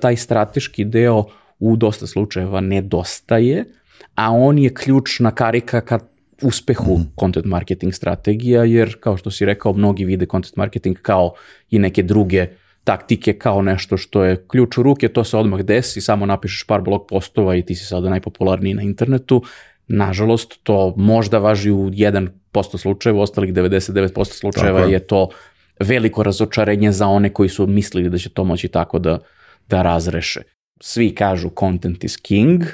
[0.00, 1.24] taj strateški deo
[1.58, 3.64] u dosta slučajeva nedostaje,
[4.14, 5.98] a on je ključna karika ka
[6.42, 7.12] uspehu mm.
[7.20, 11.32] content marketing strategija, jer kao što si rekao, mnogi vide content marketing kao
[11.70, 12.46] i neke druge
[12.84, 16.80] taktike kao nešto što je ključ u ruke, to se odmah desi, samo napišeš par
[16.80, 19.42] blog postova i ti si sada najpopularniji na internetu.
[19.88, 24.92] Nažalost, to možda važi u 1% slučajeva, u ostalih 99% slučajeva je.
[24.92, 25.28] je to
[25.80, 29.18] veliko razočarenje za one koji su mislili da će to moći tako da,
[29.70, 30.42] da razreše.
[30.80, 32.64] Svi kažu content is king,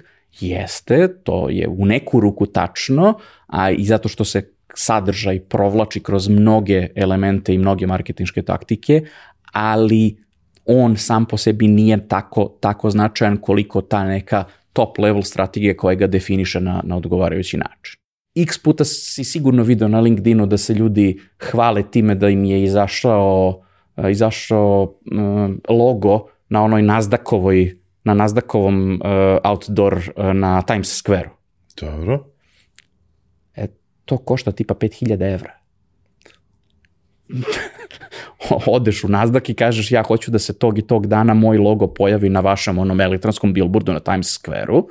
[0.40, 3.14] jeste, to je u neku ruku tačno,
[3.46, 4.42] a i zato što se
[4.74, 9.02] sadržaj provlači kroz mnoge elemente i mnoge marketinške taktike,
[9.52, 10.16] ali
[10.64, 15.94] on sam po sebi nije tako, tako značajan koliko ta neka top level strategija koja
[15.94, 18.00] ga definiše na, na odgovarajući način.
[18.36, 22.62] X puta si sigurno video na LinkedInu da se ljudi hvale time da im je
[22.62, 23.62] izašao,
[24.10, 24.98] izašao
[25.68, 29.00] logo na onoj Nasdaqovoj na Nasdaqovom uh,
[29.42, 31.34] outdoor uh, na Times Square-u.
[31.80, 32.24] Dobro.
[33.56, 33.66] E,
[34.04, 35.52] to košta tipa 5000 evra.
[38.78, 41.86] odeš u Nasdaq i kažeš ja hoću da se tog i tog dana moj logo
[41.86, 44.88] pojavi na vašem onom elektronskom billboardu na Times Square-u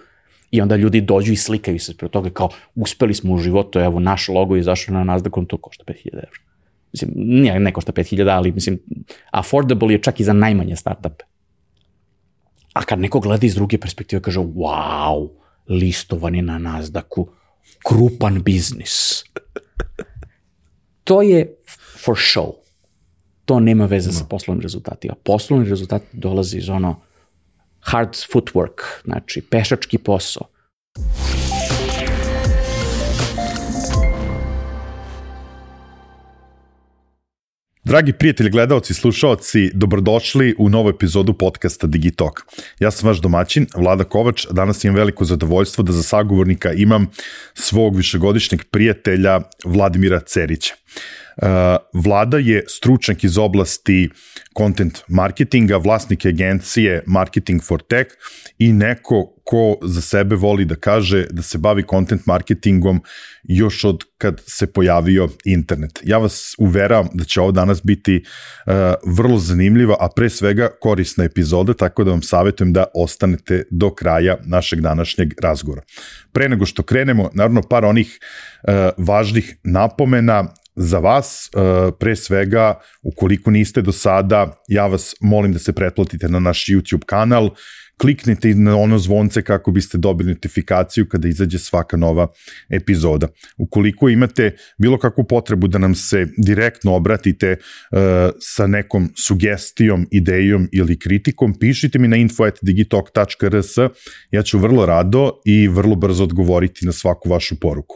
[0.52, 4.00] i onda ljudi dođu i slikaju se pre toga kao uspeli smo u životu, evo
[4.00, 6.40] naš logo je izašao na Nasdaq, to košta 5000 evra.
[6.92, 8.80] Mislim, nije, ne košta 5000, ali mislim,
[9.32, 11.26] affordable je čak i za najmanje startupe.
[12.76, 15.30] A kad neko gleda iz druge perspektive, kaže, wow,
[15.70, 17.28] listovanje na Nasdaqu,
[17.88, 19.24] krupan biznis.
[21.04, 21.48] to je
[22.04, 22.52] for show.
[23.46, 24.18] To nema veze no.
[24.18, 25.16] sa poslovnim rezultatima.
[25.24, 26.96] Poslovni rezultat dolazi iz ono
[27.80, 30.48] hard footwork, znači pešački posao.
[37.86, 42.42] Dragi prijatelji, gledalci slušalci, dobrodošli u novu epizodu podcasta Digitalk.
[42.80, 47.08] Ja sam vaš domaćin, Vlada Kovač, danas imam veliko zadovoljstvo da za sagovornika imam
[47.54, 50.74] svog višegodišnjeg prijatelja Vladimira Cerića.
[51.38, 51.48] Uh,
[51.94, 54.10] Vlada je stručnjak iz oblasti
[54.58, 58.10] content marketinga, vlasnik agencije Marketing for Tech
[58.60, 63.02] i neko ko za sebe voli da kaže da se bavi content marketingom
[63.44, 66.00] još od kad se pojavio internet.
[66.04, 68.74] Ja vas uveravam da će ovo danas biti uh,
[69.16, 74.38] vrlo zanimljiva, a pre svega korisna epizoda, tako da vam savjetujem da ostanete do kraja
[74.46, 75.82] našeg današnjeg razgovora.
[76.32, 78.20] Pre nego što krenemo, naravno par onih
[78.64, 85.54] uh, važnih napomena, za vas, uh, pre svega, ukoliko niste do sada, ja vas molim
[85.54, 87.50] da se pretplatite na naš YouTube kanal,
[87.98, 92.28] kliknite na ono zvonce kako biste dobili notifikaciju kada izađe svaka nova
[92.70, 93.28] epizoda.
[93.58, 97.98] Ukoliko imate bilo kakvu potrebu da nam se direktno obratite uh,
[98.40, 103.78] sa nekom sugestijom, idejom ili kritikom, pišite mi na info.digitalk.rs,
[104.32, 107.96] ja ću vrlo rado i vrlo brzo odgovoriti na svaku vašu poruku.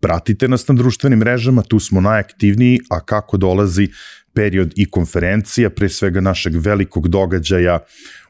[0.00, 3.88] Pratite nas na društvenim mrežama, tu smo najaktivniji, a kako dolazi
[4.32, 7.78] period i konferencija, pre svega našeg velikog događaja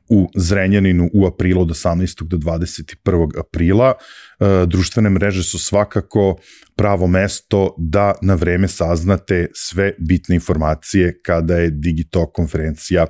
[0.08, 2.22] u Zrenjaninu u aprilu od 18.
[2.22, 3.40] do 21.
[3.40, 3.94] aprila.
[4.40, 6.36] E, društvene mreže su svakako
[6.76, 13.06] pravo mesto da na vreme saznate sve bitne informacije kada je Digitalk konferencija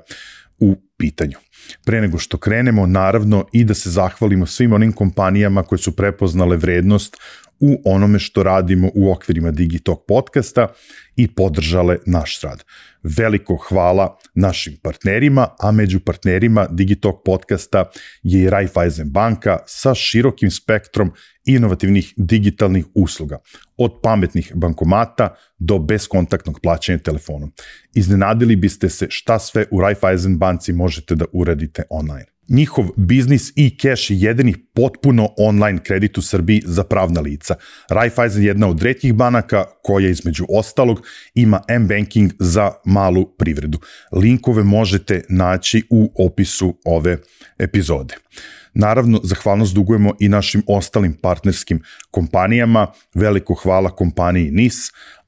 [0.58, 1.36] u pitanju.
[1.84, 6.56] Pre nego što krenemo, naravno i da se zahvalimo svim onim kompanijama koje su prepoznale
[6.56, 7.16] vrednost
[7.60, 10.68] u onome što radimo u okvirima Digitalk podcasta
[11.16, 12.64] i podržale naš rad.
[13.02, 17.84] Veliko hvala našim partnerima, a među partnerima Digitalk podcasta
[18.22, 21.12] je i Raiffeisen banka sa širokim spektrom
[21.44, 23.38] inovativnih digitalnih usluga,
[23.76, 27.52] od pametnih bankomata do beskontaktnog plaćanja telefonom.
[27.94, 33.78] Iznenadili biste se šta sve u Raiffeisen banci možete da uradite online njihov biznis i
[33.78, 37.54] cash je jedini potpuno online kredit u Srbiji za pravna lica.
[37.88, 43.78] Raiffeisen je jedna od redkih banaka koja između ostalog ima M-banking za malu privredu.
[44.12, 47.18] Linkove možete naći u opisu ove
[47.58, 48.14] epizode.
[48.80, 52.86] Naravno, zahvalnost dugujemo i našim ostalim partnerskim kompanijama.
[53.14, 54.74] Veliko hvala kompaniji NIS,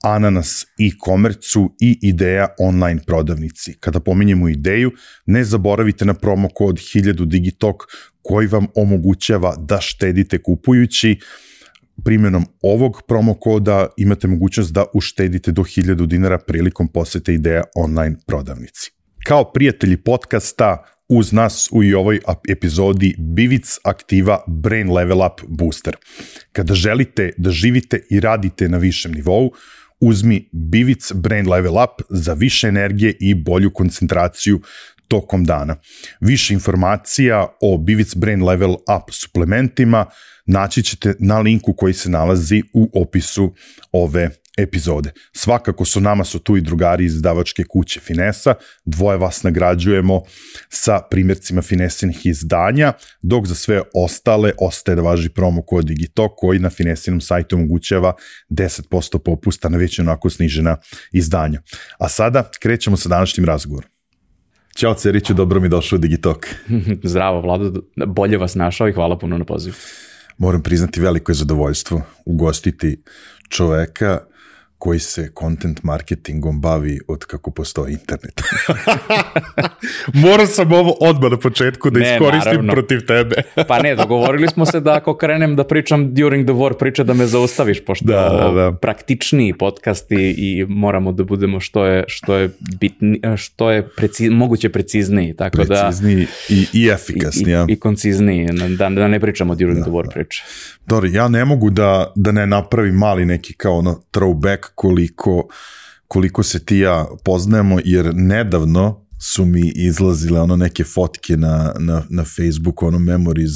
[0.02, 3.74] Ananas i Komercu i Ideja online prodavnici.
[3.80, 4.92] Kada pominjemo ideju,
[5.26, 7.76] ne zaboravite na promo kod 1000 Digitalk
[8.22, 11.20] koji vam omogućava da štedite kupujući
[12.04, 18.16] primjenom ovog promo koda imate mogućnost da uštedite do 1000 dinara prilikom posete Ideja online
[18.26, 18.90] prodavnici.
[19.24, 25.96] Kao prijatelji podcasta, uz nas u i ovoj epizodi Bivic aktiva Brain Level Up Booster.
[26.52, 29.52] Kada želite da živite i radite na višem nivou,
[30.00, 34.60] uzmi Bivic Brain Level Up za više energije i bolju koncentraciju
[35.08, 35.76] tokom dana.
[36.20, 40.06] Više informacija o Bivic Brain Level Up suplementima
[40.46, 43.54] naći ćete na linku koji se nalazi u opisu
[43.92, 44.30] ove
[44.62, 45.12] epizode.
[45.32, 48.54] Svakako su nama su tu i drugari iz davačke kuće Finesa,
[48.84, 50.22] dvoje vas nagrađujemo
[50.68, 52.92] sa primjercima Finesinih izdanja,
[53.22, 58.12] dok za sve ostale ostaje da važi promo kod Digitok koji na Finesinom sajtu omogućava
[58.50, 60.76] 10% popusta na već onako snižena
[61.12, 61.62] izdanja.
[61.98, 63.90] A sada krećemo sa današnjim razgovorom.
[64.76, 66.46] Ćao Ceriću, dobro mi došao u Digitok.
[67.04, 69.74] Zdravo Vlado, bolje vas našao i hvala puno na pozivu.
[70.38, 73.02] Moram priznati veliko je zadovoljstvo ugostiti
[73.48, 74.18] čoveka
[74.80, 78.40] koji se content marketingom bavi od kako postoji internet.
[80.24, 82.72] Morao sam ovo odmah na početku da ne, iskoristim naravno.
[82.72, 83.36] protiv tebe.
[83.68, 87.14] pa ne, dogovorili smo se da ako krenem da pričam during the war priče da
[87.14, 88.72] me zaustaviš, pošto da, da, da.
[88.72, 92.50] praktičniji podcast i, i moramo da budemo što je, što je,
[92.80, 95.36] bitni, što je preci, moguće precizniji.
[95.36, 97.54] Tako precizniji da, i, i efikasniji.
[97.54, 98.48] I, i, i koncizniji,
[98.78, 100.42] da, da ne pričamo during da, the war priče.
[100.86, 105.48] Dobro, ja ne mogu da, da ne napravim mali neki kao ono throwback koliko,
[106.08, 112.02] koliko se ti ja poznajemo, jer nedavno su mi izlazile ono neke fotke na, na,
[112.08, 113.52] na Facebooku, ono memories,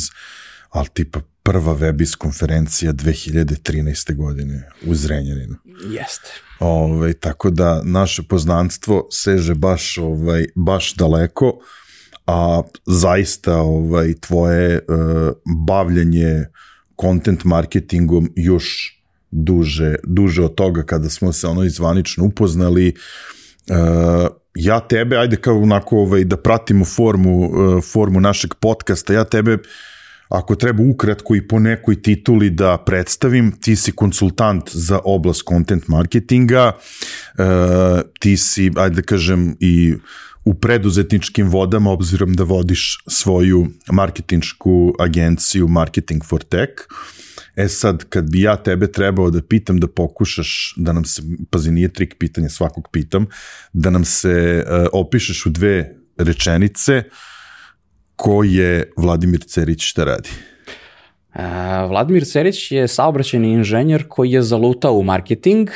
[0.71, 4.15] ali tipa prva webis konferencija 2013.
[4.17, 5.57] godine u Zrenjaninu.
[5.91, 6.31] Jeste.
[6.61, 11.59] Ovaj, tako da naše poznanstvo seže baš, ovaj, baš daleko,
[12.27, 15.33] a zaista ovaj, tvoje uh,
[15.67, 16.45] bavljanje
[17.01, 18.95] content marketingom još
[19.35, 22.95] duže, duže od toga kada smo se ono izvanično upoznali.
[23.71, 23.77] Uh,
[24.55, 29.59] ja tebe, ajde kao onako ovaj, da pratimo formu, uh, formu našeg podcasta, ja tebe
[30.29, 35.89] ako treba ukratko i po nekoj tituli da predstavim, ti si konsultant za oblast content
[35.89, 37.45] marketinga, uh,
[38.21, 39.95] ti si, ajde da kažem, i
[40.45, 46.71] u preduzetničkim vodama, obzirom da vodiš svoju marketinšku agenciju Marketing for Tech.
[47.57, 51.71] E sad, kad bi ja tebe trebao da pitam da pokušaš da nam se, pazi
[51.71, 53.27] nije trik pitanja, svakog pitam,
[53.73, 57.03] da nam se uh, opišeš u dve rečenice
[58.17, 60.29] ko je Vladimir Cerić šta radi?
[61.35, 61.41] Uh,
[61.91, 65.71] Vladimir Cerić je saobraćeni inženjer koji je zalutao u marketing,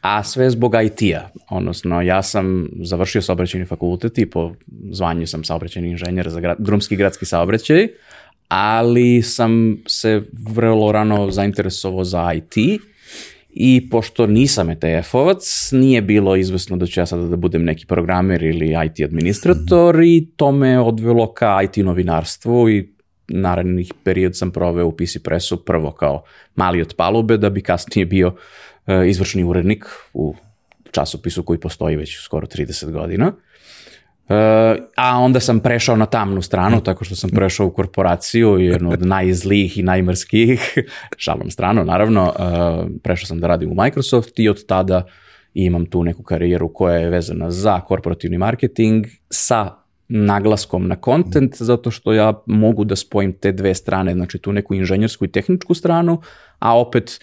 [0.00, 1.28] a sve zbog IT-a.
[1.50, 4.54] Odnosno, ja sam završio saobraćeni fakultet i po
[4.92, 7.88] zvanju sam saobraćeni inženjer za grad, drumski gradski saobraćaj,
[8.48, 12.80] ali sam se vrlo rano zainteresovao za IT
[13.50, 18.42] i pošto nisam ETF-ovac, nije bilo izvesno da ću ja sada da budem neki programer
[18.42, 20.16] ili IT administrator mm -hmm.
[20.16, 22.92] i to me odvelo ka IT novinarstvu i
[23.28, 26.22] narednih period sam proveo u PC Pressu prvo kao
[26.56, 29.84] mali od palube da bi kasnije bio uh, izvršni urednik
[30.14, 30.34] u
[30.90, 33.32] časopisu koji postoji već skoro 30 godina.
[34.28, 34.34] Uh,
[34.96, 39.06] a onda sam prešao na tamnu stranu, tako što sam prešao u korporaciju, jednu od
[39.16, 40.74] najzlijih i najmrskijih,
[41.16, 45.06] šalom stranu naravno, uh, prešao sam da radim u Microsoft i od tada
[45.54, 49.74] imam tu neku karijeru koja je vezana za korporativni marketing sa
[50.08, 54.74] naglaskom na content, zato što ja mogu da spojim te dve strane, znači tu neku
[54.74, 56.20] inženjersku i tehničku stranu,
[56.58, 57.20] a opet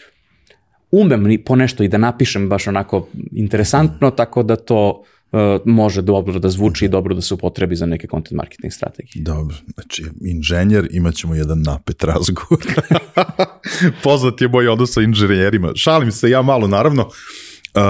[0.92, 5.15] umem ni po nešto i da napišem baš onako interesantno, tako da to uh,
[5.66, 9.24] može dobro da zvuči i dobro da se upotrebi za neke content marketing strategije.
[9.24, 12.66] Dobro, znači inženjer, imat ćemo jedan napet razgovor.
[14.04, 15.72] Poznat je moj odnos sa inženjerima.
[15.76, 17.04] Šalim se ja malo, naravno.
[17.04, 17.82] Uh,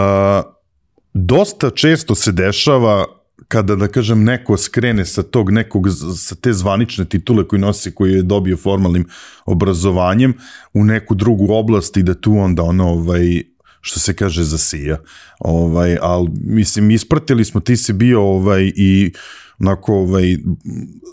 [1.14, 3.06] dosta često se dešava
[3.48, 8.14] kada, da kažem, neko skrene sa tog nekog, sa te zvanične titule koji nosi, koji
[8.14, 9.06] je dobio formalnim
[9.46, 10.34] obrazovanjem
[10.74, 13.44] u neku drugu oblast i da tu onda ono, ovaj,
[13.86, 14.98] što se kaže, zasija.
[15.40, 19.12] Ovaj, ali, mislim, ispratili smo, ti si bio ovaj, i
[19.60, 20.38] onako ovaj,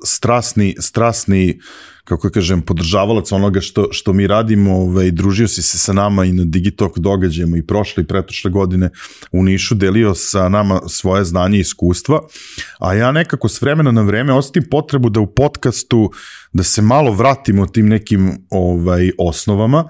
[0.05, 1.61] strasni, strasni
[2.05, 6.33] kako kažem, podržavalac onoga što, što mi radimo, ovaj, družio si se sa nama i
[6.33, 8.91] na Digitalk događajima i prošle i pretošle godine
[9.33, 12.21] u Nišu, delio sa nama svoje znanje i iskustva,
[12.79, 16.11] a ja nekako s vremena na vreme osetim potrebu da u podcastu
[16.53, 19.89] da se malo vratimo tim nekim ovaj osnovama,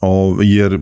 [0.00, 0.80] ovaj, jer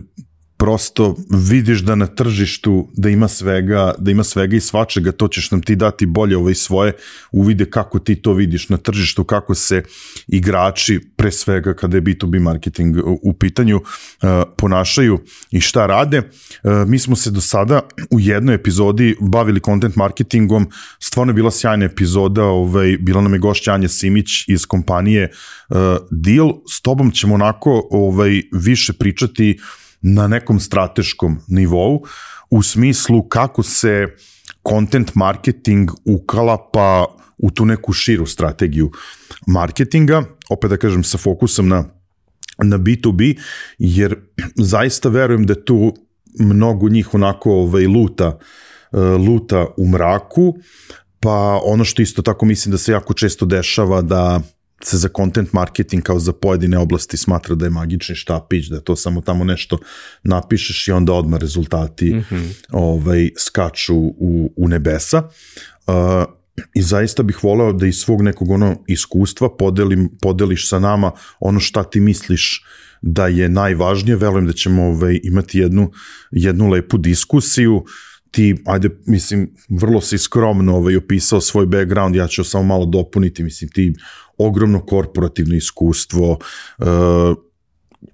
[0.65, 5.51] prosto vidiš da na tržištu da ima svega, da ima svega i svačega, to ćeš
[5.51, 6.93] nam ti dati bolje ovaj svoje
[7.33, 9.83] uvide kako ti to vidiš na tržištu, kako se
[10.27, 15.19] igrači, pre svega kada je B2B marketing u pitanju, uh, ponašaju
[15.51, 16.19] i šta rade.
[16.19, 17.81] Uh, mi smo se do sada
[18.11, 23.39] u jednoj epizodi bavili content marketingom, stvarno je bila sjajna epizoda, ovaj, bila nam je
[23.39, 25.31] gošća Anja Simić iz kompanije
[25.69, 25.77] uh,
[26.11, 32.05] Deal, s tobom ćemo onako ovaj, više pričati uh, na nekom strateškom nivou
[32.51, 34.07] u smislu kako se
[34.69, 37.07] content marketing ukalapa
[37.39, 38.91] u tu neku širu strategiju
[39.47, 41.85] marketinga, opet da kažem sa fokusom na,
[42.63, 43.39] na B2B,
[43.79, 44.17] jer
[44.57, 45.95] zaista verujem da tu
[46.39, 48.39] mnogo njih onako ovaj, luta,
[48.93, 50.55] uh, luta u mraku,
[51.21, 54.41] pa ono što isto tako mislim da se jako često dešava da
[54.83, 58.97] se za content marketing kao za pojedine oblasti smatra da je magični štapić, da to
[58.97, 59.79] samo tamo nešto
[60.23, 62.53] napišeš i onda odmah rezultati mm -hmm.
[62.73, 65.23] ovaj, skaču u, u nebesa.
[65.87, 65.95] Uh,
[66.75, 71.61] I zaista bih voleo da iz svog nekog ono iskustva podelim, podeliš sa nama ono
[71.61, 72.65] šta ti misliš
[73.03, 74.17] da je najvažnije.
[74.17, 75.91] Verujem da ćemo ovaj, imati jednu,
[76.31, 77.85] jednu lepu diskusiju
[78.31, 83.43] ti, ajde, mislim, vrlo si skromno ovaj, opisao svoj background, ja ću samo malo dopuniti,
[83.43, 83.95] mislim, ti
[84.39, 86.31] ogromno korporativno iskustvo,
[86.79, 86.87] uh,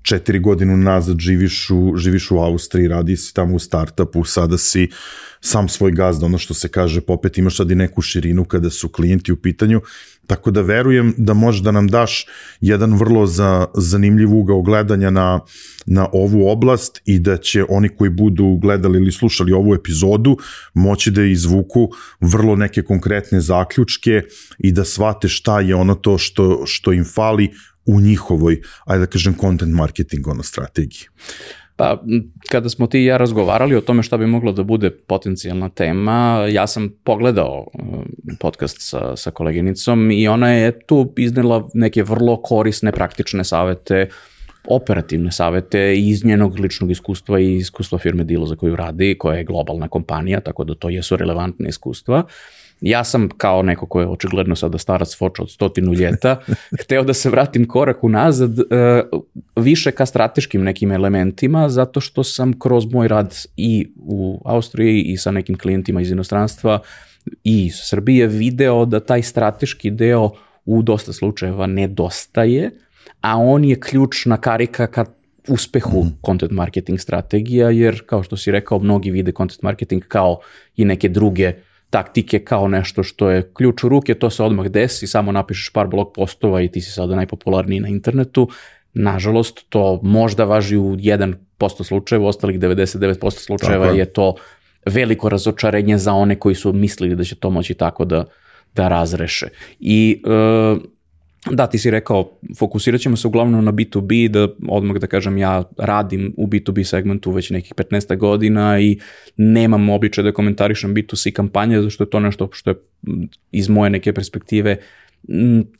[0.02, 4.88] četiri godinu nazad živiš u, živiš u Austriji, radi si tamo u startupu, sada si
[5.40, 8.88] sam svoj gazda, ono što se kaže, popet imaš sad i neku širinu kada su
[8.88, 9.80] klijenti u pitanju,
[10.26, 12.26] tako da verujem da možeš da nam daš
[12.60, 15.40] jedan vrlo za, zanimljiv ugao gledanja na,
[15.86, 20.36] na ovu oblast i da će oni koji budu gledali ili slušali ovu epizodu
[20.74, 21.88] moći da izvuku
[22.20, 24.22] vrlo neke konkretne zaključke
[24.58, 27.50] i da shvate šta je ono to što, što im fali
[27.90, 31.08] u njihovoj, ajde da kažem, content marketing ono strategiji.
[31.76, 32.02] Pa,
[32.50, 36.46] kada smo ti i ja razgovarali o tome šta bi moglo da bude potencijalna tema,
[36.50, 37.66] ja sam pogledao
[38.38, 44.08] podcast sa, sa koleginicom i ona je tu iznela neke vrlo korisne, praktične savete,
[44.68, 49.44] operativne savete iz njenog ličnog iskustva i iskustva firme Dilo za koju radi, koja je
[49.44, 52.18] globalna kompanija, tako da to jesu relevantne iskustva.
[52.18, 56.40] Uh, Ja sam kao neko ko je očigledno sada starac foča od stotinu ljeta,
[56.82, 58.66] hteo da se vratim korak unazad uh,
[59.56, 65.16] više ka strateškim nekim elementima, zato što sam kroz moj rad i u Austriji i
[65.16, 66.78] sa nekim klijentima iz inostranstva
[67.44, 70.30] i iz Srbije video da taj strateški deo
[70.64, 72.70] u dosta slučajeva nedostaje,
[73.20, 75.04] a on je ključna karika ka
[75.48, 76.18] uspehu mm.
[76.26, 80.40] content marketing strategija, jer kao što si rekao, mnogi vide content marketing kao
[80.76, 81.52] i neke druge
[81.90, 85.86] taktike kao nešto što je ključ u ruke, to se odmah desi, samo napišeš par
[85.86, 88.48] blog postova i ti si sada najpopularniji na internetu.
[88.94, 93.98] Nažalost, to možda važi u 1% slučajeva, u ostalih 99% slučajeva je.
[93.98, 94.34] je to
[94.86, 98.24] veliko razočarenje za one koji su mislili da će to moći tako da,
[98.74, 99.48] da razreše.
[99.80, 100.30] I e,
[101.50, 105.64] Da, ti si rekao, fokusirat ćemo se uglavnom na B2B, da odmah da kažem ja
[105.78, 108.98] radim u B2B segmentu već nekih 15 godina i
[109.36, 112.76] nemam običaj da komentarišem B2C kampanje, zato što je to nešto što je
[113.52, 114.76] iz moje neke perspektive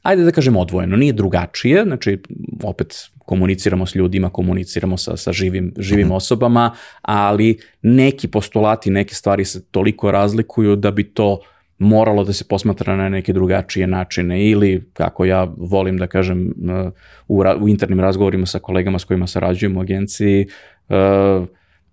[0.02, 2.18] ajde da kažem odvojeno, nije drugačije, znači
[2.62, 6.16] opet komuniciramo s ljudima, komuniciramo sa, sa živim, živim mm -hmm.
[6.16, 11.40] osobama, ali neki postulati, neke stvari se toliko razlikuju da bi to uh,
[11.80, 16.52] moralo da se posmatra na neke drugačije načine ili, kako ja volim da kažem
[17.28, 20.46] u, u internim razgovorima sa kolegama s kojima sarađujem u agenciji,
[20.88, 21.46] uh,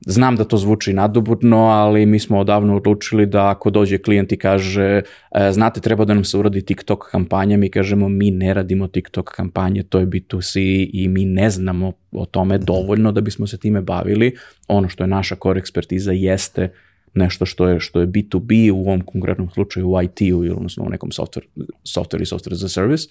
[0.06, 4.38] Znam da to zvuči nadobudno, ali mi smo odavno odlučili da ako dođe klijent i
[4.38, 5.02] kaže
[5.32, 9.30] e, znate treba da nam se uradi TikTok kampanja, mi kažemo mi ne radimo TikTok
[9.36, 10.60] kampanje, to je B2C
[10.94, 14.36] i mi ne znamo o tome dovoljno da bismo se time bavili.
[14.68, 16.70] Ono što je naša core ekspertiza jeste
[17.18, 20.90] nešto što je, što je B2B u ovom konkretnom slučaju u IT-u ili odnosno u
[20.90, 21.46] nekom software,
[21.84, 23.08] software i software as a service.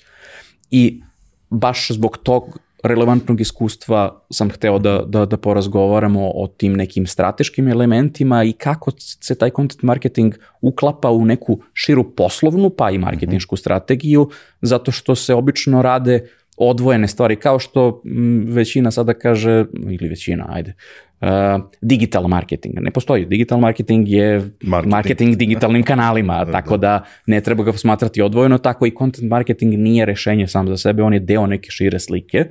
[0.70, 1.00] I
[1.50, 7.68] baš zbog tog relevantnog iskustva sam hteo da, da, da porazgovaramo o tim nekim strateškim
[7.68, 13.56] elementima i kako se taj content marketing uklapa u neku širu poslovnu pa i marketinšku
[13.56, 14.30] strategiju,
[14.62, 18.02] zato što se obično rade odvojene stvari, kao što
[18.48, 20.74] većina sada kaže, ili većina, ajde,
[21.20, 21.28] uh,
[21.80, 22.74] digital marketing.
[22.80, 23.26] Ne postoji.
[23.26, 26.88] Digital marketing je marketing, marketing digitalnim kanalima, da, tako da.
[26.88, 31.02] da ne treba ga posmatrati odvojeno, tako i content marketing nije rešenje sam za sebe,
[31.02, 32.44] on je deo neke šire slike.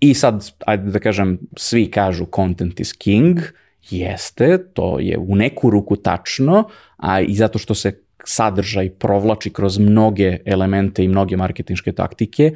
[0.00, 3.38] I sad, ajde da kažem, svi kažu content is king,
[3.90, 6.64] jeste, to je u neku ruku tačno,
[6.96, 12.52] a i zato što se sadržaj provlači kroz mnoge elemente i mnoge marketinške taktike,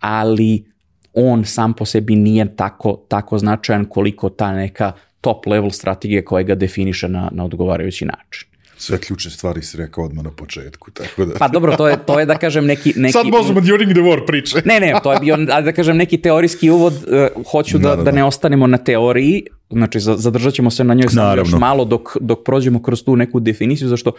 [0.00, 0.64] ali
[1.12, 6.42] on sam po sebi nije tako, tako značajan koliko ta neka top level strategija koja
[6.42, 8.48] ga definiše na, na odgovarajući način.
[8.80, 11.34] Sve ključne stvari si rekao odmah na početku, tako da...
[11.38, 12.92] Pa dobro, to je, to je da kažem neki...
[12.96, 14.62] neki Sad možemo during the war priče.
[14.64, 18.02] ne, ne, to je bio, da kažem, neki teorijski uvod, uh, hoću da, da, da,
[18.02, 22.16] da ne ostanemo na teoriji, znači zadržat ćemo se na njoj samo još malo dok,
[22.20, 24.12] dok prođemo kroz tu neku definiciju, zašto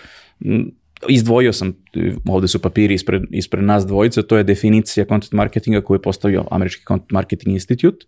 [1.08, 1.74] izdvojio sam,
[2.26, 6.46] ovde su papiri ispred, ispred nas dvojice, to je definicija content marketinga koju je postavio
[6.52, 8.06] Američki Content Marketing Institute,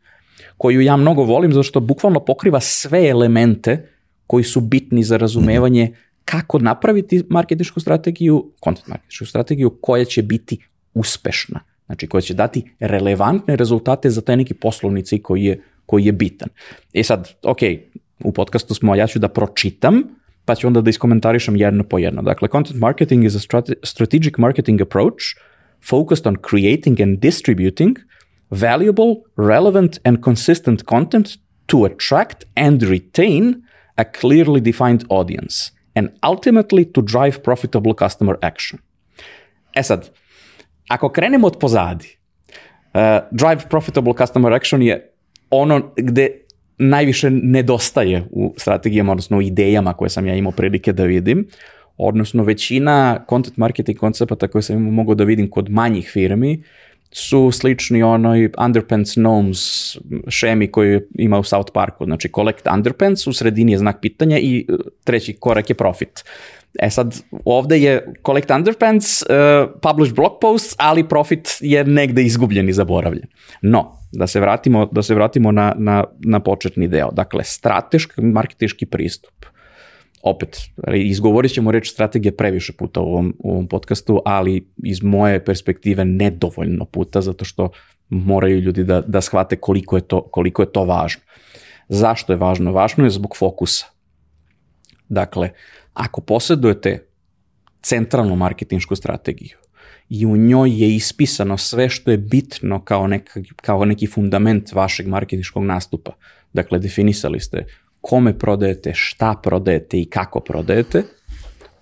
[0.58, 3.90] koju ja mnogo volim zato što bukvalno pokriva sve elemente
[4.28, 5.96] koji su bitni za razumevanje
[6.26, 10.58] kako napraviti marketinšku strategiju, content marketinšku strategiju koja će biti
[10.94, 11.60] uspešna.
[11.86, 16.50] Znači koja će dati relevantne rezultate za taj neki poslovni koji je, koji je bitan.
[16.94, 17.58] E sad, ok,
[18.24, 20.04] u podcastu smo, ja ću da pročitam,
[20.52, 22.22] pa ću onda da iskomentarišem jedno po jedno.
[22.22, 25.24] Dakle, content marketing is a strate strategic marketing approach
[25.90, 27.96] focused on creating and distributing
[28.50, 31.28] valuable, relevant and consistent content
[31.66, 33.64] to attract and retain
[33.96, 38.80] a clearly defined audience and ultimately to drive profitable customer action.
[39.76, 40.10] E sad,
[40.90, 42.08] ako krenemo od pozadi,
[42.94, 45.12] uh, drive profitable customer action je
[45.50, 46.30] ono gde
[46.82, 51.48] najviše nedostaje u strategijama, odnosno u idejama koje sam ja imao prilike da vidim,
[51.98, 56.64] odnosno većina content marketing koncepata koje sam imao mogu da vidim kod manjih firmi
[57.12, 59.60] su slični onoj underpants gnomes
[60.28, 62.06] šemi koju ima u South Parku.
[62.06, 64.74] Znači, collect underpants, u sredini je znak pitanja i e,
[65.04, 66.24] treći korak je profit.
[66.80, 72.70] E sad, ovde je collect underpants, uh, publish blog posts, ali profit je negde izgubljen
[72.70, 73.28] i zaboravljen.
[73.62, 77.12] No, da se vratimo, da se vratimo na, na, na početni deo.
[77.12, 79.46] Dakle, strateški marketički pristup
[80.24, 80.58] opet,
[80.94, 86.06] izgovorit ćemo reč strategije previše puta u ovom, u ovom podcastu, ali iz moje perspektive
[86.06, 87.70] nedovoljno puta, zato što
[88.10, 91.22] moraju ljudi da, da shvate koliko je, to, koliko je to važno.
[91.90, 92.72] Zašto je važno?
[92.72, 93.86] Važno je zbog fokusa.
[95.10, 95.50] Dakle,
[95.94, 97.08] ako posjedujete
[97.82, 99.58] centralnu marketinšku strategiju
[100.10, 105.08] i u njoj je ispisano sve što je bitno kao, neka, kao neki fundament vašeg
[105.08, 106.12] marketinškog nastupa,
[106.54, 107.66] dakle, definisali ste
[108.02, 111.04] kome prodajete, šta prodajete i kako prodajete,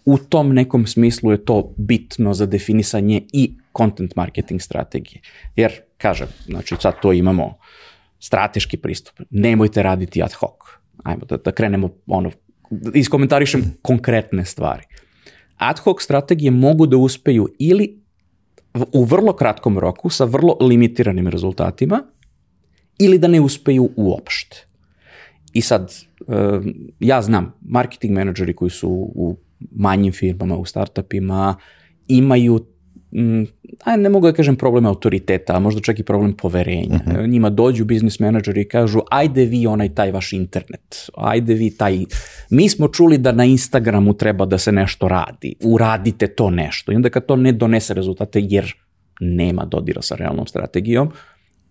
[0.05, 5.21] u tom nekom smislu je to bitno za definisanje i content marketing strategije.
[5.55, 7.57] Jer, kažem, znači sad to imamo
[8.19, 10.51] strateški pristup, nemojte raditi ad hoc.
[11.03, 12.31] Ajmo da, da krenemo, ono,
[12.93, 14.83] iskomentarišem konkretne stvari.
[15.57, 17.99] Ad hoc strategije mogu da uspeju ili
[18.93, 22.03] u vrlo kratkom roku sa vrlo limitiranim rezultatima
[22.99, 24.65] ili da ne uspeju uopšte.
[25.53, 25.93] I sad,
[26.99, 29.37] ja znam, marketing menadžeri koji su u
[29.71, 31.55] manjim firmama, u startupima,
[32.07, 32.65] imaju
[33.83, 36.99] a ne mogu da kažem problem autoriteta, a možda čak i problem poverenja.
[37.05, 37.17] Uh mhm.
[37.17, 37.29] -huh.
[37.29, 41.99] Njima dođu biznis menadžeri i kažu ajde vi onaj taj vaš internet, ajde vi taj,
[42.49, 46.91] mi smo čuli da na Instagramu treba da se nešto radi, uradite to nešto.
[46.91, 48.73] I onda kad to ne donese rezultate jer
[49.19, 51.11] nema dodira sa realnom strategijom,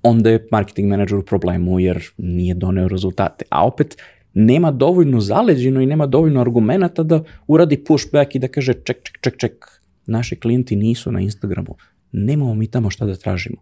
[0.02, 3.44] onda je marketing menadžer u problemu jer nije doneo rezultate.
[3.50, 3.96] A opet,
[4.34, 9.18] nema dovoljno zaleđeno i nema dovoljno argumenta da uradi pushback i da kaže ček, ček,
[9.20, 9.77] ček, ček,
[10.08, 11.76] naši klijenti nisu na Instagramu,
[12.12, 13.56] nemamo mi tamo šta da tražimo.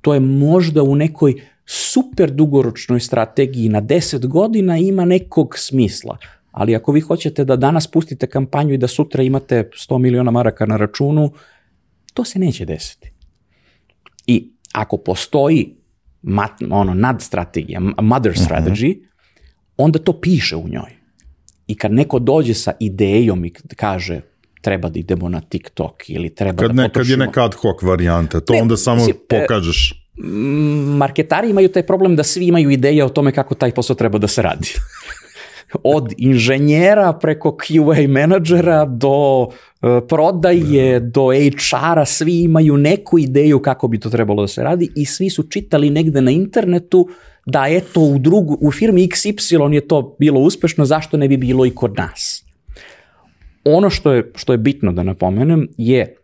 [0.00, 1.34] To je možda u nekoj
[1.66, 6.18] super dugoročnoj strategiji na 10 godina ima nekog smisla,
[6.50, 10.66] ali ako vi hoćete da danas pustite kampanju i da sutra imate 100 miliona maraka
[10.66, 11.32] na računu,
[12.14, 13.12] to se neće desiti.
[14.26, 15.76] I ako postoji
[16.22, 18.40] mat, ono, nadstrategija, mother mhm.
[18.40, 19.06] strategy, uh -huh.
[19.76, 20.96] onda to piše u njoj.
[21.66, 24.20] I kad neko dođe sa idejom i kaže
[24.62, 27.82] treba da idemo na TikTok ili treba kad da ne, Kad je neka ad hoc
[27.82, 30.04] varijanta, to ne, onda samo mislim, e, pokažeš.
[30.96, 34.28] Marketari imaju taj problem da svi imaju ideje o tome kako taj posao treba da
[34.28, 34.68] se radi.
[35.82, 39.48] Od inženjera preko QA menadžera do
[39.82, 44.90] E, prodaje do HR-a, svi imaju neku ideju kako bi to trebalo da se radi
[44.96, 47.08] i svi su čitali negde na internetu
[47.46, 51.66] da eto u, drugu, u firmi XY je to bilo uspešno, zašto ne bi bilo
[51.66, 52.41] i kod nas?
[53.64, 56.16] Ono što je, što je bitno da napomenem je,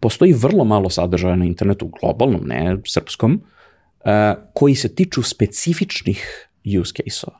[0.00, 4.10] postoji vrlo malo sadržaja na internetu, globalnom, ne srpskom, uh,
[4.54, 6.48] koji se tiču specifičnih
[6.80, 7.38] use case-ova.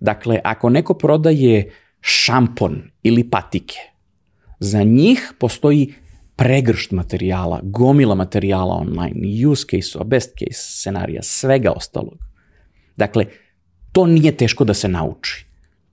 [0.00, 3.76] Dakle, ako neko prodaje šampon ili patike,
[4.60, 5.94] Za njih postoji
[6.36, 12.18] pregršt materijala, gomila materijala online, use case-ova, best case scenarija, svega ostalog.
[12.96, 13.26] Dakle,
[13.92, 15.46] to nije teško da se nauči.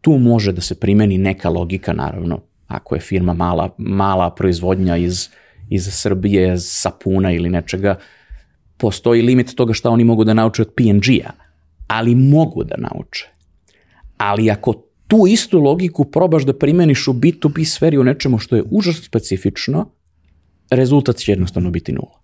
[0.07, 5.27] Tu može da se primeni neka logika, naravno, ako je firma mala, mala proizvodnja iz,
[5.69, 7.97] iz Srbije, sapuna ili nečega,
[8.77, 11.31] postoji limit toga šta oni mogu da nauče od PNG-a,
[11.87, 13.25] ali mogu da nauče.
[14.17, 14.73] Ali ako
[15.07, 19.89] tu istu logiku probaš da primeniš u B2B sferi u nečemu što je užasno specifično,
[20.69, 22.21] rezultat će jednostavno biti nula.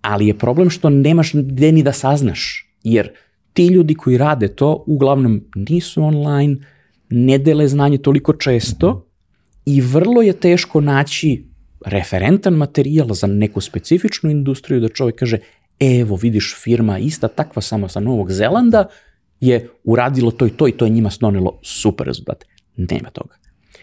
[0.00, 3.10] Ali je problem što nemaš gde ni da saznaš, jer
[3.52, 6.73] ti ljudi koji rade to uglavnom nisu online,
[7.14, 9.08] ne dele znanje toliko često
[9.66, 11.44] i vrlo je teško naći
[11.86, 15.38] referentan materijal za neku specifičnu industriju da čovjek kaže
[15.80, 18.88] evo vidiš firma ista takva samo sa Novog Zelanda
[19.40, 22.46] je uradilo to i to i to je njima snonilo super rezultate.
[22.76, 23.34] Nema toga.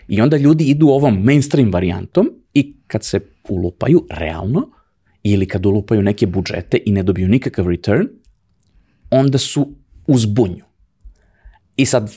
[0.07, 4.69] I onda ljudi idu ovom mainstream varijantom i kad se ulupaju realno
[5.23, 8.07] ili kad ulupaju neke budžete i ne dobiju nikakav return,
[9.09, 9.75] onda su
[10.07, 10.63] uz bunju.
[11.77, 12.11] I sad,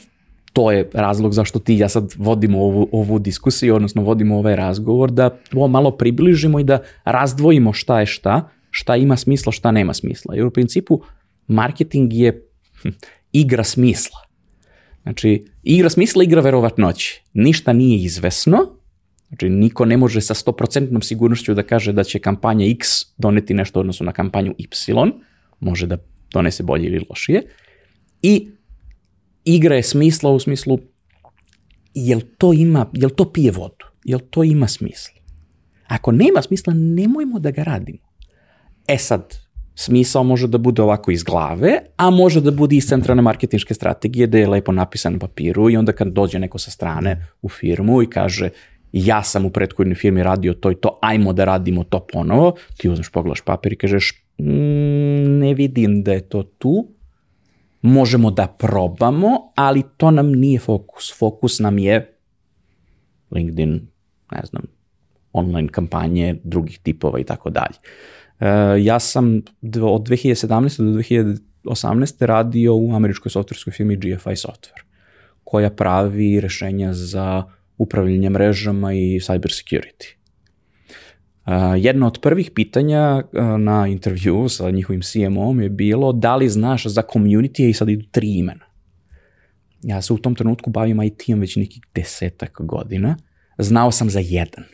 [0.54, 5.10] to je razlog zašto ti ja sad vodimo ovu, ovu diskusiju, odnosno vodimo ovaj razgovor,
[5.10, 9.94] da ovo malo približimo i da razdvojimo šta je šta, šta ima smisla, šta nema
[9.94, 10.34] smisla.
[10.34, 11.00] Jer u principu
[11.46, 12.48] marketing je
[12.82, 12.88] hm,
[13.32, 14.18] igra smisla.
[15.02, 17.22] Znači, igra smisla, igra verovatnoći.
[17.32, 18.58] Ništa nije izvesno,
[19.28, 22.88] znači niko ne može sa 100% sigurnošću da kaže da će kampanja X
[23.18, 24.68] doneti nešto odnosno na kampanju Y,
[25.60, 25.96] može da
[26.32, 27.42] donese bolje ili lošije.
[28.22, 28.48] I
[29.44, 30.78] igra je smisla u smislu
[31.94, 35.14] jel to ima, jel to pije vodu, jel to ima smisla.
[35.86, 37.98] Ako nema smisla, nemojmo da ga radimo.
[38.88, 39.34] E sad,
[39.74, 44.26] smisao može da bude ovako iz glave, a može da bude iz centralne marketinške strategije
[44.26, 48.02] da je lepo napisan na papiru i onda kad dođe neko sa strane u firmu
[48.02, 48.50] i kaže
[48.92, 52.88] ja sam u prethodnoj firmi radio to i to, ajmo da radimo to ponovo, ti
[52.88, 56.93] uzmeš pogledaš papir i kažeš mm, ne vidim da je to tu,
[57.84, 61.18] možemo da probamo, ali to nam nije fokus.
[61.18, 62.16] Fokus nam je
[63.30, 63.72] LinkedIn,
[64.32, 64.62] ne znam,
[65.32, 67.76] online kampanje drugih tipova i tako dalje.
[68.40, 68.46] E,
[68.84, 69.42] ja sam
[69.82, 70.78] od 2017.
[70.78, 71.00] do
[71.64, 72.26] 2018.
[72.26, 74.82] radio u američkoj softverskoj firmi GFI Software,
[75.44, 77.42] koja pravi rešenja za
[77.78, 80.23] upravljanje mrežama i cyber security.
[81.78, 83.22] Jedno od prvih pitanja
[83.58, 88.06] na intervju sa njihovim CMO-om je bilo da li znaš za community i sad idu
[88.10, 88.64] tri imena.
[89.82, 93.16] Ja se u tom trenutku bavim IT-om već nekih desetak godina.
[93.58, 94.64] Znao sam za jedan.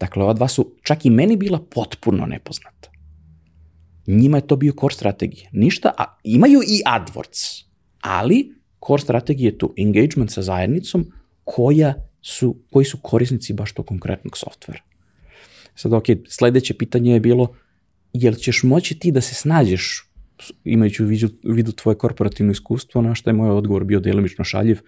[0.00, 2.90] Dakle, ova dva su čak i meni bila potpuno nepoznata.
[4.06, 5.48] Njima je to bio core strategije.
[5.52, 7.64] Ništa, a imaju i AdWords,
[8.00, 8.54] ali
[8.86, 11.12] core strategije je tu engagement sa zajednicom
[11.44, 14.80] koja su, koji su korisnici baš tog konkretnog softvera.
[15.80, 17.48] Sad, ok, sledeće pitanje je bilo,
[18.12, 20.10] jel ćeš moći ti da se snađeš
[20.64, 24.80] imajući u vidu, vidu tvoje korporativno iskustvo, na što je moj odgovor bio delimično šaljiv.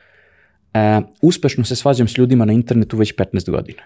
[0.74, 3.82] E, uspešno se svađam s ljudima na internetu već 15 godina.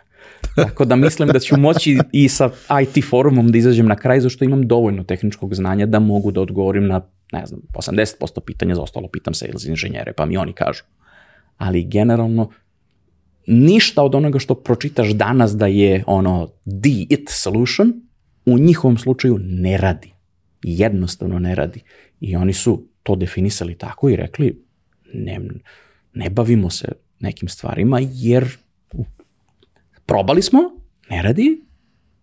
[0.57, 2.51] Tako da mislim da ću moći i sa
[2.83, 6.87] IT forumom da izađem na kraj, zašto imam dovoljno tehničkog znanja da mogu da odgovorim
[6.87, 7.01] na,
[7.33, 10.83] ne znam, 80% pitanja, za ostalo pitam sales inženjere, pa mi oni kažu.
[11.59, 12.51] Ali generalno
[13.47, 17.93] ništa od onoga što pročitaš danas da je ono the it solution,
[18.47, 20.13] u njihovom slučaju ne radi.
[20.63, 21.83] Jednostavno ne radi.
[22.21, 24.65] I oni su to definisali tako i rekli
[25.15, 25.41] ne,
[26.15, 26.89] ne bavimo se
[27.21, 28.49] nekim stvarima jer
[30.07, 30.61] probali smo,
[31.11, 31.61] ne radi,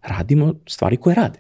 [0.02, 1.40] radimo stvari koje rade.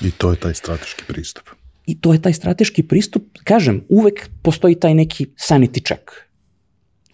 [0.00, 1.48] I to je taj strateški pristup.
[1.86, 3.22] I to je taj strateški pristup.
[3.44, 6.27] Kažem, uvek postoji taj neki sanity check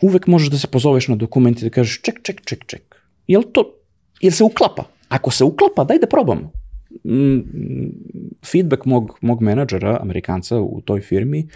[0.04, 2.96] uvek možeš da se pozoveš na dokument i da kažeš ček, ček, ček, ček.
[3.26, 3.64] Jel to,
[4.20, 4.84] jel se uklapa?
[5.08, 6.52] Ako se uklapa, daj da probamo.
[7.04, 7.40] Mm,
[8.44, 11.48] feedback mog, mog menadžera, Amerikanca u toj firmi,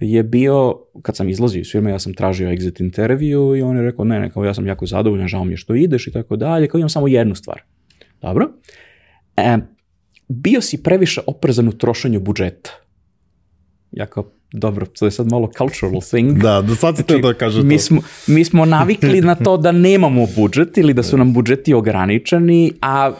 [0.00, 3.82] je bio, kad sam izlazio iz firme, ja sam tražio exit intervju i on je
[3.82, 6.36] rekao, ne, ne, kao ja sam jako zadovoljan, žao mi je što ideš i tako
[6.36, 7.62] dalje, kao imam samo jednu stvar.
[8.22, 8.50] Dobro.
[9.36, 9.58] E,
[10.28, 12.70] bio si previše oprezan u trošenju budžeta.
[13.92, 16.38] Ja kao, dobro, to je sad malo cultural thing.
[16.42, 20.26] Da, da sad znači, da kaže mi Smo, mi smo navikli na to da nemamo
[20.36, 23.12] budžet ili da su nam budžeti ograničeni, a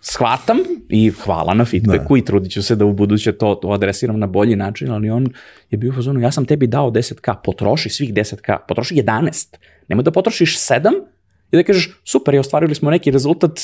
[0.00, 0.58] shvatam
[0.88, 2.18] i hvala na feedbacku da.
[2.18, 5.28] i trudit ću se da u buduće to, to adresiram na bolji način, ali on
[5.70, 9.56] je bio fazonu, ja sam tebi dao 10k, potroši svih 10k, potroši 11,
[9.88, 10.92] nemoj da potrošiš 7
[11.52, 13.60] i da kažeš, super, je ostvarili smo neki rezultat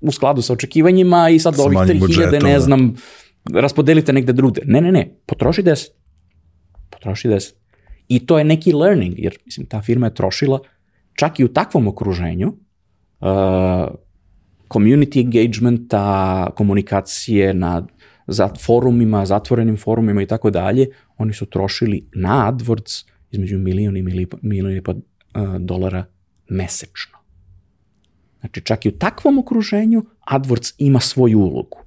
[0.00, 2.60] u skladu sa očekivanjima i sad ovih 3000, ne da.
[2.60, 2.96] znam,
[3.52, 4.62] raspodelite negde drugde.
[4.64, 5.88] Ne, ne, ne, potroši 10
[6.94, 7.52] potroši 10.
[8.08, 10.58] I to je neki learning, jer mislim, ta firma je trošila
[11.14, 13.28] čak i u takvom okruženju uh,
[14.68, 17.86] community engagementa, komunikacije na
[18.26, 24.02] za forumima, zatvorenim forumima i tako dalje, oni su trošili na AdWords između milion i
[24.42, 24.94] milion i uh,
[25.58, 26.04] dolara
[26.48, 27.18] mesečno.
[28.40, 31.78] Znači, čak i u takvom okruženju AdWords ima svoju ulogu.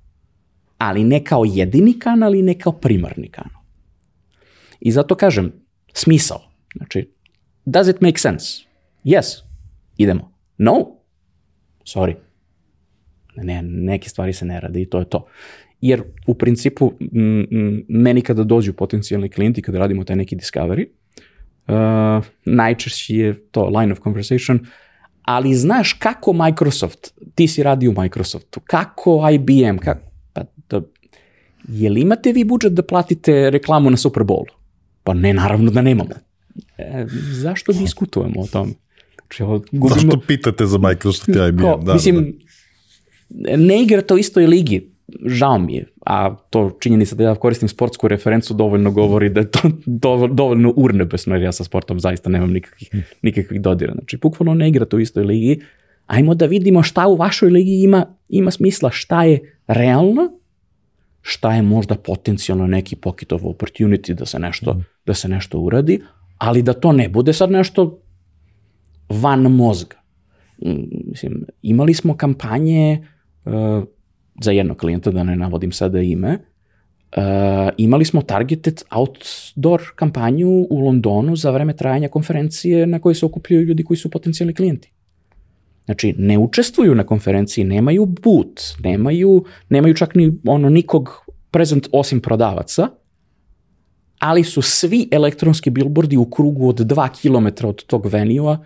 [0.78, 3.57] Ali ne kao jedini kanal i ne kao primarni kanal.
[4.88, 5.52] I zato kažem,
[5.94, 6.42] smisao.
[6.76, 7.10] Znači,
[7.66, 8.64] does it make sense?
[9.04, 9.44] Yes.
[9.98, 10.32] Idemo.
[10.58, 10.74] No.
[11.86, 12.16] Sorry.
[13.36, 15.28] Ne, neke stvari se ne rade i to je to.
[15.82, 22.26] Jer u principu m, meni kada dođu potencijalni klijenti, kada radimo taj neki discovery, uh,
[22.46, 24.60] najčešće je to line of conversation,
[25.22, 30.82] ali znaš kako Microsoft, ti si radi u Microsoftu, kako IBM, kako, pa da,
[31.68, 34.57] je li imate vi budžet da platite reklamu na Super Bowlu?
[35.08, 36.10] Pa ne, naravno da nemamo.
[36.78, 38.74] E, zašto diskutujemo o tom?
[39.16, 41.62] Znači, ovo, gubimo, Zašto pitate za Microsoft i IBM?
[41.62, 42.40] Ko, Da, mislim,
[43.58, 44.92] ne igra to istoj ligi,
[45.26, 49.52] žao mi je, a to činjenica da ja koristim sportsku referencu dovoljno govori da je
[49.52, 52.90] to dovoljno, dovoljno urnebesno, jer ja sa sportom zaista nemam nikakvih,
[53.22, 53.94] nikakvih dodira.
[53.94, 55.62] Znači, bukvalno ne igra to u istoj ligi.
[56.08, 60.40] Ajmo da vidimo šta u vašoj ligi ima, ima smisla, šta je realno,
[61.30, 66.00] šta je možda potencijalno neki pocket of opportunity da se nešto, da se nešto uradi,
[66.38, 68.00] ali da to ne bude sad nešto
[69.10, 69.96] van mozga.
[70.66, 73.08] Mm, Mislim, imali smo kampanje
[73.46, 73.84] uh,
[74.42, 76.38] za jednog klijenta, da ne navodim sada ime,
[77.18, 77.24] uh,
[77.78, 83.64] imali smo targeted outdoor kampanju u Londonu za vreme trajanja konferencije na kojoj se okupljaju
[83.64, 84.92] ljudi koji su potencijalni klijenti.
[85.88, 91.10] Znači, ne učestvuju na konferenciji, nemaju boot, nemaju, nemaju čak ni ono nikog
[91.52, 92.88] prezent osim prodavaca,
[94.20, 98.58] ali su svi elektronski billboardi u krugu od 2 km od tog venue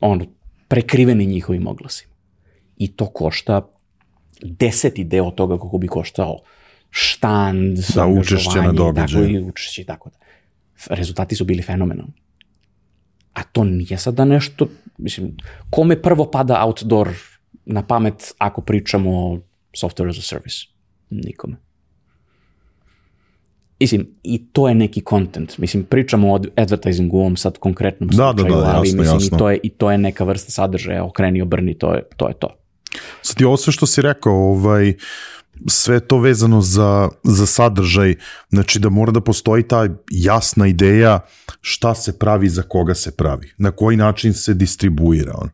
[0.00, 0.24] ono,
[0.68, 2.14] prekriveni njihovim oglasima.
[2.76, 3.68] I to košta
[4.42, 6.38] deseti deo toga kako bi koštao
[6.90, 9.26] štand, Da, učešće na događaju.
[9.26, 10.16] Tako i učešće i tako da.
[10.94, 12.27] Rezultati su bili fenomenalni.
[13.38, 14.66] A to nije sada nešto,
[14.98, 15.36] mislim,
[15.70, 17.08] kome prvo pada outdoor
[17.64, 19.38] na pamet ako pričamo o
[19.72, 20.56] software as a service?
[21.10, 21.56] Nikome.
[23.80, 25.58] Mislim, i to je neki content.
[25.58, 29.16] Mislim, pričamo o advertisingu u ovom sad konkretnom Da, da, slučaju, da, ali jasno, mislim,
[29.16, 29.36] jasno.
[29.36, 32.28] I, to je, i to je neka vrsta sadržaja, okreni, obrni, to je to.
[32.28, 32.56] Je to.
[33.22, 34.94] Sad i ovo sve što si rekao, ovaj,
[35.66, 38.14] sve to vezano za, za sadržaj,
[38.48, 41.20] znači da mora da postoji ta jasna ideja
[41.60, 45.50] šta se pravi, za koga se pravi, na koji način se distribuira on.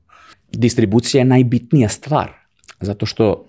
[0.53, 2.33] distribucija je najbitnija stvar,
[2.81, 3.45] zato što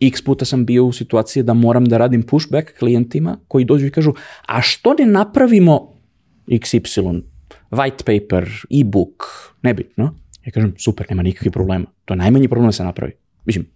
[0.00, 3.90] x puta sam bio u situaciji da moram da radim pushback klijentima koji dođu i
[3.90, 4.12] kažu,
[4.46, 6.00] a što ne napravimo
[6.46, 7.22] XY,
[7.70, 9.24] white paper, e-book,
[9.62, 10.14] nebitno.
[10.44, 11.86] Ja kažem, super, nema nikakvih problema.
[12.04, 13.12] To je najmanji problem da se napravi.
[13.44, 13.66] Mislim,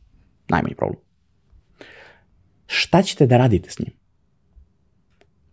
[0.49, 1.04] najmanji problem.
[2.66, 3.92] Šta ćete da radite s njim?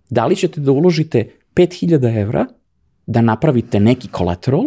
[0.09, 2.45] Da li ćete da uložite 5000 evra
[3.05, 4.63] da napravite neki collateral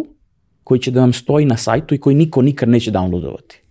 [0.63, 3.61] koji će da vam stoji na sajtu i koji niko nikad neće downloadovati.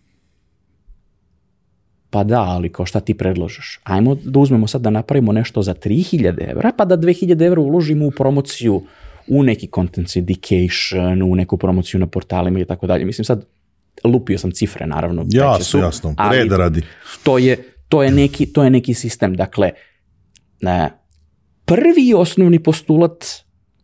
[2.10, 3.80] Pa da, ali kao šta ti predložiš?
[3.84, 8.06] Ajmo da uzmemo sad da napravimo nešto za 3000 evra, pa da 2000 evra uložimo
[8.06, 8.82] u promociju
[9.28, 13.04] u neki content syndication, u neku promociju na portalima i tako dalje.
[13.04, 13.46] Mislim sad,
[14.04, 15.26] lupio sam cifre, naravno.
[15.28, 16.82] Jasno, su, jasno, reda radi.
[17.22, 19.36] To je, to je, neki, to je neki sistem.
[19.38, 19.70] Dakle,
[20.60, 20.90] ne,
[21.64, 23.24] prvi osnovni postulat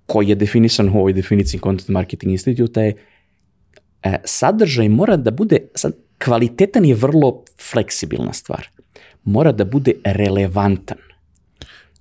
[0.06, 2.96] koji je definisan u ovoj definiciji Content Marketing Institute je
[4.02, 8.66] e, sadržaj mora da bude, sad, kvalitetan je vrlo fleksibilna stvar.
[9.24, 10.98] Mora da bude relevantan.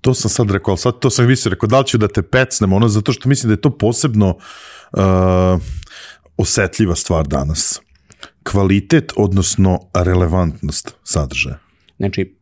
[0.01, 2.73] To sam sad rekao, sad to sam više rekao, da li ću da te pecnem,
[2.73, 5.61] ono, zato što mislim da je to posebno uh,
[6.37, 7.81] osetljiva stvar danas.
[8.43, 11.68] Kvalitet, odnosno relevantnost sadržaja.
[11.99, 12.35] Znači,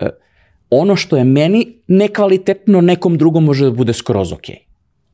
[0.00, 0.08] e,
[0.70, 4.46] ono što je meni nekvalitetno, nekom drugom može da bude skroz ok.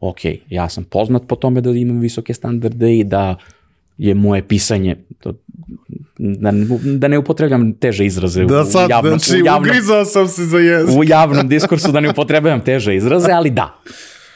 [0.00, 3.37] Ok, ja sam poznat po tome da imam visoke standarde i da
[3.98, 5.33] je moje pisanje, to,
[6.18, 6.66] da, ne-
[6.98, 10.44] da ne upotrebljam teže izraze Da u, sad, javnom, znači, u, javnom, ugrizao sam se
[10.44, 10.96] za jezik.
[10.98, 13.74] u javnom diskursu, da ne upotrebljam teže izraze, ali da.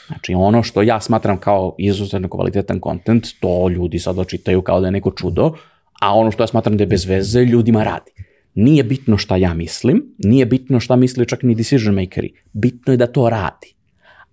[0.06, 4.86] Znači, ono što ja smatram kao izuzetno kvalitetan kontent, to ljudi sad očitaju kao da
[4.86, 5.52] je neko čudo,
[6.00, 8.10] a ono što ja smatram da je bez veze, ljudima radi.
[8.54, 12.96] Nije bitno šta ja mislim, nije bitno šta misle čak ni decision makeri, bitno je
[12.96, 13.74] da to radi.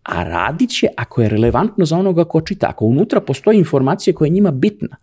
[0.04, 4.28] A radit će ako je relevantno za onoga ko čita, ako unutra postoji informacija koja
[4.28, 4.98] je njima bitna.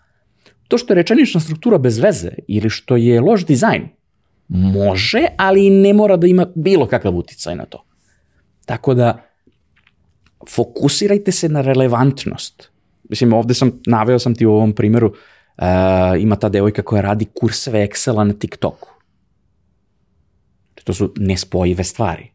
[0.68, 3.88] To što je rečenična struktura bez veze ili što je loš dizajn,
[4.48, 7.84] može, ali ne mora da ima bilo kakav uticaj na to.
[8.66, 9.24] Tako da,
[10.48, 12.70] fokusirajte se na relevantnost.
[13.08, 15.64] Mislim, ovde sam, naveo sam ti u ovom primjeru, uh,
[16.20, 18.97] ima ta devojka koja radi kurseve Excela na TikToku.
[20.88, 22.30] To su nespojive stvari.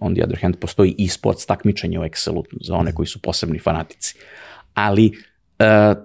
[0.00, 3.58] On the other hand, postoji i sports takmičenje u Excelu za one koji su posebni
[3.58, 4.14] fanatici.
[4.74, 5.06] Ali,
[5.58, 5.98] uh,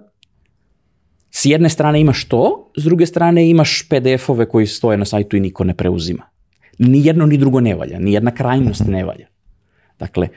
[1.30, 5.40] s jedne strane imaš to, s druge strane imaš PDF-ove koji stoje na sajtu i
[5.40, 6.22] niko ne preuzima.
[6.78, 9.26] Ni jedno ni drugo ne valja, ni jedna krajnost ne valja.
[9.98, 10.28] Dakle,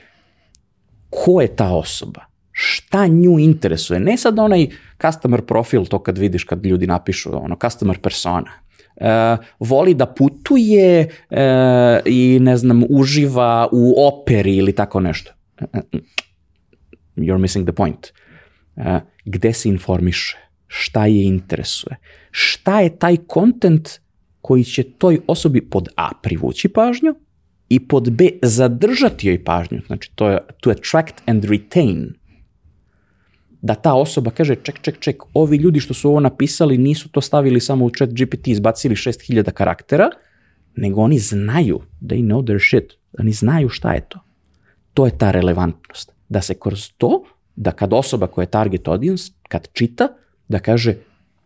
[1.10, 2.26] ko je ta osoba?
[2.52, 4.00] Šta nju interesuje?
[4.00, 4.68] Ne sad onaj
[5.02, 8.52] customer profil, to kad vidiš kad ljudi napišu, ono, customer persona.
[8.98, 11.44] E, voli da putuje e,
[12.06, 15.32] i ne znam, uživa u operi ili tako nešto.
[17.16, 18.08] You're missing the point.
[18.76, 20.38] E, gde se informiše?
[20.68, 21.96] Šta je interesuje?
[22.32, 23.90] Šta je taj kontent
[24.42, 27.16] koji će toj osobi pod A privući pažnju
[27.70, 32.14] i pod B zadržati joj pažnju, znači to je to attract and retain.
[33.66, 37.22] Da ta osoba kaže ček, ček, ček, ovi ljudi što su ovo napisali nisu to
[37.22, 40.10] stavili samo u chat GPT, izbacili 6000 karaktera,
[40.76, 44.20] nego oni znaju, they know their shit, oni znaju šta je to.
[44.94, 46.12] To je ta relevantnost.
[46.30, 47.24] Da se kroz to,
[47.56, 50.08] da kad osoba koja je target audience, kad čita,
[50.48, 50.96] da kaže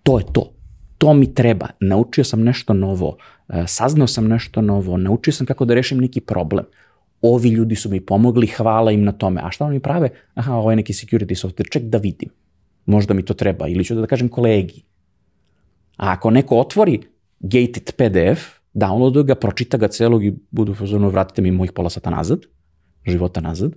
[0.03, 0.51] to je to,
[0.97, 3.17] to mi treba, naučio sam nešto novo,
[3.49, 6.65] e, saznao sam nešto novo, naučio sam kako da rešim neki problem.
[7.21, 9.41] Ovi ljudi su mi pomogli, hvala im na tome.
[9.43, 10.09] A šta oni prave?
[10.33, 12.29] Aha, ovo je neki security software, ček da vidim.
[12.85, 14.83] Možda mi to treba, ili ću da, da kažem kolegi.
[15.97, 16.99] A ako neko otvori
[17.39, 22.09] gated PDF, downloaduje ga, pročita ga celog i budu pozorno vratite mi mojih pola sata
[22.09, 22.45] nazad,
[23.05, 23.75] života nazad,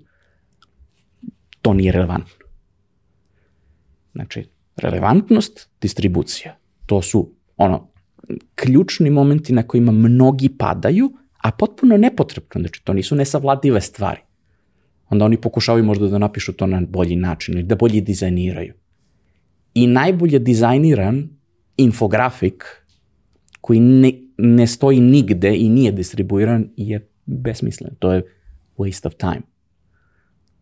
[1.62, 2.46] to nije relevantno.
[4.12, 6.56] Znači, relevantnost, distribucija.
[6.86, 7.88] To su ono,
[8.54, 14.20] ključni momenti na kojima mnogi padaju, a potpuno nepotrebno, znači to nisu nesavladive stvari.
[15.08, 18.74] Onda oni pokušavaju možda da napišu to na bolji način ili da bolje dizajniraju.
[19.74, 21.28] I najbolje dizajniran
[21.76, 22.64] infografik
[23.60, 27.94] koji ne, ne stoji nigde i nije distribuiran je besmislen.
[27.98, 28.22] To je
[28.78, 29.42] waste of time.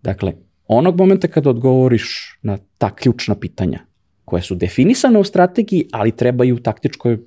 [0.03, 0.33] Dakle,
[0.67, 3.81] onog momenta kada odgovoriš na ta ključna pitanja,
[4.25, 7.19] koje su definisane u strategiji, ali trebaju u, taktičkoj,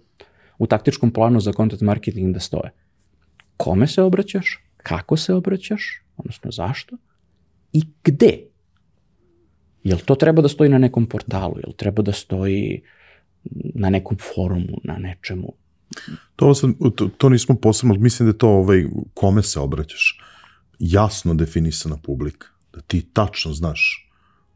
[0.57, 2.71] u taktičkom planu za content marketing da stoje.
[3.63, 6.97] Kome se obraćaš, kako se obraćaš, odnosno zašto
[7.73, 8.39] i gde.
[9.83, 12.81] Jel to treba da stoji na nekom portalu, jel treba da stoji
[13.75, 15.53] na nekom forumu, na nečemu.
[16.35, 20.19] To, sam, to, to nismo posebno, mislim da je to ovaj, kome se obraćaš.
[20.79, 22.47] Jasno definisana publika.
[22.73, 24.09] Da ti tačno znaš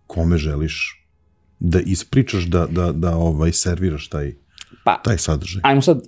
[0.08, 1.06] kome želiš
[1.60, 4.34] da ispričaš, da, da, da ovaj, serviraš taj,
[4.84, 5.62] pa, taj sadržaj.
[5.64, 6.02] Ajmo sad,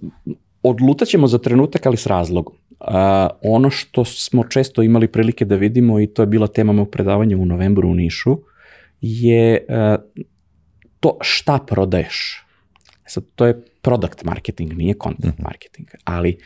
[0.64, 2.59] odlutaćemo za trenutak, ali s razlogom.
[2.80, 2.88] Uh,
[3.42, 7.38] ono što smo često imali prilike da vidimo i to je bila tema mog predavanja
[7.38, 8.38] u novembru u Nišu,
[9.02, 10.04] je uh,
[11.00, 12.46] to šta prodaješ.
[13.06, 15.44] Sad, to je product marketing, nije content mm -hmm.
[15.44, 16.38] marketing, ali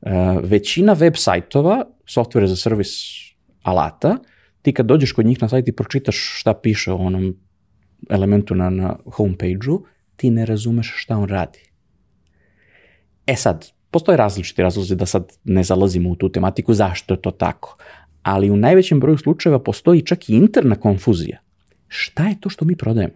[0.00, 0.10] uh,
[0.42, 2.88] većina web sajtova, software za servis
[3.62, 4.18] alata,
[4.62, 7.36] ti kad dođeš kod njih na sajt i pročitaš šta piše o onom
[8.10, 9.84] elementu na, na homepage-u,
[10.16, 11.58] ti ne razumeš šta on radi.
[13.26, 17.30] E sad, postoje različiti razlozi da sad ne zalazimo u tu tematiku zašto je to
[17.30, 17.76] tako,
[18.22, 21.38] ali u najvećem broju slučajeva postoji čak i interna konfuzija.
[21.88, 23.14] Šta je to što mi prodajemo?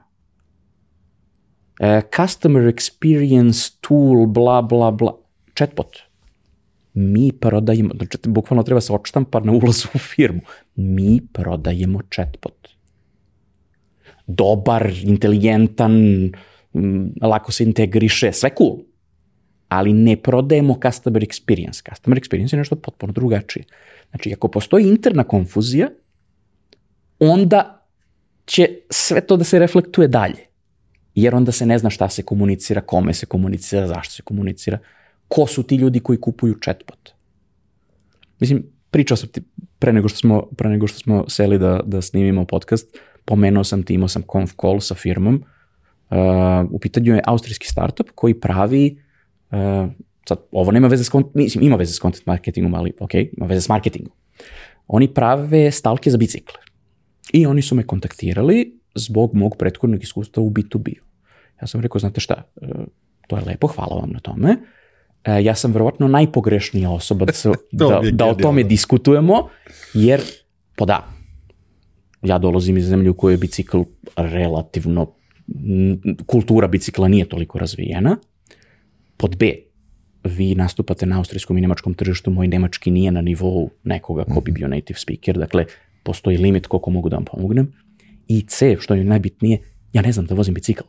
[1.81, 5.17] E, customer experience tool, bla, bla, bla.
[5.55, 5.97] Chatbot.
[6.95, 10.41] Mi prodajemo, znači bukvalno treba se odštampa na ulazu u firmu.
[10.77, 12.61] Mi prodajemo chatbot
[14.37, 15.93] dobar, inteligentan,
[17.23, 18.79] lako se integriše, sve cool.
[19.71, 21.83] Ali ne prodajemo customer experience.
[21.91, 23.65] Customer experience je nešto potpuno drugačije.
[24.11, 25.89] Znači, ako postoji interna konfuzija,
[27.19, 27.87] onda
[28.45, 30.47] će sve to da se reflektuje dalje.
[31.15, 34.79] Jer onda se ne zna šta se komunicira, kome se komunicira, zašto se komunicira,
[35.29, 37.11] ko su ti ljudi koji kupuju chatbot.
[38.41, 39.43] Mislim, pričao sam ti
[39.79, 43.83] pre nego što smo, pre nego što smo seli da, da snimimo podcast, pomenuo sam
[43.83, 45.45] ti, imao sam conf call sa firmom,
[46.11, 46.17] uh,
[46.71, 49.03] u pitanju je austrijski startup koji pravi,
[49.51, 49.91] uh,
[50.29, 53.61] sad, ovo nema veze s, mislim, ima veze s content marketingom, ali ok, ima veze
[53.61, 54.13] s marketingom.
[54.87, 56.59] Oni prave stalke za bicikle.
[57.33, 60.95] I oni su me kontaktirali zbog mog prethodnog iskustva u B2B.
[61.61, 62.69] Ja sam rekao, znate šta, uh,
[63.27, 64.51] to je lepo, hvala vam na tome.
[64.51, 69.49] Uh, ja sam verovatno najpogrešnija osoba da, se, da, da o tome diskutujemo,
[69.95, 70.21] jer,
[70.77, 71.07] po da,
[72.23, 73.83] ja dolazim iz zemlje u kojoj je bicikl
[74.17, 75.15] relativno,
[76.27, 78.17] kultura bicikla nije toliko razvijena.
[79.21, 79.53] Pod B,
[80.25, 84.53] vi nastupate na austrijskom i nemačkom tržištu, moj nemački nije na nivou nekoga ko bi
[84.53, 85.67] bio native speaker, dakle,
[86.03, 87.73] postoji limit koliko mogu da vam pomognem.
[88.29, 89.59] I C, što je najbitnije,
[89.93, 90.85] ja ne znam da vozim bicikl.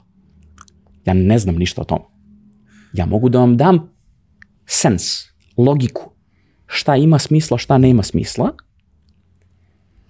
[1.05, 1.99] Ja ne znam ništa o tom.
[2.93, 3.89] Ja mogu da vam dam
[4.65, 6.11] sens, logiku,
[6.67, 8.53] šta ima smisla, šta nema smisla,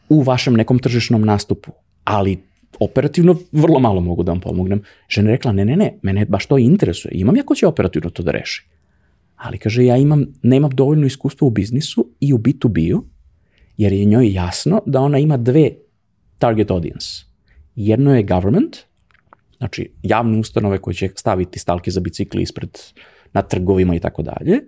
[0.10, 1.72] u vašem nekom tržišnom nastupu,
[2.04, 2.44] ali
[2.80, 4.82] operativno vrlo malo mogu da vam pomognem.
[5.10, 7.12] Žena rekla, ne, ne, ne, mene baš to interesuje.
[7.16, 8.68] Imam ja ko će operativno to da reši.
[9.36, 13.04] Ali kaže, ja imam, nemam dovoljno iskustva u biznisu i u B2B-u,
[13.78, 15.70] jer je njoj jasno da ona ima dve
[16.38, 17.08] target audience.
[17.76, 18.78] Jedno je government,
[19.58, 22.70] znači javne ustanove koje će staviti stalke za bicikli ispred
[23.34, 24.60] na trgovima i tako dalje,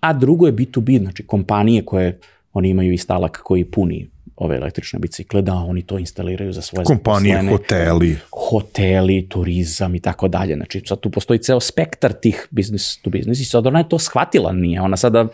[0.00, 2.18] a drugo je B2B, znači kompanije koje
[2.52, 6.84] oni imaju i stalak koji puni ove električne bicikle, da oni to instaliraju za svoje
[6.84, 7.52] Kompanije, zaposlene.
[7.52, 8.16] hoteli.
[8.30, 10.54] Hoteli, turizam i tako dalje.
[10.54, 13.98] Znači, sad tu postoji ceo spektar tih business to business i sad ona je to
[13.98, 15.28] shvatila, nije ona sada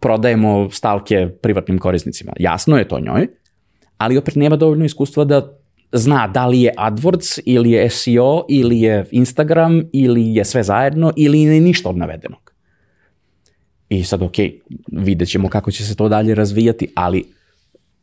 [0.00, 2.32] prodajemo stalke privatnim korisnicima.
[2.38, 3.26] Jasno je to njoj,
[3.96, 5.56] ali opet nema dovoljno iskustva da
[5.92, 11.12] zna da li je AdWords ili je SEO ili je Instagram ili je sve zajedno
[11.16, 12.50] ili je ništa od navedenog.
[13.88, 14.34] I sad, ok,
[14.92, 17.24] vidjet ćemo kako će se to dalje razvijati, ali,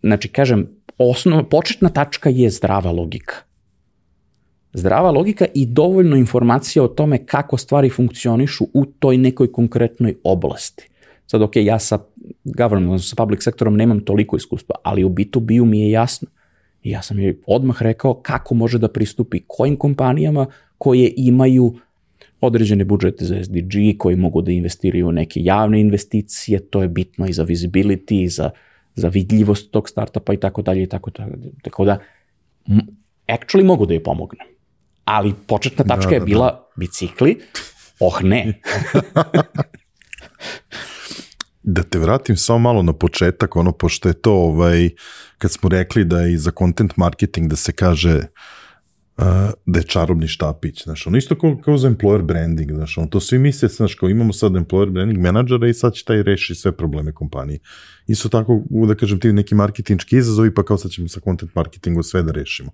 [0.02, 0.68] znači, kažem,
[0.98, 3.36] osnova, početna tačka je zdrava logika.
[4.74, 10.90] Zdrava logika i dovoljno informacija o tome kako stvari funkcionišu u toj nekoj konkretnoj oblasti.
[11.26, 12.00] Sad, ok, ja sa
[12.44, 16.28] government, sa public sektorom nemam toliko iskustva, ali u B2B-u mi je jasno.
[16.84, 20.46] I ja sam joj odmah rekao kako može da pristupi kojim kompanijama
[20.78, 21.74] koje imaju
[22.42, 27.28] određene budžete za SDG, koji mogu da investiraju u neke javne investicije, to je bitno
[27.28, 28.50] i za visibility, i za,
[28.98, 31.52] za vidljivost tog startupa i tako dalje i tako dalje.
[31.64, 32.00] Tako da,
[33.28, 34.48] actually mogu da je pomognem.
[35.06, 36.68] Ali početna tačka da, da, je bila da.
[36.76, 37.40] bicikli,
[38.00, 38.54] oh ne.
[41.70, 44.90] Da te vratim samo malo na početak, ono, pošto je to, ovaj,
[45.38, 48.24] kad smo rekli da je i za content marketing da se kaže uh,
[49.66, 53.20] da je čarobni štapić, znaš, ono isto kao, kao za employer branding, znaš, ono, to
[53.20, 56.72] svi misle, znaš, kao imamo sad employer branding menadžera i sad će taj reši sve
[56.78, 57.60] probleme kompanije.
[58.08, 62.04] Isto tako, da kažem, ti neki marketinčki izazovi, pa kao sad ćemo sa content marketingom
[62.04, 62.72] sve da rešimo.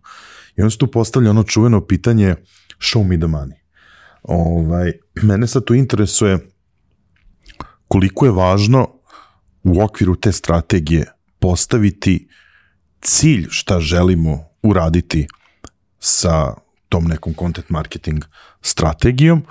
[0.58, 2.36] I onda se tu postavlja ono čuveno pitanje
[2.80, 3.64] show me the money.
[4.24, 4.91] Ovaj,
[5.22, 6.39] mene sad tu interesuje
[7.88, 8.88] koliko je važno
[9.64, 11.06] u okviru te strategije
[11.39, 12.28] postaviti
[13.02, 15.28] cilj šta želimo uraditi
[16.04, 16.56] sa
[16.89, 18.24] tom nekom content marketing
[18.62, 19.45] strategijom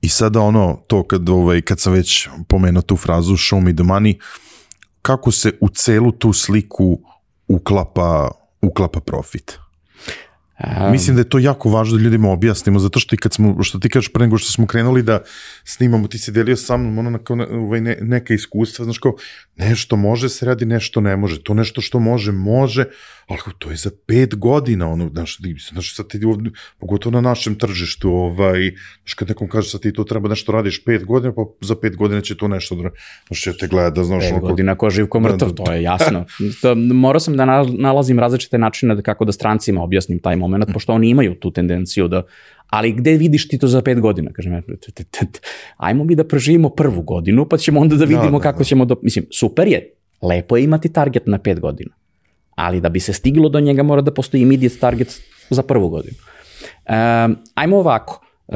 [0.00, 3.84] i sada ono, to kad, ovaj, kad sam već pomenuo tu frazu show me the
[3.84, 4.20] money,
[5.02, 7.00] kako se u celu tu sliku
[7.48, 8.30] uklapa,
[8.62, 9.58] uklapa profit?
[10.58, 13.62] Um, Mislim da je to jako važno da ljudima objasnimo, zato što i kad smo,
[13.62, 15.20] što ti kažeš pre nego što smo krenuli da
[15.64, 19.12] snimamo, ti si delio sa mnom ono, na, ovaj, ne, neka iskustva, znaš kao,
[19.56, 22.84] nešto može se radi, nešto ne može, to nešto što može, može,
[23.28, 25.38] ali to je za pet godina, ono, znaš,
[25.72, 29.92] znaš sad ti ovdje, pogotovo na našem tržištu, ovaj, znaš, kad nekom kaže sad ti
[29.92, 32.90] to treba nešto radiš pet godina, pa za pet godina će to nešto, da,
[33.26, 35.82] znaš, će te gleda, znaš, pet godina ko živ ko mrtav, da, da, to je
[35.82, 36.24] jasno.
[36.94, 41.10] morao sam da nalazim različite načine da kako da strancima objasnim taj moment, pošto oni
[41.10, 42.22] imaju tu tendenciju da
[42.70, 44.30] ali gde vidiš ti to za pet godina?
[44.32, 44.62] Kažem, ja,
[45.76, 48.58] ajmo mi da preživimo prvu godinu, pa ćemo onda da, da vidimo da, da, kako
[48.58, 48.64] da.
[48.64, 48.96] ćemo, do...
[49.02, 51.90] mislim, super je, lepo je imati target na pet godina,
[52.54, 55.20] ali da bi se stiglo do njega mora da postoji immediate target
[55.50, 56.16] za prvu godinu.
[56.88, 58.54] Um, ajmo ovako, Uh,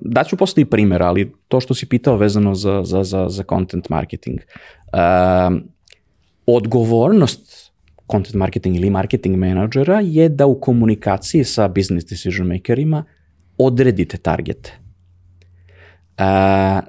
[0.00, 3.88] daću posle i primjer, ali to što si pitao vezano za, za, za, za content
[3.88, 4.40] marketing.
[4.92, 5.58] Uh,
[6.46, 7.57] odgovornost
[8.10, 13.04] content marketing ili marketing menadžera je da u komunikaciji sa business decision makerima
[13.58, 14.78] odredite targete.
[16.18, 16.24] Uh,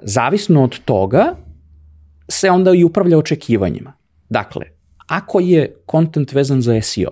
[0.02, 1.36] zavisno od toga
[2.28, 3.92] se onda i upravlja očekivanjima.
[4.28, 4.66] Dakle,
[5.06, 7.10] ako je content vezan za SEO,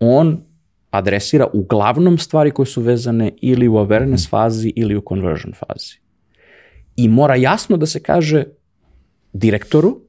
[0.00, 0.42] on
[0.90, 5.98] adresira uglavnom stvari koje su vezane ili u awareness fazi ili u conversion fazi.
[6.96, 8.44] I mora jasno da se kaže
[9.32, 10.00] direktoru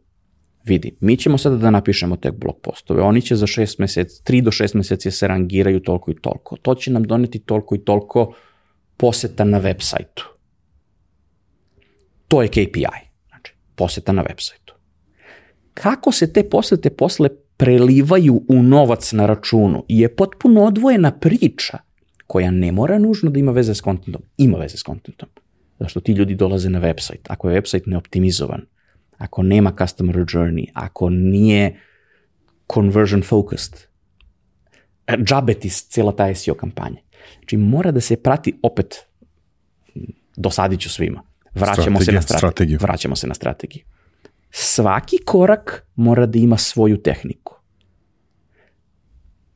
[0.68, 4.42] vidi, mi ćemo sada da napišemo tek blog postove, oni će za šest meseci, tri
[4.42, 6.56] do šest meseci se rangiraju toliko i toliko.
[6.56, 8.34] To će nam doneti toliko i toliko
[8.98, 10.34] poseta na web sajtu.
[12.28, 12.86] To je KPI,
[13.28, 14.74] znači poseta na web sajtu.
[15.74, 21.78] Kako se te posete posle prelivaju u novac na računu je potpuno odvojena priča
[22.28, 24.22] koja ne mora nužno da ima veze s kontentom.
[24.38, 25.30] Ima veze s kontentom.
[25.80, 27.26] Zašto ti ljudi dolaze na website.
[27.28, 28.62] Ako je website neoptimizovan,
[29.18, 31.80] ako nema customer journey, ako nije
[32.74, 33.74] conversion focused,
[35.24, 37.02] džabe ti cijela ta SEO kampanja.
[37.40, 39.06] Znači mora da se prati opet,
[40.36, 42.80] dosadit ću svima, vraćamo se na strate strategiju.
[42.82, 43.84] Vraćamo se na strategiju.
[44.52, 47.54] Svaki korak mora da ima svoju tehniku.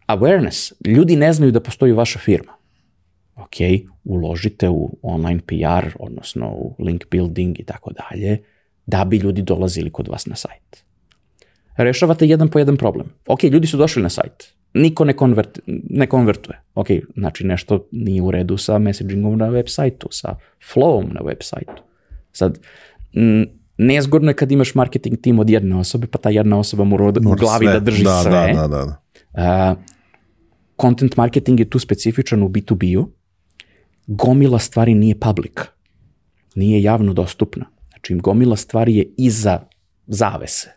[0.08, 0.74] Awareness.
[0.86, 2.54] Ljudi ne znaju da postoji vaša firma.
[3.36, 3.56] Ok,
[4.04, 8.44] uložite u online PR, odnosno u link building i tako dalje
[8.92, 10.84] da bi ljudi dolazili kod vas na sajt.
[11.78, 13.08] Rešavate jedan po jedan problem.
[13.28, 14.54] Ok, ljudi su došli na sajt.
[14.74, 16.62] Niko ne, konvert, ne konvertuje.
[16.76, 20.36] Ok, znači nešto nije u redu sa messagingom na web sajtu, sa
[20.74, 21.84] flowom na web sajtu.
[22.32, 22.60] Sad,
[23.78, 27.12] nezgodno je kad imaš marketing tim od jedne osobe, pa ta jedna osoba mora u
[27.12, 27.74] glavi sve.
[27.74, 28.32] da drži da, sve.
[28.32, 28.86] Da, da, da.
[28.86, 28.98] da.
[29.72, 29.78] Uh,
[30.82, 33.10] content marketing je tu specifičan u B2B-u.
[34.08, 35.60] Gomila stvari nije public.
[36.56, 37.66] Nije javno dostupna.
[38.02, 39.60] Znači, gomila stvari je iza
[40.08, 40.70] zavese.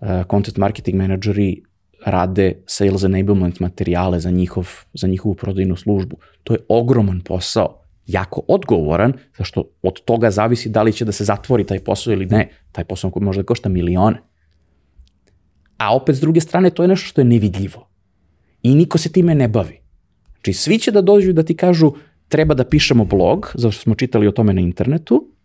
[0.00, 1.62] Uh, content marketing menadžeri
[2.06, 6.16] rade sales enablement materijale za, njihov, za njihovu prodajnu službu.
[6.44, 11.24] To je ogroman posao, jako odgovoran, zašto od toga zavisi da li će da se
[11.24, 12.48] zatvori taj posao ili ne.
[12.72, 14.22] Taj posao može da košta milione.
[15.76, 17.88] A opet s druge strane to je nešto što je nevidljivo.
[18.62, 19.80] I niko se time ne bavi.
[20.32, 21.92] Znači, svi će da dođu da ti kažu
[22.28, 25.37] treba da pišemo blog, zašto smo čitali o tome na internetu,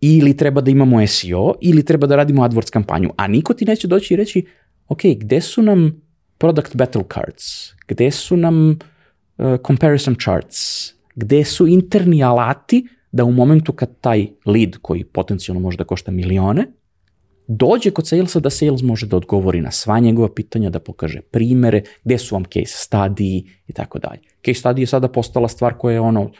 [0.00, 3.88] ili treba da imamo SEO, ili treba da radimo AdWords kampanju, a niko ti neće
[3.88, 4.46] doći i reći,
[4.88, 6.02] ok, gde su nam
[6.38, 13.32] product battle cards, gde su nam uh, comparison charts, gde su interni alati da u
[13.32, 16.66] momentu kad taj lead, koji potencijalno može da košta milione,
[17.48, 21.82] dođe kod salesa da sales može da odgovori na sva njegova pitanja, da pokaže primere,
[22.04, 24.20] gde su vam case study i tako dalje.
[24.46, 26.30] Case study je sada postala stvar koja je ono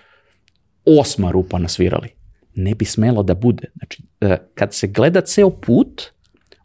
[0.84, 2.19] osma rupa na svirali.
[2.54, 3.68] Ne bi smelo da bude.
[3.76, 6.02] Znači, e, kad se gleda ceo put,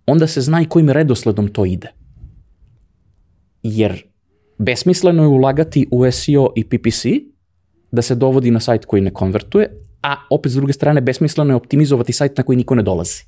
[0.05, 1.91] onda se zna i kojim redosledom to ide.
[3.63, 4.03] Jer
[4.57, 7.05] besmisleno je ulagati u SEO i PPC,
[7.91, 9.69] da se dovodi na sajt koji ne konvertuje,
[10.03, 13.23] a opet s druge strane besmisleno je optimizovati sajt na koji niko ne dolazi.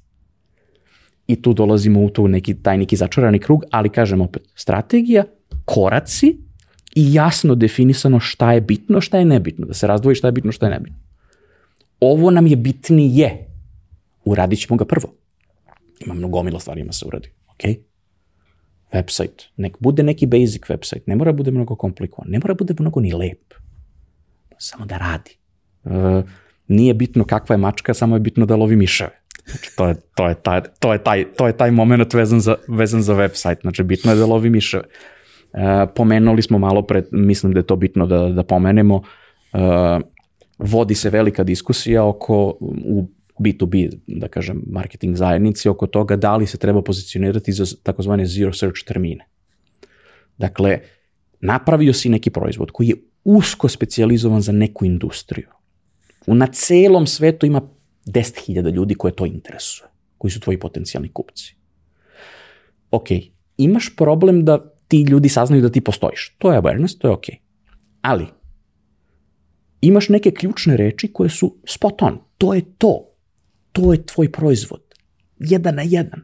[1.27, 5.23] I tu dolazimo u tu neki, taj neki začarani krug, ali kažem opet, strategija,
[5.65, 6.37] koraci
[6.95, 10.51] i jasno definisano šta je bitno, šta je nebitno, da se razdvoji šta je bitno,
[10.51, 11.06] šta je nebitno.
[11.99, 13.47] Ovo nam je bitnije,
[14.25, 15.13] uradit ćemo ga prvo.
[15.99, 17.63] Ima mnogo mila stvari ima se uradi, ok?
[18.93, 22.99] Website, nek bude neki basic website, ne mora bude mnogo komplikovan, ne mora bude mnogo
[22.99, 23.53] ni lep,
[24.57, 25.37] samo da radi.
[25.83, 26.23] Uh,
[26.67, 29.21] nije bitno kakva je mačka, samo je bitno da lovi miševe.
[29.45, 32.55] Znači, to je, to je, taj, to je, taj, to je taj moment vezan za,
[32.67, 33.61] vezan za website.
[33.61, 34.83] Znači, bitno je da lovi miševe.
[35.53, 39.01] E, pomenuli smo malo pre, mislim da je to bitno da, da pomenemo,
[39.53, 39.59] e,
[40.57, 43.07] vodi se velika diskusija oko u
[43.39, 48.53] B2B, da kažem, marketing zajednici oko toga da li se treba pozicionirati za takozvane zero
[48.53, 49.27] search termine.
[50.37, 50.79] Dakle,
[51.39, 55.47] napravio si neki proizvod koji je usko specializovan za neku industriju.
[56.27, 57.61] Na celom svetu ima
[58.05, 61.55] 10.000 ljudi koje to interesuje, koji su tvoji potencijalni kupci.
[62.91, 63.07] Ok,
[63.57, 66.35] imaš problem da ti ljudi saznaju da ti postojiš.
[66.37, 67.25] To je awareness, to je ok.
[68.01, 68.25] Ali,
[69.81, 72.19] imaš neke ključne reči koje su spot on.
[72.37, 73.03] To je to.
[73.71, 74.81] To je tvoj proizvod.
[75.39, 76.21] Jedan na jedan.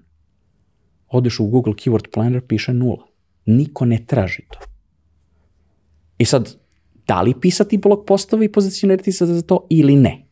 [1.08, 3.08] Odeš u Google Keyword Planner, piše nula.
[3.45, 4.60] Niko ne traži to.
[6.18, 6.56] I sad,
[7.08, 10.24] da li pisati blog postove i pozicionirati se za to ili ne?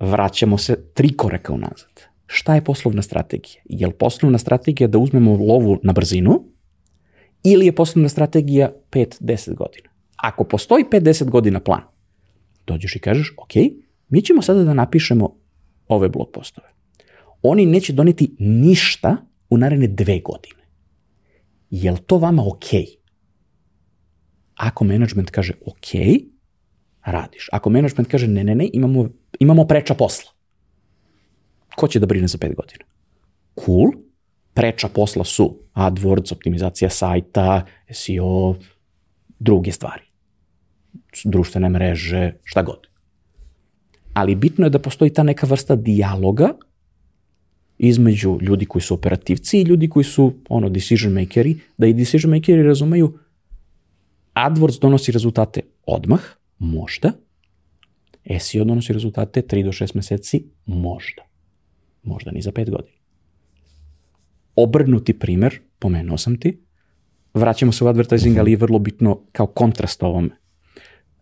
[0.00, 2.02] vraćamo se tri koraka unazad.
[2.26, 3.62] Šta je poslovna strategija?
[3.64, 6.44] Je li poslovna strategija da uzmemo lovu na brzinu
[7.44, 9.93] ili je poslovna strategija 5-10 godina?
[10.16, 11.82] Ako postoji 5-10 godina plan,
[12.66, 13.52] dođeš i kažeš, ok,
[14.08, 15.36] mi ćemo sada da napišemo
[15.88, 16.68] ove blog postove.
[17.42, 19.16] Oni neće doneti ništa
[19.50, 20.62] u naredne dve godine.
[21.70, 22.66] Je li to vama ok?
[24.54, 25.88] Ako management kaže ok,
[27.04, 27.48] radiš.
[27.52, 29.08] Ako management kaže ne, ne, ne, imamo
[29.40, 30.30] imamo preča posla.
[31.76, 32.84] Ko će da brine za pet godina?
[33.64, 33.90] Cool.
[34.54, 38.54] Preča posla su AdWords, optimizacija sajta, SEO,
[39.44, 40.02] druge stvari.
[41.24, 42.86] Društvene mreže, šta god.
[44.14, 46.48] Ali bitno je da postoji ta neka vrsta dijaloga
[47.78, 52.30] između ljudi koji su operativci i ljudi koji su ono decision makeri, da i decision
[52.30, 53.18] makeri razumeju
[54.34, 56.20] AdWords donosi rezultate odmah,
[56.58, 57.12] možda,
[58.40, 61.22] SEO donosi rezultate 3 do 6 meseci, možda.
[62.02, 62.98] Možda ni za 5 godina.
[64.56, 66.58] Obrnuti primer, pomenuo sam ti,
[67.34, 70.30] vraćamo se u advertising, ali je vrlo bitno kao kontrast ovome.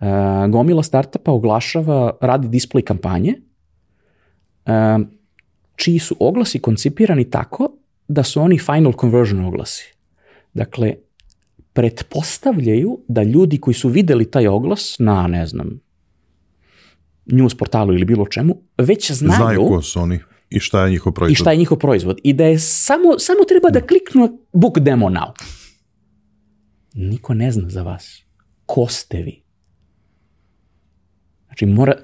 [0.01, 0.07] Uh,
[0.51, 3.35] gomila startupa oglašava, radi display kampanje,
[4.67, 5.07] uh,
[5.77, 7.77] čiji su oglasi koncipirani tako
[8.09, 9.95] da su oni final conversion oglasi.
[10.55, 10.95] Dakle,
[11.73, 15.81] pretpostavljaju da ljudi koji su videli taj oglas na, ne znam,
[17.27, 19.37] news portalu ili bilo čemu, već znaju...
[19.37, 21.33] Znaju ko su oni i šta je njihov proizvod.
[21.33, 22.21] I šta je njihov proizvod.
[22.25, 25.33] I da je samo, samo treba da kliknu book demo now.
[26.95, 28.23] Niko ne zna za vas.
[28.67, 29.43] Ko ste vi?
[31.47, 31.95] Znači, mora...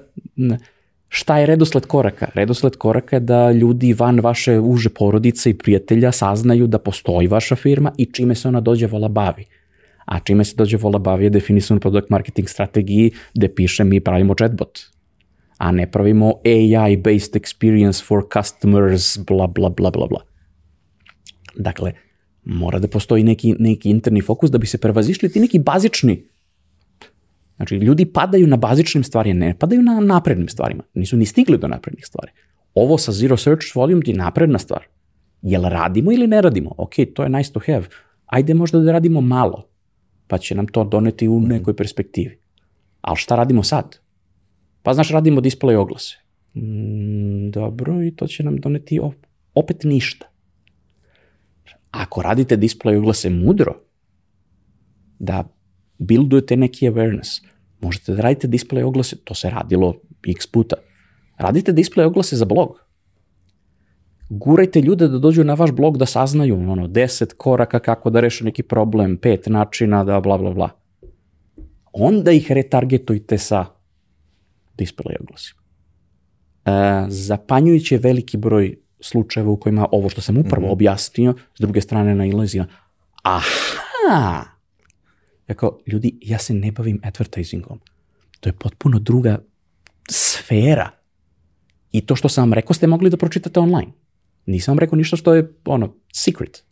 [1.11, 2.27] Šta je redosled koraka?
[2.33, 7.55] Redosled koraka je da ljudi van vaše uže porodice i prijatelja saznaju da postoji vaša
[7.55, 9.45] firma i čime se ona dođe vola bavi.
[10.05, 14.35] A čime se dođe vola bavi je definisano product marketing strategiji gde piše mi pravimo
[14.35, 14.79] chatbot
[15.59, 20.21] a ne pravimo AI-based experience for customers, bla, bla, bla, bla, bla.
[21.55, 21.93] Dakle,
[22.45, 26.23] mora da postoji neki, neki interni fokus da bi se prevazišli ti neki bazični
[27.59, 30.83] Znači, ljudi padaju na bazičnim stvarima, ne padaju na naprednim stvarima.
[30.93, 32.31] Nisu ni stigli do naprednih stvari.
[32.73, 34.85] Ovo sa Zero Search Volume ti je napredna stvar.
[35.41, 36.75] Jel radimo ili ne radimo?
[36.77, 37.83] Ok, to je nice to have.
[38.25, 39.67] Ajde možda da radimo malo,
[40.27, 42.39] pa će nam to doneti u nekoj perspektivi.
[43.01, 43.97] Ali šta radimo sad?
[44.83, 46.17] Pa znaš, radimo display oglase.
[46.55, 48.99] Mm, dobro, i to će nam doneti
[49.53, 50.28] opet ništa.
[51.91, 53.75] Ako radite display oglase mudro,
[55.19, 55.43] da
[55.97, 57.41] buildujete neki awareness.
[57.81, 59.95] Možete da radite display oglase, to se radilo
[60.27, 60.75] x puta.
[61.37, 62.79] Radite display oglase za blog.
[64.29, 68.43] Gurajte ljude da dođu na vaš blog da saznaju ono, 10 koraka kako da reše
[68.45, 70.69] neki problem, pet načina da bla bla bla.
[71.93, 73.65] Onda ih retargetujte sa
[74.77, 75.61] display oglasima.
[76.65, 80.73] E, zapanjujući je veliki broj slučajeva u kojima ovo što sam upravo mm -hmm.
[80.73, 82.67] objasnio, s druge strane na
[83.23, 84.43] aha,
[85.47, 87.79] ja kao, ljudi, ja se ne bavim advertisingom.
[88.39, 89.39] To je potpuno druga
[90.09, 90.89] sfera.
[91.91, 93.91] I to što sam vam rekao ste mogli da pročitate online.
[94.45, 96.63] Nisam vam rekao ništa što je, ono, secret.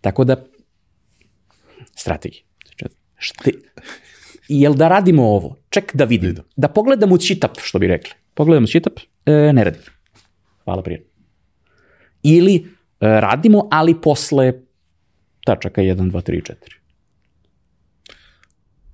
[0.00, 0.44] Tako da,
[1.96, 2.42] strategija.
[3.16, 3.52] Šte,
[4.48, 5.56] jel da radimo ovo?
[5.70, 6.28] Ček da vidim.
[6.28, 6.44] Vidim.
[6.56, 8.10] Da pogledam u čitap, što bi rekli.
[8.34, 9.82] Pogledam u čitap, e, ne radim.
[10.64, 11.04] Hvala prije.
[12.22, 12.64] Ili e,
[13.00, 14.52] radimo, ali posle
[15.44, 16.54] tačaka 1, 2, 3, 4.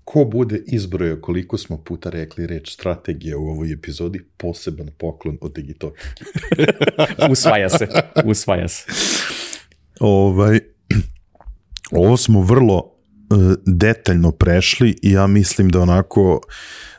[0.05, 5.53] Ko bude izbrojao koliko smo puta rekli reč strategija u ovoj epizodi, poseban poklon od
[5.53, 5.95] Digitalk
[7.33, 7.89] usvaja se,
[8.24, 8.87] usvaja se.
[10.01, 10.61] Ovaj,
[12.03, 13.00] ovo smo vrlo
[13.66, 16.41] detaljno prešli i ja mislim da onako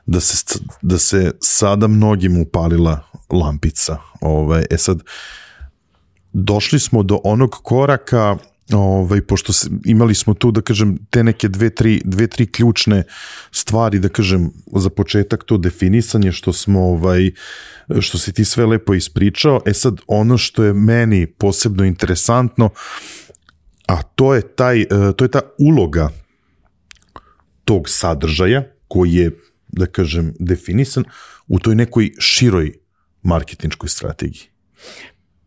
[0.05, 3.97] da se, da se sada mnogim upalila lampica.
[4.21, 4.99] Ovaj, e sad,
[6.33, 8.37] došli smo do onog koraka
[8.73, 9.53] ovaj, pošto
[9.85, 13.03] imali smo tu, da kažem, te neke dve tri, dve, tri ključne
[13.51, 17.31] stvari, da kažem, za početak to definisanje što smo, ovaj,
[17.99, 22.69] što si ti sve lepo ispričao, e sad, ono što je meni posebno interesantno,
[23.87, 26.09] a to je, taj, e, to je ta uloga
[27.63, 29.31] tog sadržaja koji je,
[29.67, 31.03] da kažem, definisan
[31.47, 32.73] u toj nekoj široj
[33.21, 34.43] marketinčkoj strategiji.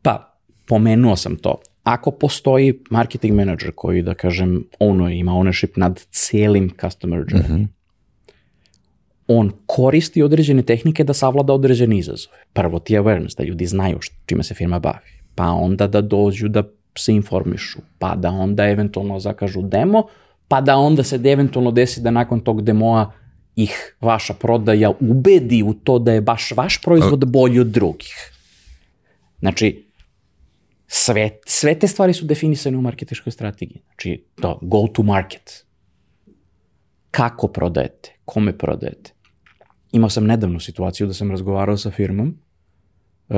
[0.02, 6.06] Pa, pomenuo sam to ako postoji marketing manager koji, da kažem, ono ima ownership nad
[6.10, 7.66] cijelim customer journey, mm -hmm.
[9.26, 12.36] on koristi određene tehnike da savlada određene izazove.
[12.52, 16.00] Prvo ti je awareness, da ljudi znaju što, čime se firma bavi, pa onda da
[16.00, 16.62] dođu da
[16.98, 20.02] se informišu, pa da onda eventualno zakažu demo,
[20.48, 23.12] pa da onda se eventualno desi da nakon tog demoa
[23.56, 28.30] ih vaša prodaja ubedi u to da je baš vaš proizvod bolji od drugih.
[29.38, 29.84] Znači,
[30.96, 33.82] Sve, sve te stvari su definisane u marketičkoj strategiji.
[33.86, 35.64] Znači, to, go to market.
[37.10, 38.12] Kako prodajete?
[38.24, 39.12] Kome prodajete?
[39.92, 42.38] Imao sam nedavnu situaciju da sam razgovarao sa firmom.
[43.28, 43.36] Uh,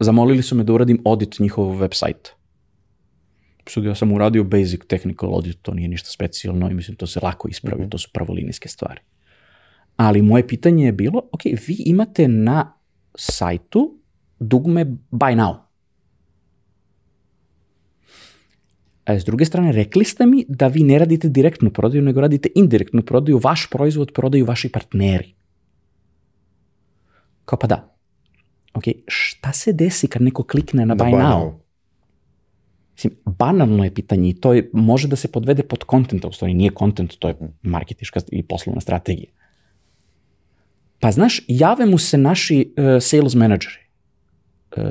[0.00, 2.30] zamolili su me da uradim audit njihovog web sajta.
[3.66, 7.20] Sad ja sam uradio basic technical audit, to nije ništa specijalno i mislim to se
[7.22, 7.90] lako ispravi, mm -hmm.
[7.90, 9.00] to su pravolinijske stvari.
[9.96, 12.72] Ali moje pitanje je bilo, ok, vi imate na
[13.14, 13.98] sajtu
[14.38, 15.56] dugme buy now.
[19.04, 22.48] A s druge strane, rekli ste mi da vi ne radite direktnu prodaju, nego radite
[22.54, 25.34] indirektnu prodaju, vaš proizvod prodaju vaši partneri.
[27.44, 27.96] Kao pa da.
[28.74, 31.40] Ok, šta se desi kad neko klikne na, na buy, buy now?
[31.40, 31.59] now?
[33.00, 36.54] Mislim, banalno je pitanje i to je, može da se podvede pod content, u stvari
[36.54, 39.30] nije content, to je marketiška i poslovna strategija.
[40.98, 43.80] Pa znaš, jave mu se naši uh, sales menadžeri.
[44.76, 44.82] Uh,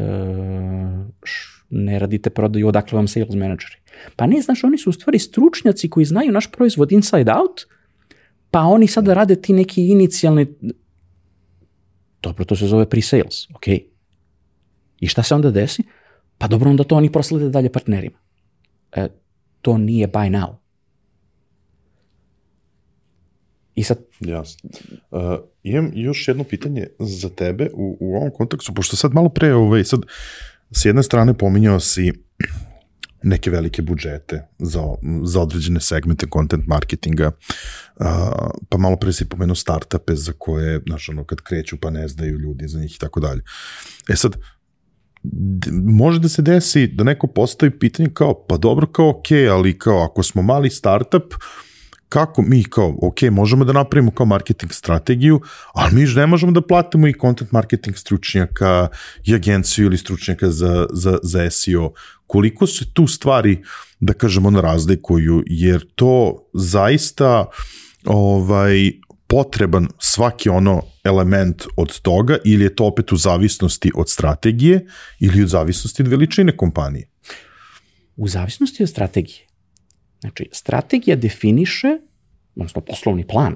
[1.70, 3.78] ne radite prodaju, odakle vam sales menadžeri.
[4.16, 7.68] Pa ne, znaš, oni su u stvari stručnjaci koji znaju naš proizvod inside out,
[8.52, 10.48] pa oni sada rade ti neki inicijalni,
[12.22, 13.68] dobro, to se zove pre-sales, ok.
[15.00, 15.84] I šta se onda desi?
[16.40, 18.18] Pa dobro, onda to oni proslede dalje partnerima.
[18.92, 19.08] E,
[19.62, 20.56] to nije buy now.
[23.76, 23.98] I sad...
[24.20, 24.70] Jasno.
[25.12, 25.20] Uh,
[25.64, 29.84] imam još jedno pitanje za tebe u, u ovom kontekstu, pošto sad malo pre, ovaj,
[29.84, 30.00] sad,
[30.72, 32.12] s jedne strane pominjao si
[33.24, 34.84] neke velike budžete za,
[35.24, 38.06] za određene segmente content marketinga, uh,
[38.70, 42.40] pa malo pre si pomenuo startupe za koje, znaš, ono, kad kreću pa ne znaju
[42.40, 43.42] ljudi za njih i tako dalje.
[44.10, 44.36] E sad,
[45.84, 50.04] može da se desi da neko postavi pitanje kao, pa dobro, kao ok, ali kao
[50.04, 51.34] ako smo mali startup,
[52.10, 55.42] kako mi kao, ok, možemo da napravimo kao marketing strategiju,
[55.74, 58.88] ali mi ne možemo da platimo i content marketing stručnjaka
[59.26, 61.92] i agenciju ili stručnjaka za, za, za SEO.
[62.28, 63.64] Koliko se tu stvari,
[64.00, 67.46] da kažemo, na razlikuju, jer to zaista
[68.06, 68.92] ovaj,
[69.30, 74.86] potreban svaki ono element od toga ili je to opet u zavisnosti od strategije
[75.20, 77.10] ili u zavisnosti od veličine kompanije?
[78.16, 79.48] U zavisnosti od strategije.
[80.20, 81.98] Znači, strategija definiše,
[82.56, 83.56] odnosno poslovni plan,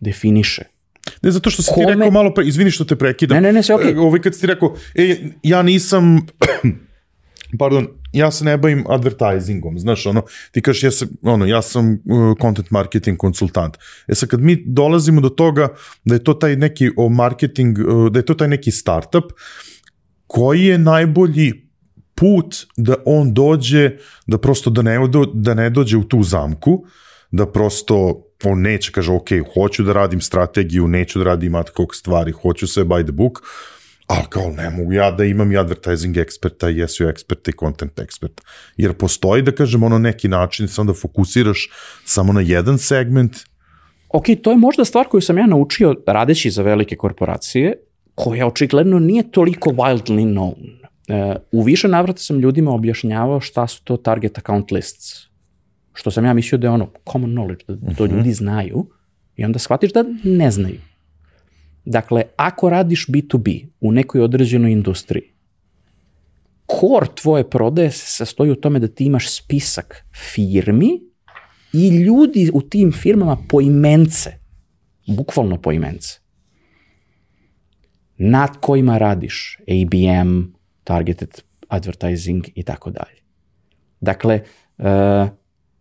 [0.00, 0.74] definiše
[1.22, 1.86] Ne, zato što si Kome...
[1.86, 3.36] ti rekao malo pre, izvini što te prekidam.
[3.36, 3.94] Ne, ne, ne, sve okej.
[3.94, 4.06] Okay.
[4.06, 6.26] Ovaj kad si ti rekao, e, ja nisam
[7.58, 11.92] pardon, ja se ne bavim advertisingom, znaš, ono, ti kažeš, ja, sam, ono, ja sam
[11.92, 13.76] uh, content marketing konsultant.
[14.08, 15.68] E sad, kad mi dolazimo do toga
[16.04, 19.32] da je to taj neki o marketing, uh, da je to taj neki startup,
[20.26, 21.52] koji je najbolji
[22.14, 23.90] put da on dođe,
[24.26, 24.98] da prosto da ne,
[25.34, 26.84] da ne dođe u tu zamku,
[27.30, 32.32] da prosto on neće, kaže, ok, hoću da radim strategiju, neću da radim ad stvari,
[32.32, 33.42] hoću sve by the book,
[34.06, 37.98] ali kao ne mogu ja da imam i advertising eksperta, i SEO eksperta i content
[37.98, 38.42] eksperta.
[38.76, 41.70] Jer postoji, da kažem, ono neki način, samo da fokusiraš
[42.04, 43.36] samo na jedan segment.
[44.08, 47.74] Ok, to je možda stvar koju sam ja naučio radeći za velike korporacije,
[48.14, 50.84] koja očigledno nije toliko wildly known.
[51.08, 55.26] E, u više navrata sam ljudima objašnjavao šta su to target account lists.
[55.92, 58.16] Što sam ja mislio da je ono common knowledge, da to mhm.
[58.16, 58.86] ljudi znaju
[59.36, 60.80] i onda shvatiš da ne znaju.
[61.84, 65.34] Dakle, ako radiš B2B u nekoj određenoj industriji,
[66.66, 71.00] kor tvoje prodaje se sastoji u tome da ti imaš spisak firmi
[71.72, 74.30] i ljudi u tim firmama po imence,
[75.06, 76.18] bukvalno po imence,
[78.16, 80.42] nad kojima radiš, ABM,
[80.84, 83.22] targeted advertising i tako dalje.
[84.00, 84.40] Dakle,
[84.78, 84.84] uh,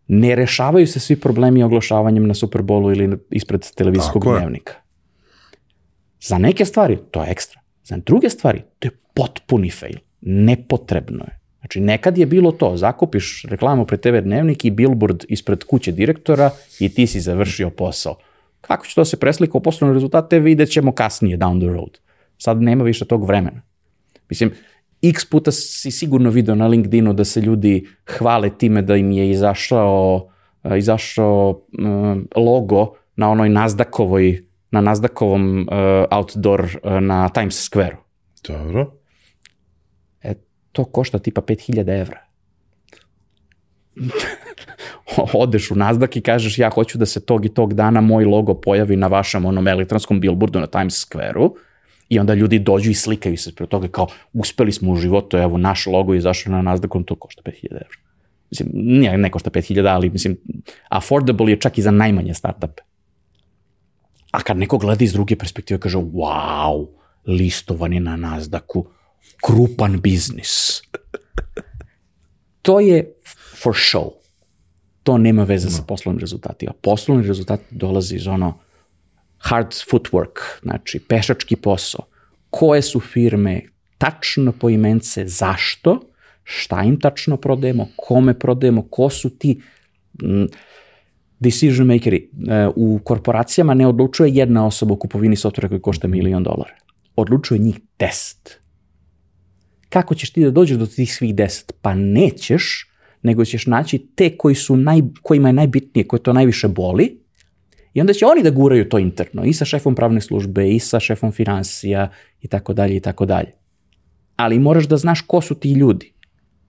[0.07, 4.73] ne rešavaju se svi problemi oglašavanjem na Superbolu ili ispred televizijskog dnevnika.
[6.25, 7.61] Za neke stvari to je ekstra.
[7.83, 9.97] Za druge stvari to je potpuni fail.
[10.21, 11.39] Nepotrebno je.
[11.59, 16.49] Znači, nekad je bilo to, zakupiš reklamu pred TV dnevnik i billboard ispred kuće direktora
[16.79, 18.17] i ti si završio posao.
[18.61, 21.99] Kako će to se preslika u poslovne rezultate, vidjet ćemo kasnije down the road.
[22.37, 23.61] Sad nema više tog vremena.
[24.29, 24.51] Mislim,
[25.01, 29.29] x puta si sigurno video na LinkedInu da se ljudi hvale time da im je
[29.29, 30.29] izašao,
[30.77, 31.61] izašao
[32.35, 34.43] logo na onoj Nasdaqovoj
[34.73, 35.67] na Nasdaqovom uh,
[36.09, 38.01] outdoor uh, na Times Square-u.
[38.47, 38.91] Dobro.
[40.23, 40.33] E,
[40.71, 42.19] to košta tipa 5000 evra.
[45.43, 48.53] Odeš u Nasdaq i kažeš ja hoću da se tog i tog dana moj logo
[48.53, 51.55] pojavi na vašem onom elektronskom billboardu na Times Square-u
[52.09, 55.57] i onda ljudi dođu i slikaju se pre toga kao uspeli smo u životu, evo
[55.57, 57.97] naš logo je izašao na Nasdaq, to košta 5000 evra.
[58.49, 60.37] Mislim, nije, ne košta 5000, ali mislim,
[60.89, 62.83] affordable je čak i za najmanje startupe.
[64.33, 66.87] A kad neko gleda iz druge perspektive, kaže, wow,
[67.27, 68.85] listovanje na Nasdaqu,
[69.45, 70.81] krupan biznis.
[72.61, 73.13] to je
[73.61, 74.09] for show.
[75.03, 75.75] To nema veze no.
[75.77, 76.73] sa poslovnim rezultatima.
[76.81, 78.53] Poslovni rezultat dolazi iz ono
[79.37, 82.05] hard footwork, znači pešački posao.
[82.49, 83.61] Koje su firme
[83.97, 85.99] tačno po imence, zašto,
[86.43, 89.61] šta im tačno prodajemo, kome prodajemo, ko su ti
[91.43, 92.17] decision makeri.
[92.47, 96.75] E, u korporacijama ne odlučuje jedna osoba u kupovini softvera koji košta milion dolara.
[97.15, 98.59] Odlučuje njih deset.
[99.89, 101.73] Kako ćeš ti da dođeš do tih svih deset?
[101.81, 102.89] Pa nećeš,
[103.21, 107.23] nego ćeš naći te koji su naj, kojima je najbitnije, koje to najviše boli,
[107.93, 110.99] i onda će oni da guraju to interno, i sa šefom pravne službe, i sa
[110.99, 112.09] šefom financija,
[112.41, 113.51] i tako dalje, i tako dalje.
[114.35, 116.13] Ali moraš da znaš ko su ti ljudi.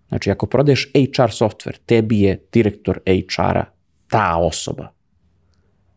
[0.09, 3.74] Znači, ako prodaješ HR software, tebi je direktor HR-a
[4.09, 4.93] ta osoba.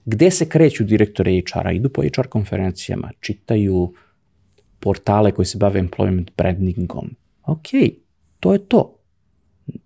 [0.06, 1.72] Gde se kreću direktori HR-a?
[1.72, 3.94] Idu po HR konferencijama, čitaju
[4.80, 7.10] portale koji se bave employment brandingom.
[7.44, 7.68] Ok,
[8.40, 9.00] to je to.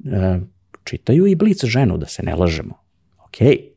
[0.05, 0.39] E,
[0.83, 2.77] čitaju i Blitz ženu, da se ne lažemo.
[3.25, 3.41] Ok.
[3.41, 3.71] E,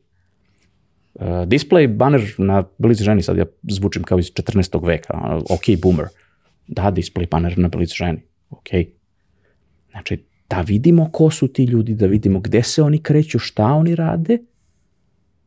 [1.45, 4.87] display banner na Blitz ženi, sad ja zvučim kao iz 14.
[4.87, 6.05] veka, ok, boomer.
[6.67, 8.21] Da, display banner na Blitz ženi.
[8.49, 8.69] Ok.
[9.91, 13.95] Znači, da vidimo ko su ti ljudi, da vidimo gde se oni kreću, šta oni
[13.95, 14.37] rade,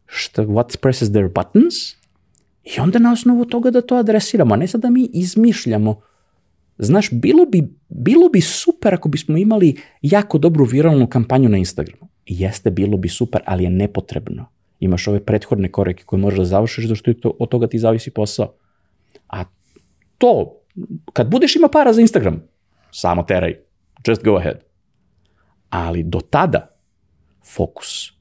[0.06, 1.74] šta, what presses their buttons,
[2.64, 6.00] i onda na osnovu toga da to adresiramo, a ne sad da mi izmišljamo.
[6.78, 12.08] Znaš, bilo bi, bilo bi super ako bismo imali jako dobru viralnu kampanju na Instagramu.
[12.26, 14.46] Jeste, bilo bi super, ali je nepotrebno.
[14.80, 18.54] Imaš ove prethodne koreke koje možeš da završiš, zašto to, od toga ti zavisi posao.
[19.28, 19.44] A
[20.18, 20.60] to,
[21.12, 22.42] kad budeš ima para za Instagram,
[22.90, 23.56] samo teraj.
[24.06, 24.67] Just go ahead
[25.70, 26.78] ali do tada
[27.54, 28.12] fokus.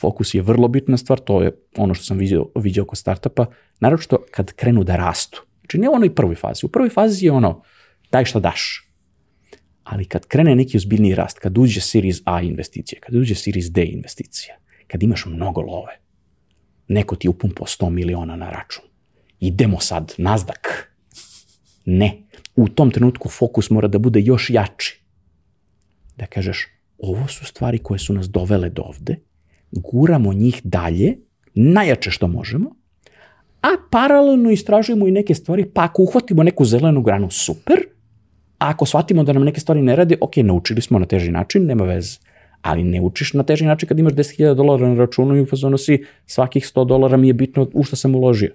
[0.00, 3.46] Fokus je vrlo bitna stvar, to je ono što sam vidio, vidio oko startupa,
[3.80, 5.46] naročito kad krenu da rastu.
[5.60, 6.66] Znači ne u onoj prvoj fazi.
[6.66, 7.62] U prvoj fazi je ono,
[8.12, 8.84] daj šta daš.
[9.84, 13.84] Ali kad krene neki ozbiljniji rast, kad uđe Series A investicije, kad uđe Series D
[13.84, 14.56] investicija,
[14.86, 15.98] kad imaš mnogo love,
[16.88, 18.84] neko ti upumpo 100 miliona na račun,
[19.40, 20.68] idemo sad, Nasdaq.
[21.84, 22.22] Ne.
[22.56, 24.97] U tom trenutku fokus mora da bude još jači
[26.18, 26.66] da kažeš
[26.98, 29.16] ovo su stvari koje su nas dovele do ovde,
[29.72, 31.16] guramo njih dalje,
[31.54, 32.74] najjače što možemo,
[33.62, 37.88] a paralelno istražujemo i neke stvari, pa ako uhvatimo neku zelenu granu, super,
[38.58, 41.66] A ako shvatimo da nam neke stvari ne rade, ok, naučili smo na teži način,
[41.66, 42.18] nema veze.
[42.62, 46.04] Ali ne učiš na teži način kad imaš 10.000 dolara na računu i ufazono si
[46.26, 48.54] svakih 100 dolara mi je bitno u što sam uložio.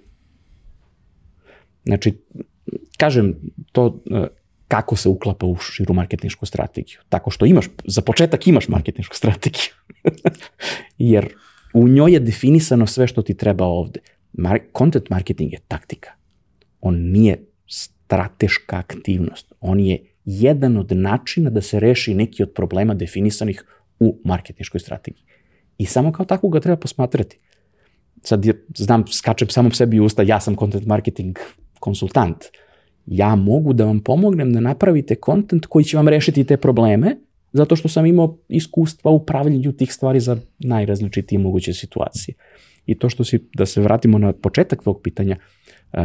[1.86, 2.14] Znači,
[2.98, 3.36] kažem,
[3.72, 4.28] to e,
[4.74, 7.00] kako se uklapa u širu marketinšku strategiju.
[7.10, 9.74] Tako što imaš, za početak imaš marketinšku strategiju.
[11.14, 11.28] Jer
[11.74, 14.00] u njoj je definisano sve što ti treba ovde.
[14.34, 16.10] Mar content marketing je taktika.
[16.82, 19.54] On nije strateška aktivnost.
[19.60, 23.64] On je jedan od načina da se reši neki od problema definisanih
[24.00, 25.24] u marketinškoj strategiji.
[25.78, 27.40] I samo kao tako ga treba posmatrati.
[28.24, 31.38] Sad je, znam, skačem samom sebi u usta, ja sam content marketing
[31.80, 32.46] konsultant.
[33.06, 37.18] Ja mogu da vam pomognem da napravite kontent koji će vam rešiti te probleme,
[37.54, 42.36] zato što sam imao iskustva u pravljenju tih stvari za najrazličitije moguće situacije.
[42.86, 45.38] I to što si, da se vratimo na početak tvog pitanja,
[45.94, 46.00] uh,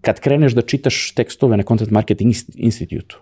[0.00, 3.14] kad kreneš da čitaš tekstove na Content Marketing Institute,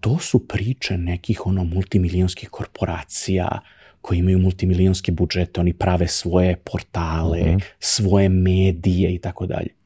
[0.00, 3.60] to su priče nekih ono multimilijonskih korporacija
[4.00, 7.62] koji imaju multimilijonske budžete, oni prave svoje portale, mm -hmm.
[7.78, 9.77] svoje medije i tako dalje.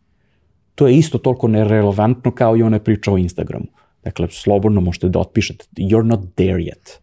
[0.75, 3.67] To je isto toliko nerelevantno kao i one priča o Instagramu.
[4.05, 5.65] Dakle, slobodno možete da otpišete.
[5.77, 6.99] You're not there yet.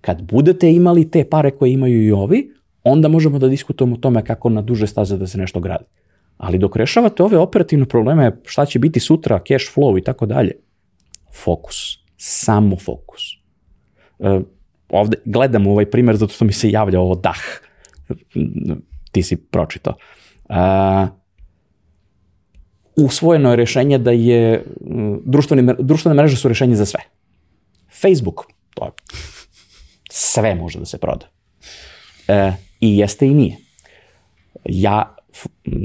[0.00, 2.50] Kad budete imali te pare koje imaju i ovi,
[2.82, 5.84] onda možemo da diskutujemo o tome kako na duže staze da se nešto gradi.
[6.36, 10.52] Ali dok rešavate ove operativne probleme, šta će biti sutra, cash flow i tako dalje,
[11.44, 11.98] fokus.
[12.16, 13.22] Samo fokus.
[14.18, 14.40] E,
[14.88, 17.40] ovde gledam ovaj primer zato što mi se javlja ovo dah.
[19.12, 19.94] Ti si pročitao.
[20.48, 20.54] E,
[22.96, 24.64] usvojeno je rešenje da je
[25.24, 27.00] društvene, društvene mreže su rešenje za sve.
[28.02, 28.90] Facebook, to je,
[30.10, 31.26] sve može da se proda.
[32.28, 33.56] E, I jeste i nije.
[34.64, 35.16] Ja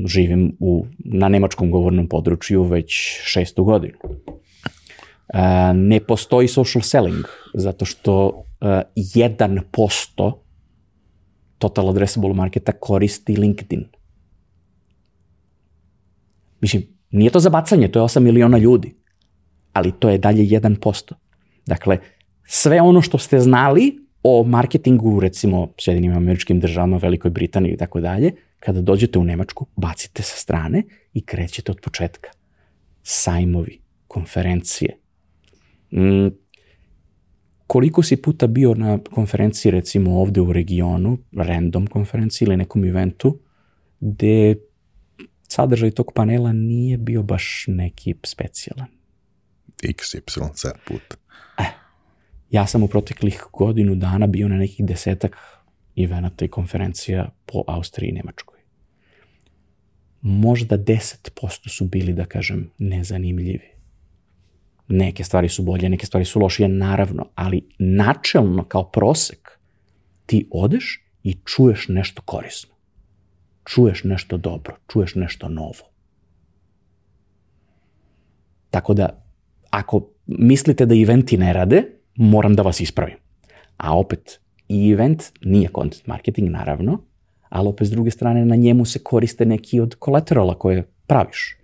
[0.05, 3.97] živim u, na nemačkom govornom području već šestu godinu.
[4.03, 10.33] E, ne postoji social selling, zato što e, 1%
[11.57, 13.85] total addressable marketa koristi LinkedIn.
[16.61, 18.93] Mislim, nije to za bacanje, to je 8 miliona ljudi,
[19.73, 21.13] ali to je dalje 1%.
[21.65, 21.97] Dakle,
[22.43, 28.01] sve ono što ste znali o marketingu, recimo, Sjedinim američkim državama, Velikoj Britaniji i tako
[28.01, 30.83] dalje, kada dođete u Nemačku, bacite sa strane
[31.13, 32.29] i krećete od početka.
[33.03, 34.97] Sajmovi, konferencije.
[35.91, 36.27] Mm,
[37.67, 43.39] koliko si puta bio na konferenciji, recimo ovde u regionu, random konferenciji ili nekom eventu,
[43.99, 44.55] gde
[45.51, 48.87] sadržaj tog panela nije bio baš neki specijalan.
[49.83, 50.21] X, Y,
[50.55, 51.15] Z puta.
[51.57, 51.71] Eh,
[52.49, 55.37] ja sam u proteklih godinu dana bio na nekih desetak
[55.97, 58.59] evenata i konferencija po Austriji i Nemačkoj.
[60.21, 63.69] Možda 10% su bili, da kažem, nezanimljivi.
[64.87, 69.59] Neke stvari su bolje, neke stvari su lošije, naravno, ali načelno, kao prosek,
[70.25, 72.78] ti odeš i čuješ nešto korisno.
[73.69, 75.85] Čuješ nešto dobro, čuješ nešto novo.
[78.69, 79.23] Tako da,
[79.69, 81.83] ako mislite da eventi ne rade,
[82.15, 83.17] moram da vas ispravim.
[83.77, 87.01] A opet, i event nije content marketing, naravno,
[87.49, 91.57] ali opet s druge strane na njemu se koriste neki od kolaterala koje praviš.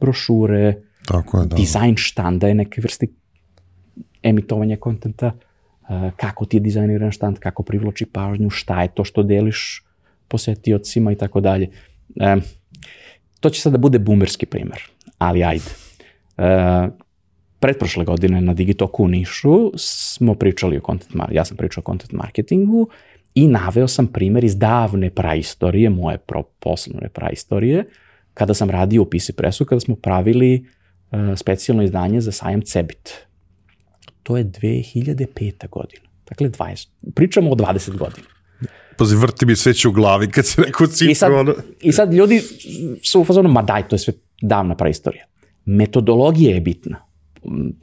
[0.00, 1.56] Brošure, Tako je, da.
[1.56, 3.14] dizajn štanda je neke vrsti
[4.22, 5.32] emitovanja kontenta,
[6.16, 9.84] kako ti je dizajniran štand, kako privlači pažnju, šta je to što deliš
[10.30, 11.70] posetiocima i tako dalje.
[13.40, 14.82] To će sad da bude boomerski primer,
[15.18, 15.70] ali ajde.
[16.38, 16.88] E,
[17.60, 22.12] pretprošle godine na Digitoku u Nišu smo pričali o content ja sam pričao o content
[22.12, 22.88] marketingu
[23.34, 27.84] i naveo sam primer iz davne praistorije, moje pro, poslovne praistorije,
[28.34, 30.66] kada sam radio u PC Pressu, kada smo pravili
[31.10, 33.10] uh, specijalno izdanje za sajam Cebit.
[34.22, 35.68] To je 2005.
[35.68, 36.04] godina.
[36.28, 38.39] Dakle, 20, pričamo o 20 godina.
[39.00, 41.10] Pazi, vrti mi sveće u glavi kad se rekao cifru.
[41.10, 41.32] I sad,
[41.80, 42.42] I sad ljudi
[43.02, 45.24] su u fazonu, ma daj, to je sve davna praistorija.
[45.64, 47.10] Metodologija je bitna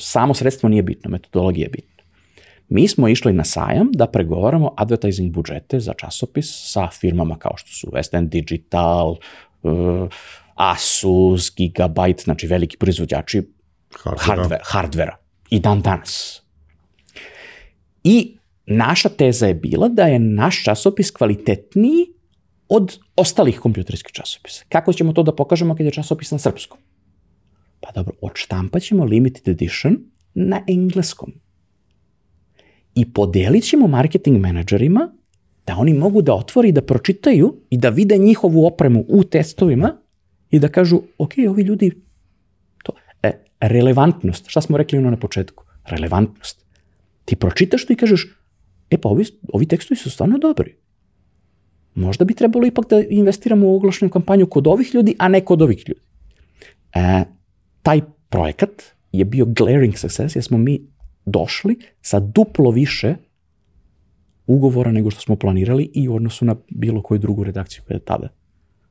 [0.01, 2.03] samo sredstvo nije bitno, metodologija je bitna.
[2.69, 7.71] Mi smo išli na sajam da pregovaramo advertising budžete za časopis sa firmama kao što
[7.71, 9.15] su West End Digital,
[9.63, 10.09] uh,
[10.55, 13.43] Asus, Gigabyte, znači veliki proizvođači
[14.17, 14.63] hardvera.
[14.65, 15.17] hardvera.
[15.49, 16.41] I dan danas.
[18.03, 18.37] I
[18.67, 22.05] naša teza je bila da je naš časopis kvalitetniji
[22.69, 24.63] od ostalih kompjuterskih časopisa.
[24.69, 26.77] Kako ćemo to da pokažemo kada je časopis na srpskom?
[27.79, 29.97] Pa dobro, odštampat ćemo limited edition
[30.33, 31.33] na engleskom.
[32.95, 35.09] I podelit ćemo marketing menadžerima
[35.67, 39.97] da oni mogu da otvori, da pročitaju i da vide njihovu opremu u testovima
[40.51, 41.91] i da kažu, ok, ovi ljudi,
[42.83, 42.93] to.
[43.23, 45.63] E, relevantnost, šta smo rekli ono na početku?
[45.85, 46.65] Relevantnost.
[47.25, 48.36] Ti pročitaš to i kažeš,
[48.89, 50.75] e pa ovi, ovi tekstovi su stvarno dobri.
[51.95, 55.61] Možda bi trebalo ipak da investiramo u oglašenu kampanju kod ovih ljudi, a ne kod
[55.61, 56.01] ovih ljudi.
[56.93, 57.23] E,
[57.81, 60.81] taj projekat je bio glaring success, jer smo mi
[61.25, 63.15] došli sa duplo više
[64.47, 68.05] ugovora nego što smo planirali i u odnosu na bilo koju drugu redakciju koja je
[68.05, 68.29] tada,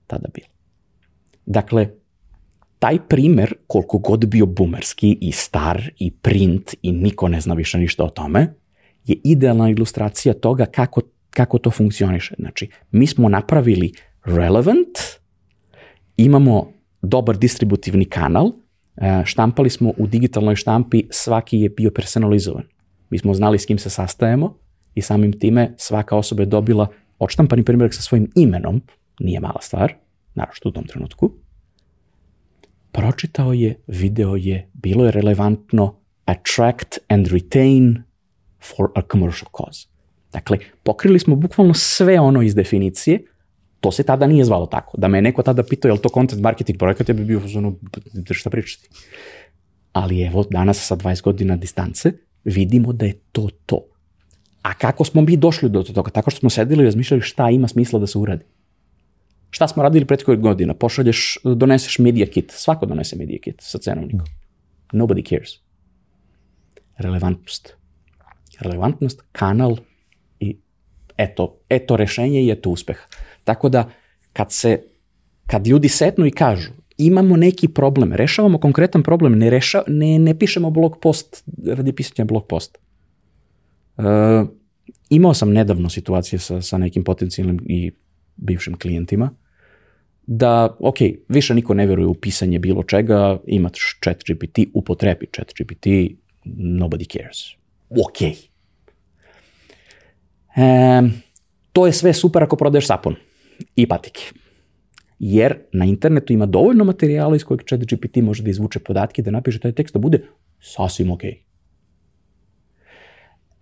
[0.07, 0.49] tada bila.
[1.47, 1.88] Dakle,
[2.78, 7.78] taj primer, koliko god bio bumerski i star i print i niko ne zna više
[7.78, 8.55] ništa o tome,
[9.07, 11.00] je idealna ilustracija toga kako,
[11.30, 12.34] kako to funkcioniše.
[12.38, 13.92] Znači, mi smo napravili
[14.24, 14.98] relevant,
[16.16, 18.52] imamo dobar distributivni kanal,
[18.96, 22.64] e, štampali smo u digitalnoj štampi, svaki je bio personalizovan.
[23.11, 24.59] Mi smo znali s kim se sastajemo
[24.94, 26.86] i samim time svaka osoba je dobila
[27.18, 28.82] odštampani primjerak sa svojim imenom,
[29.20, 29.94] nije mala stvar,
[30.34, 31.32] naravno u tom trenutku,
[32.92, 38.05] pročitao je, video je, bilo je relevantno, attract and retain
[38.62, 39.86] for a commercial cause.
[40.32, 43.22] Dakle, pokrili smo bukvalno sve ono iz definicije,
[43.80, 44.98] to se tada nije zvalo tako.
[44.98, 47.74] Da me neko tada pitao je li to content marketing projekat, ja bi bio ono,
[48.30, 48.88] šta pričati.
[49.92, 52.12] Ali evo, danas sa 20 godina distance,
[52.44, 53.86] vidimo da je to to.
[54.62, 56.11] A kako smo mi došli do toga?
[56.11, 58.44] Tako što smo sedeli i razmišljali šta ima smisla da se uradi.
[59.50, 60.74] Šta smo radili prethodnih godina?
[60.74, 62.50] Pošalješ, doneseš media kit.
[62.50, 64.26] Svako donese media kit sa cenovnikom.
[64.92, 65.50] Nobody cares.
[66.98, 67.76] Relevantnost.
[68.61, 69.76] Relevantnost, kanal
[70.40, 70.57] i
[71.16, 72.98] eto, eto rešenje i eto uspeh.
[73.44, 73.88] Tako da,
[74.32, 74.82] kad se,
[75.46, 80.38] kad ljudi setnu i kažu, imamo neki problem, rešavamo konkretan problem, ne, reša, ne, ne
[80.38, 82.80] pišemo blog post radi pisanja blog posta.
[83.96, 84.48] Uh,
[85.11, 87.92] imao sam nedavno situacije sa, sa nekim potencijalnim i
[88.36, 89.30] bivšim klijentima,
[90.26, 90.96] da, ok,
[91.28, 95.86] više niko ne veruje u pisanje bilo čega, imaš chat GPT, upotrebi chat GPT,
[96.54, 97.38] nobody cares.
[97.90, 98.45] Ok.
[100.57, 101.02] E,
[101.72, 103.16] to je sve super ako prodaješ sapun
[103.76, 104.22] i patike.
[105.18, 109.30] Jer na internetu ima dovoljno materijala iz kojeg chat GPT može da izvuče podatke da
[109.30, 110.22] napiše taj tekst da bude
[110.61, 111.30] sasvim okej.
[111.30, 111.46] Okay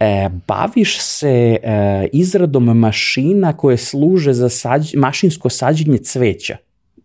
[0.05, 6.57] e, baviš se e, izradom mašina koje služe za sađ, mašinsko sađenje cveća.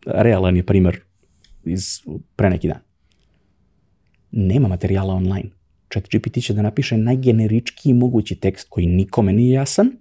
[0.06, 1.00] Realan je primer
[1.66, 2.02] iz
[2.36, 2.80] pre neki dan.
[4.32, 5.50] Nema materijala online.
[5.94, 9.92] Chat GPT će da napiše najgeneričkiji mogući tekst koji nikome nije jasan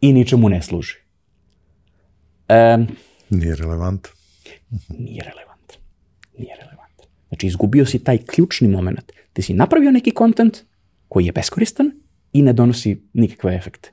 [0.00, 0.94] i ničemu ne služi.
[2.48, 2.78] E,
[3.30, 4.08] nije relevant.
[4.98, 5.72] Nije relevant.
[6.38, 7.02] Nije relevant.
[7.28, 9.12] Znači, izgubio si taj ključni moment.
[9.32, 10.58] Ti si napravio neki kontent,
[11.08, 11.90] koji je beskoristan
[12.32, 13.90] i ne donosi nikakve efekte.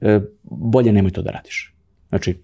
[0.00, 1.74] E, bolje nemoj to da radiš.
[2.08, 2.38] Znači,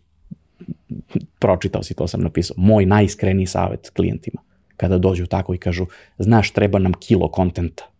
[1.38, 2.54] pročitao si, to sam napisao.
[2.58, 4.40] Moj najiskreniji savet klijentima,
[4.79, 5.87] kada dođu tako i kažu,
[6.18, 7.91] znaš, treba nam kilo kontenta.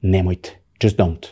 [0.00, 1.26] Nemojte, just don't.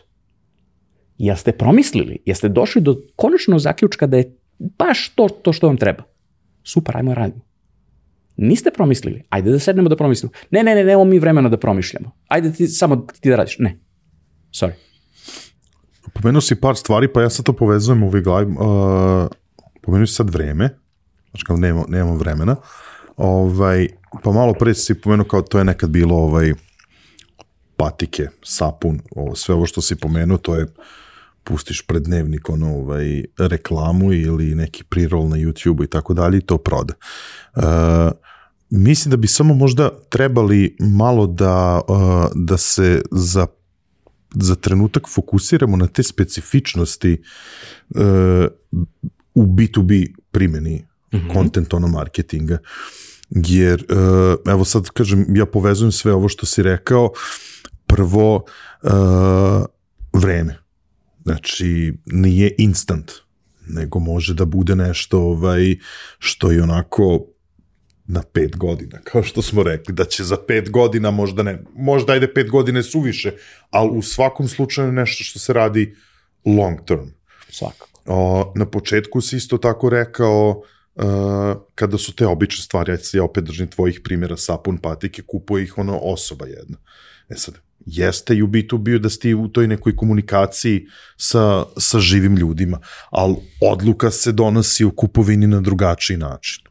[1.19, 6.03] Jeste promislili, jeste došli do konačnog zaključka da je baš to, to što vam treba.
[6.65, 7.45] Super, ajmo radimo.
[8.37, 9.23] Niste promislili?
[9.29, 10.33] Ajde da sednemo da promislimo.
[10.51, 12.11] Ne, ne, ne, nemamo mi vremena da promišljamo.
[12.29, 13.59] Ajde ti samo ti da radiš.
[13.59, 13.79] Ne.
[14.51, 14.73] Sorry.
[16.13, 18.47] Pomenuo si par stvari, pa ja sad to povezujem u glavi.
[18.47, 19.31] Uh,
[19.83, 20.69] pomenuo si sad vreme.
[21.31, 22.57] Znači kao nemamo, nemamo vremena.
[23.23, 23.89] Ovaj,
[24.23, 26.55] pa malo pre si pomenuo kao to je nekad bilo ovaj,
[27.77, 30.67] patike, sapun, ovo, sve ovo što si pomenuo, to je
[31.45, 36.41] pustiš pred dnevnik ono, ovaj, reklamu ili neki prirol na YouTube i tako dalje i
[36.41, 36.95] to proda.
[37.57, 37.63] Uh,
[38.71, 43.47] mislim da bi samo možda trebali malo da, uh, da se za
[44.35, 47.23] za trenutak fokusiramo na te specifičnosti
[47.95, 48.01] uh,
[49.35, 51.33] u B2B primjeni mm -hmm.
[51.33, 52.59] content ono marketinga.
[53.35, 57.11] Jer, uh, evo sad kažem, ja povezujem sve ovo što si rekao,
[57.87, 58.35] prvo
[58.83, 59.65] uh,
[60.13, 60.59] vreme.
[61.25, 63.13] Znači, nije instant,
[63.67, 65.77] nego može da bude nešto ovaj,
[66.19, 67.27] što je onako
[68.07, 72.13] na pet godina, kao što smo rekli, da će za pet godina možda ne, možda
[72.13, 73.33] ajde pet godine suviše,
[73.71, 75.97] ali u svakom slučaju nešto što se radi
[76.45, 77.09] long term.
[77.49, 77.89] Svakako.
[78.07, 80.63] O, na početku si isto tako rekao,
[80.95, 81.05] uh,
[81.75, 85.79] kada su te obične stvari, se ja opet držim tvojih primjera sapun, patike, kupuje ih
[85.79, 86.77] ono osoba jedna.
[87.29, 87.55] E sad,
[87.87, 90.87] jeste i u B2B da ste u toj nekoj komunikaciji
[91.17, 92.81] sa, sa živim ljudima,
[93.11, 96.65] ali odluka se donosi u kupovini na drugačiji način.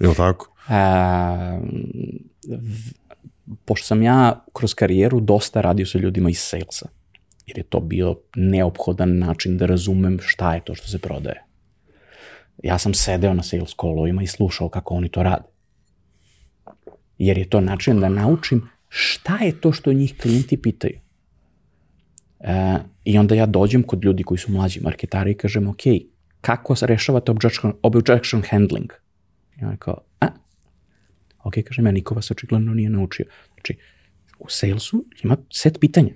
[0.00, 0.54] Je li tako?
[0.68, 1.60] A,
[3.64, 6.88] pošto sam ja kroz karijeru dosta radio sa ljudima iz salesa,
[7.46, 11.44] jer je to bio neophodan način da razumem šta je to što se prodaje.
[12.62, 15.44] Ja sam sedeo na sales callovima i slušao kako oni to rade.
[17.18, 20.98] jer je to način da naučim šta je to što njih klijenti pitaju.
[22.40, 25.80] E, I onda ja dođem kod ljudi koji su mlađi marketari i kažem, ok,
[26.40, 28.92] kako rešavate objection, objection handling?
[29.60, 30.28] I on kao, a?
[31.44, 33.26] Ok, kažem, ja niko vas očigledno nije naučio.
[33.54, 33.76] Znači,
[34.38, 36.10] u salesu ima set pitanja.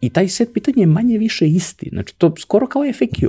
[0.00, 1.88] I taj set pitanja je manje više isti.
[1.92, 3.28] Znači, to skoro kao FAQ.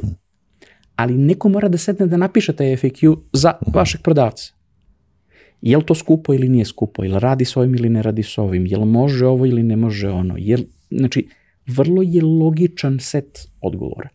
[0.95, 4.53] Ali neko mora da sedne da napiše taj FAQ za vašeg prodavca.
[5.61, 7.03] Je li to skupo ili nije skupo?
[7.03, 8.65] Je li radi s ovim ili ne radi s ovim?
[8.65, 10.35] Je li može ovo ili ne može ono?
[10.37, 11.27] Je li, znači,
[11.67, 14.09] vrlo je logičan set odgovora.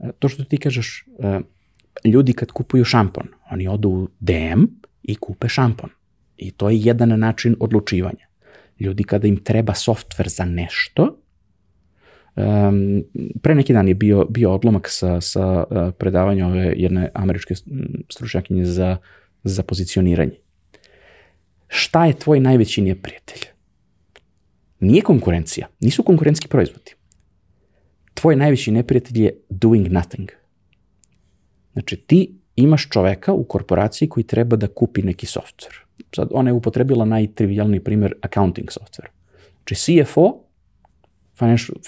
[0.00, 1.40] E, to što ti kažeš, e,
[2.04, 4.64] ljudi kad kupuju šampon, oni odu u DM
[5.02, 5.90] i kupe šampon.
[6.36, 8.26] I to je jedan način odlučivanja.
[8.80, 11.18] Ljudi kada im treba softver za nešto,
[12.38, 13.04] Um,
[13.42, 17.54] pre neki dan je bio, bio odlomak sa, sa uh, predavanja ove jedne američke
[18.10, 18.96] stručnjakinje za,
[19.44, 20.38] za pozicioniranje.
[21.68, 23.40] Šta je tvoj najveći neprijatelj?
[24.80, 26.94] Nije konkurencija, nisu konkurentski proizvodi.
[28.14, 30.30] Tvoj najveći neprijatelj je doing nothing.
[31.72, 35.78] Znači, ti imaš čoveka u korporaciji koji treba da kupi neki software.
[36.14, 39.08] Sad, ona je upotrebila najtrivialniji primer accounting software.
[39.56, 40.47] Znači, CFO,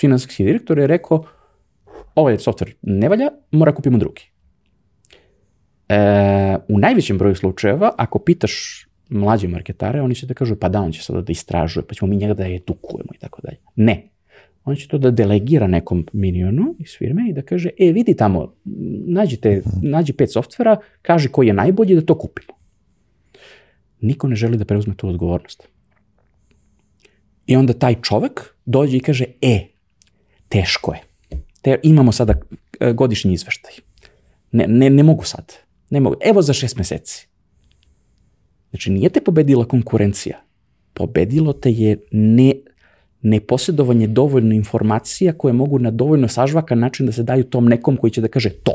[0.00, 1.24] finansijski direktor, je rekao,
[2.14, 4.22] ovaj software ne valja, mora kupimo drugi.
[5.88, 10.80] E, u najvećem broju slučajeva, ako pitaš mlađe marketare, oni će da kažu, pa da,
[10.80, 13.58] on će sada da istražuje, pa ćemo mi njega da edukujemo i tako dalje.
[13.76, 14.10] Ne.
[14.64, 18.54] On će to da delegira nekom minionu iz firme i da kaže, e, vidi tamo,
[19.06, 22.58] nađite, nađi pet softvera, kaže koji je najbolji da to kupimo.
[24.00, 25.68] Niko ne želi da preuzme tu odgovornost.
[27.46, 29.66] I onda taj čovek dođe i kaže, e,
[30.48, 31.00] teško je.
[31.62, 32.34] Te, imamo sada
[32.80, 33.72] e, godišnji izveštaj.
[34.52, 35.52] Ne, ne, ne mogu sad.
[35.90, 36.16] Ne mogu.
[36.20, 37.26] Evo za šest meseci.
[38.70, 40.40] Znači, nije te pobedila konkurencija.
[40.94, 42.54] Pobedilo te je ne,
[43.22, 48.10] neposjedovanje dovoljno informacija koje mogu na dovoljno sažvakan način da se daju tom nekom koji
[48.10, 48.74] će da kaže to.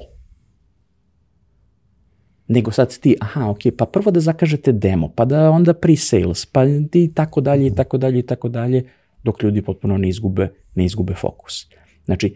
[2.47, 6.65] Nego sad ti, aha, ok, pa prvo da zakažete demo, pa da onda pre-sales, pa
[6.93, 8.83] i tako dalje, i tako dalje, i tako dalje,
[9.25, 11.65] dok ljudi potpuno ne izgube, ne izgube fokus.
[12.05, 12.35] Znači,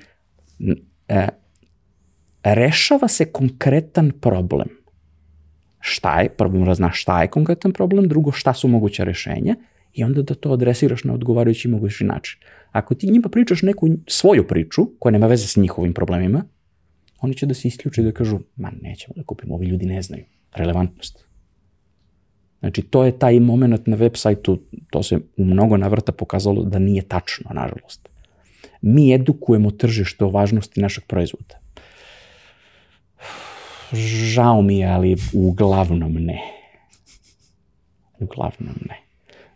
[1.07, 1.27] e,
[2.43, 4.79] rešava se konkretan problem
[5.79, 9.55] šta je, prvo mora znaš šta je konkretan problem, drugo šta su moguća rešenja
[9.93, 12.39] i onda da to adresiraš na odgovarajući mogući način.
[12.71, 16.43] Ako ti njima pričaš neku svoju priču, koja nema veze s njihovim problemima,
[17.21, 20.23] oni će da se isključe da kažu, ma nećemo da kupimo, ovi ljudi ne znaju
[20.55, 21.25] relevantnost.
[22.59, 26.79] Znači, to je taj moment na web sajtu, to se u mnogo navrata pokazalo da
[26.79, 28.09] nije tačno, nažalost.
[28.81, 31.59] Mi edukujemo tržište o važnosti našeg proizvoda
[33.95, 36.41] žao mi je, ali uglavnom ne.
[38.19, 38.95] Uglavnom ne.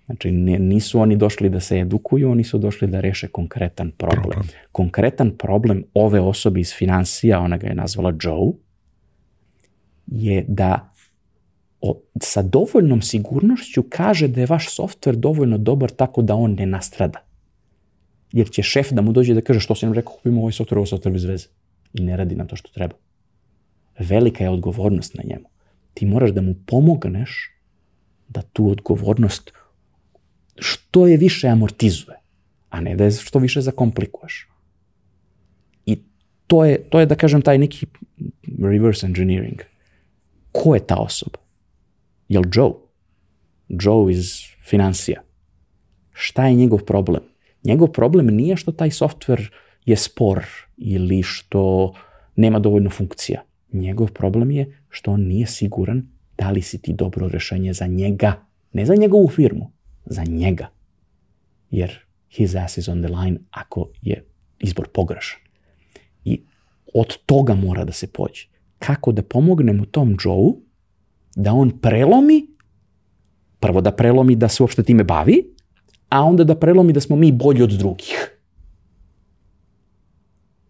[0.05, 4.21] Znači, ne, nisu oni došli da se edukuju, oni su došli da reše konkretan problem.
[4.21, 4.47] problem.
[4.71, 8.51] Konkretan problem ove osobe iz financija, ona ga je nazvala Joe,
[10.07, 10.92] je da
[11.83, 16.65] o, sa dovoljnom sigurnošću kaže da je vaš softver dovoljno dobar tako da on ne
[16.65, 17.19] nastrada.
[18.31, 20.77] Jer će šef da mu dođe da kaže što si nam rekao, kupimo ovaj softver,
[20.77, 21.47] ovo softver bez veze.
[21.93, 22.95] I ne radi nam to što treba
[23.99, 25.45] velika je odgovornost na njemu.
[25.93, 27.51] Ti moraš da mu pomogneš
[28.27, 29.51] da tu odgovornost
[30.55, 32.17] što je više amortizuje,
[32.69, 34.47] a ne da je što više zakomplikuješ.
[35.85, 35.99] I
[36.47, 37.85] to je, to je da kažem, taj neki
[38.61, 39.61] reverse engineering.
[40.51, 41.42] Ko je ta osoba?
[42.33, 42.71] Je li Joe?
[43.69, 45.21] Joe iz financija.
[46.13, 47.21] Šta je njegov problem?
[47.63, 49.51] Njegov problem nije što taj software
[49.85, 50.45] je spor
[50.77, 51.93] ili što
[52.35, 53.43] nema dovoljno funkcija.
[53.73, 56.07] Njegov problem je što on nije siguran
[56.37, 59.71] da li si ti dobro rešenje za njega, ne za njegovu firmu,
[60.05, 60.67] za njega.
[61.71, 61.99] Jer
[62.29, 64.25] his ass is on the line ako je
[64.59, 65.39] izbor pogrešan.
[66.25, 66.41] I
[66.93, 68.47] od toga mora da se pođe.
[68.79, 70.62] Kako da pomognemo tom Joe
[71.35, 72.47] da on prelomi,
[73.59, 75.43] prvo da prelomi da se uopšte time bavi,
[76.09, 78.29] a onda da prelomi da smo mi bolji od drugih.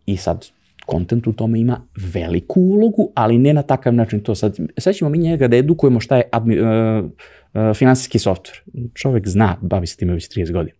[0.05, 0.45] I sad,
[0.85, 1.81] kontent u tome ima
[2.13, 4.57] veliku ulogu, ali ne na takav način to sad.
[4.77, 8.57] Sad ćemo mi njega da edukujemo šta je admi, uh, uh, finansijski softver.
[8.93, 10.77] Čovek zna, bavi se time već 30 godina.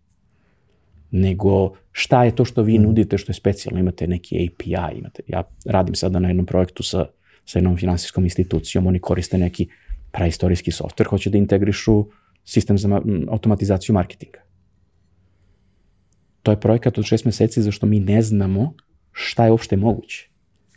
[1.10, 2.82] Nego šta je to što vi mm.
[2.82, 7.06] nudite što je specijalno, imate neki API, imate, ja radim sada na jednom projektu sa,
[7.44, 9.68] sa jednom finansijskom institucijom, oni koriste neki
[10.12, 12.04] praistorijski softver, hoće da integrišu
[12.44, 14.38] sistem za automatizaciju marketinga.
[16.42, 18.74] To je projekat od šest meseci zašto mi ne znamo
[19.12, 20.28] šta je uopšte moguće.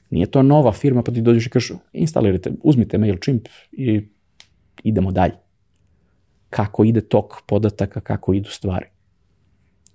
[0.10, 4.02] Nije to nova firma, pa ti dođeš i kažeš, instalirajte, uzmite MailChimp i
[4.84, 5.34] idemo dalje.
[6.50, 8.86] kako ide tok podataka, kako idu stvari.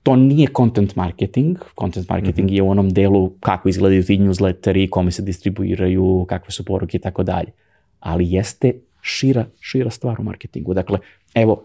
[0.03, 1.59] To nije content marketing.
[1.81, 2.57] Content marketing mm -hmm.
[2.57, 7.01] je u onom delu kako izgledaju ti newsletteri, kome se distribuiraju, kakve su poruke i
[7.01, 7.53] tako dalje.
[8.01, 8.73] Ali jeste
[9.03, 10.74] šira, šira stvar u marketingu.
[10.74, 10.99] Dakle,
[11.35, 11.65] evo,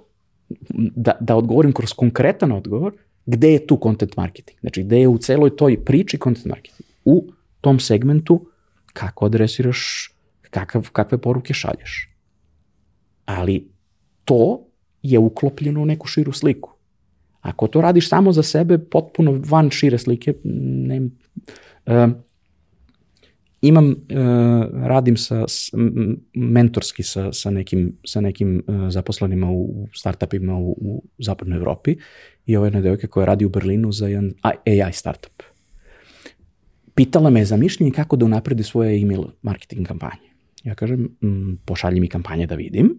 [0.95, 2.93] da, da odgovorim kroz konkretan odgovor,
[3.25, 4.59] gde je tu content marketing?
[4.59, 6.89] Znači, gde je u celoj toj priči content marketing?
[7.05, 7.25] U
[7.61, 8.45] tom segmentu
[8.93, 10.11] kako adresiraš,
[10.49, 12.09] kakav, kakve poruke šalješ.
[13.25, 13.67] Ali
[14.25, 14.61] to
[15.01, 16.76] je uklopljeno u neku širu sliku.
[17.47, 20.99] Ako to radiš samo za sebe, potpuno van šire slike, ne,
[21.85, 22.09] uh,
[23.61, 23.95] imam, uh,
[24.87, 25.71] radim sa, s,
[26.33, 31.95] mentorski sa, sa nekim, sa nekim uh, zaposlenima u startupima u, u zapadnoj Evropi
[32.45, 35.43] i ovo je jedna devojka koja radi u Berlinu za jedan AI startup.
[36.95, 40.27] Pitala me za mišljenje kako da unapredi svoje email marketing kampanje.
[40.63, 42.97] Ja kažem, m, pošalji mi kampanje da vidim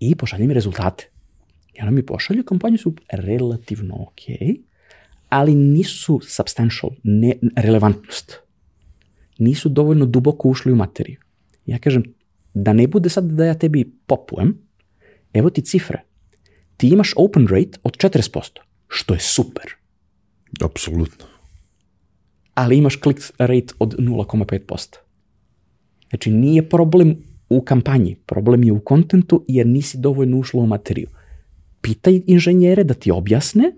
[0.00, 1.10] i pošalji mi rezultate.
[1.78, 4.20] I ona mi pošalje, kampanje su relativno ok,
[5.28, 8.48] ali nisu substantial, ne, relevantnost
[9.38, 11.20] nisu dovoljno duboko ušli u materiju.
[11.66, 12.02] Ja kažem,
[12.54, 14.58] da ne bude sad da ja tebi popujem,
[15.32, 16.02] evo ti cifre.
[16.76, 19.64] Ti imaš open rate od 40%, što je super.
[20.64, 21.26] Apsolutno.
[22.54, 24.96] Ali imaš click rate od 0,5%.
[26.08, 27.16] Znači, nije problem
[27.48, 31.08] u kampanji, problem je u kontentu jer nisi dovoljno ušlo u materiju.
[31.80, 33.72] Pitaj inženjere da ti objasne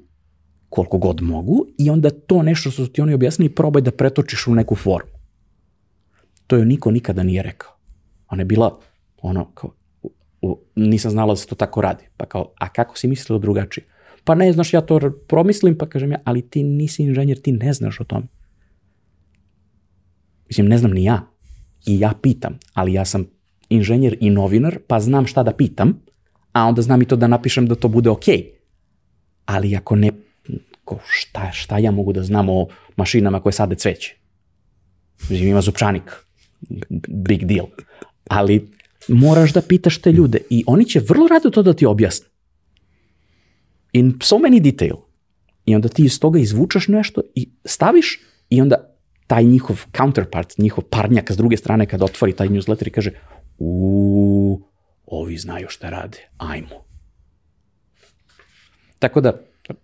[0.68, 4.46] koliko god mogu i onda to nešto što su ti oni objasnili probaj da pretočiš
[4.46, 5.10] u neku formu.
[6.46, 7.72] To joj niko nikada nije rekao.
[8.28, 8.78] Ona je bila,
[9.22, 9.74] ono, kao,
[10.42, 12.04] u, nisam znala da se to tako radi.
[12.16, 13.84] Pa kao, a kako si mislila drugačije?
[14.24, 17.72] Pa ne znaš, ja to promislim, pa kažem ja, ali ti nisi inženjer, ti ne
[17.72, 18.26] znaš o tome.
[20.48, 21.26] Mislim, ne znam ni ja.
[21.86, 23.26] I ja pitam, ali ja sam
[23.68, 26.00] inženjer i novinar, pa znam šta da pitam,
[26.52, 28.36] a onda znam i to da napišem da to bude okej.
[28.36, 28.50] Okay.
[29.44, 30.10] Ali ako ne,
[30.84, 32.66] ko, šta, šta ja mogu da znam o
[32.96, 34.16] mašinama koje sade cveće?
[35.30, 36.12] Mislim, ima zupčanik
[37.08, 37.66] big deal.
[38.28, 38.70] Ali
[39.08, 42.26] moraš da pitaš te ljude i oni će vrlo rado to da ti objasne.
[43.92, 44.96] In so many detail.
[45.66, 48.20] I onda ti iz toga izvučeš nešto i staviš
[48.50, 48.96] i onda
[49.26, 53.10] taj njihov counterpart, njihov parnjak s druge strane kada otvori taj newsletter i kaže
[53.58, 54.62] u
[55.10, 56.84] ovi znaju šta rade, ajmo.
[58.98, 59.32] Tako da,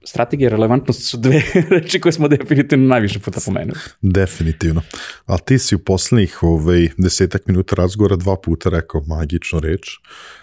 [0.05, 3.79] strategija i relevantnost su dve reči koje smo definitivno najviše puta pomenuli.
[4.03, 4.83] Definitivno.
[5.27, 9.89] A ti si u poslednjih ovaj, desetak minuta razgovora dva puta rekao magičnu reč,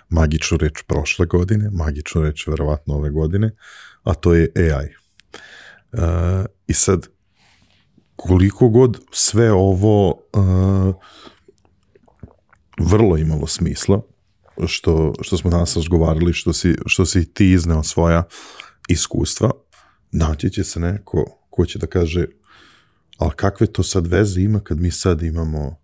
[0.10, 3.52] magičnu reč prošle godine, magičnu reč verovatno ove godine,
[4.04, 4.90] a to je AI.
[5.92, 7.08] Uh, I sad,
[8.16, 10.96] koliko god sve ovo uh,
[12.80, 14.02] vrlo imalo smisla,
[14.68, 18.24] što, što smo danas razgovarali, što si, što si ti izneo svoja
[18.88, 19.52] iskustva,
[20.12, 22.26] naći će se neko ko će da kaže
[23.18, 25.76] ali kakve to sad veze ima kad mi sad imamo uh,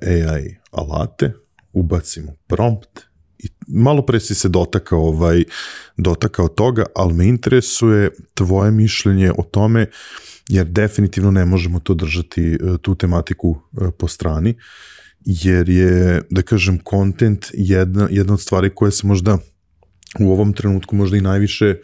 [0.00, 1.32] eh, AI alate,
[1.72, 5.44] ubacimo prompt i malo pre si se dotakao, ovaj,
[5.96, 9.86] dotakao toga, ali me interesuje tvoje mišljenje o tome,
[10.48, 14.54] jer definitivno ne možemo to držati, eh, tu tematiku eh, po strani,
[15.30, 19.38] jer je, da kažem, kontent jedna, jedna od stvari koje se možda
[20.20, 21.74] u ovom trenutku možda i najviše,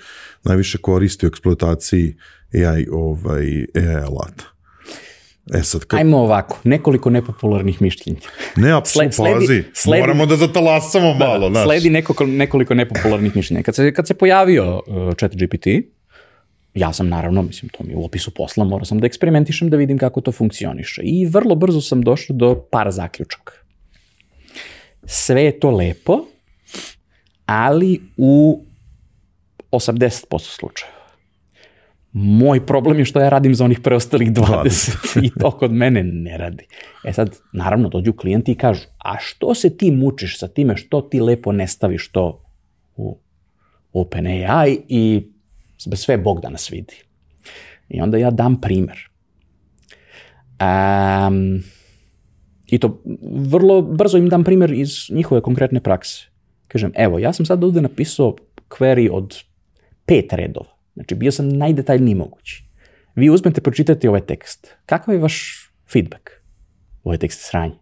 [0.44, 2.14] najviše koristi u eksploataciji
[2.54, 4.44] AI, ovaj, AI alata.
[5.54, 6.00] E sad, kad...
[6.00, 8.20] Ajmo ovako, nekoliko nepopularnih mišljenja.
[8.56, 11.50] Ne, apsolutno, pazi, sledi, moramo da zatalasamo da, malo.
[11.50, 13.62] Da, sledi nekoliko, nekoliko nepopularnih mišljenja.
[13.62, 15.66] Kad se, kad se pojavio uh, chat GPT,
[16.74, 19.76] ja sam naravno, mislim, to mi je u opisu posla, morao sam da eksperimentišem da
[19.76, 21.02] vidim kako to funkcioniše.
[21.04, 23.52] I vrlo brzo sam došao do par zaključaka.
[25.04, 26.18] Sve je to lepo,
[27.46, 28.64] ali u
[29.72, 30.94] 80% slučajeva.
[32.12, 36.38] Moj problem je što ja radim za onih preostalih 20 i to kod mene ne
[36.38, 36.66] radi.
[37.04, 41.00] E sad, naravno, dođu klijenti i kažu, a što se ti mučiš sa time, što
[41.00, 42.44] ti lepo ne staviš to
[42.96, 43.18] u
[43.92, 45.33] OpenAI i
[45.78, 46.94] sve Bog da nas vidi.
[47.88, 48.98] I onda ja dam primer.
[50.60, 51.62] Um,
[52.66, 53.02] I to
[53.48, 56.26] vrlo brzo im dam primer iz njihove konkretne prakse.
[56.68, 58.36] Kažem, evo, ja sam sad ovde napisao
[58.68, 59.42] query od
[60.06, 60.76] pet redova.
[60.94, 62.64] Znači, bio sam najdetaljniji mogući.
[63.14, 64.74] Vi uzmete, pročitate ovaj tekst.
[64.86, 66.30] Kakav je vaš feedback?
[67.04, 67.74] Ovaj tekst je sranje.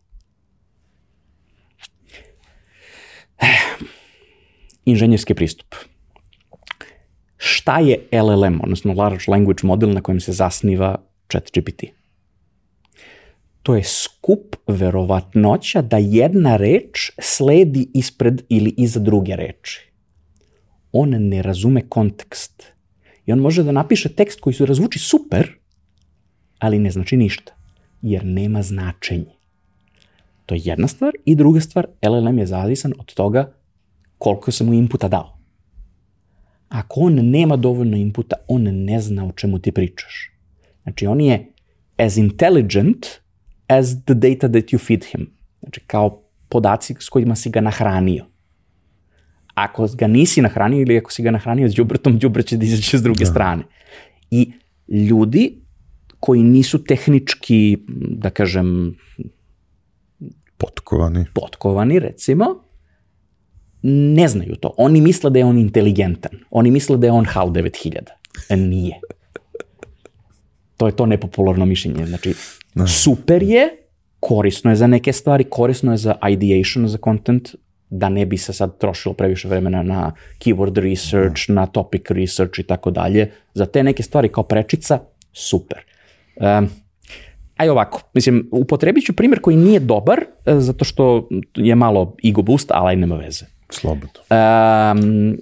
[4.84, 5.74] Inženjerski pristup.
[7.44, 10.96] Šta je LLM, odnosno Large Language Model na kojem se zasniva
[11.28, 11.84] ChatGPT?
[13.62, 19.92] to je skup verovatnoća da jedna reč sledi ispred ili iza druge reči.
[20.92, 22.64] on ne razume kontekst.
[23.26, 25.52] I on može da napiše tekst koji se razvuči super,
[26.58, 27.52] ali ne znači ništa,
[28.02, 29.32] jer nema značenje.
[30.46, 31.12] To je jedna stvar.
[31.24, 33.52] I druga stvar, LLM je zavisan od toga
[34.18, 35.31] koliko sam mu inputa dao.
[36.72, 40.30] Ako on nema dovoljno inputa, on ne zna o čemu ti pričaš.
[40.82, 41.52] Znači, on je
[41.96, 43.06] as intelligent
[43.68, 45.30] as the data that you feed him.
[45.60, 48.24] Znači, kao podaci s kojima si ga nahranio.
[49.54, 52.98] Ako ga nisi nahranio ili ako si ga nahranio s džubretom, džubret će da izaće
[52.98, 53.30] s druge da.
[53.30, 53.62] strane.
[54.30, 54.52] I
[54.88, 55.62] ljudi
[56.20, 58.96] koji nisu tehnički, da kažem,
[60.56, 62.46] potkovani, potkovani recimo,
[63.82, 64.74] ne znaju to.
[64.76, 66.32] Oni misle da je on inteligentan.
[66.50, 67.98] Oni misle da je on HAL 9000.
[68.48, 69.00] E, nije.
[70.76, 72.06] To je to nepopularno mišljenje.
[72.06, 72.34] Znači,
[72.74, 72.86] da.
[72.86, 73.68] super je,
[74.20, 77.54] korisno je za neke stvari, korisno je za ideation, za content,
[77.90, 81.54] da ne bi se sad trošilo previše vremena na keyword research, mm.
[81.54, 83.30] na topic research i tako dalje.
[83.54, 84.98] Za te neke stvari kao prečica,
[85.32, 85.78] super.
[86.36, 86.68] Um,
[87.56, 92.42] aj ovako, mislim, upotrebit ću primjer koji nije dobar, e, zato što je malo ego
[92.42, 93.44] boost, ali nema veze.
[93.72, 94.20] Slobodno.
[94.30, 95.36] Um,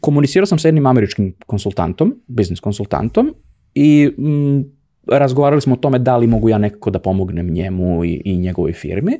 [0.00, 3.34] komunicirao sam sa jednim američkim konsultantom, biznis konsultantom,
[3.74, 4.64] i mm,
[5.06, 8.72] razgovarali smo o tome da li mogu ja nekako da pomognem njemu i, i njegovoj
[8.72, 9.12] firmi.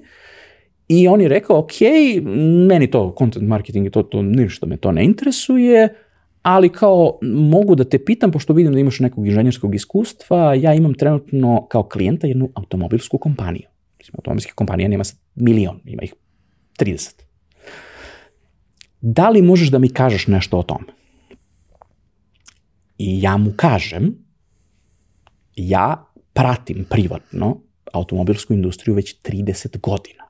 [0.88, 1.72] I on je rekao, ok,
[2.68, 5.88] meni to, content marketing i to, to, ništa me to ne interesuje,
[6.42, 10.94] ali kao mogu da te pitam, pošto vidim da imaš nekog inženjerskog iskustva, ja imam
[10.94, 13.68] trenutno kao klijenta jednu automobilsku kompaniju.
[13.98, 15.04] Mislim, automobilskih kompanija nema
[15.34, 16.14] milion, ima ih
[16.78, 17.27] 30.
[19.00, 20.86] Da li možeš da mi kažeš nešto o tome?
[22.98, 24.14] I ja mu kažem,
[25.56, 27.60] ja pratim privatno
[27.92, 30.24] automobilsku industriju već 30 godina.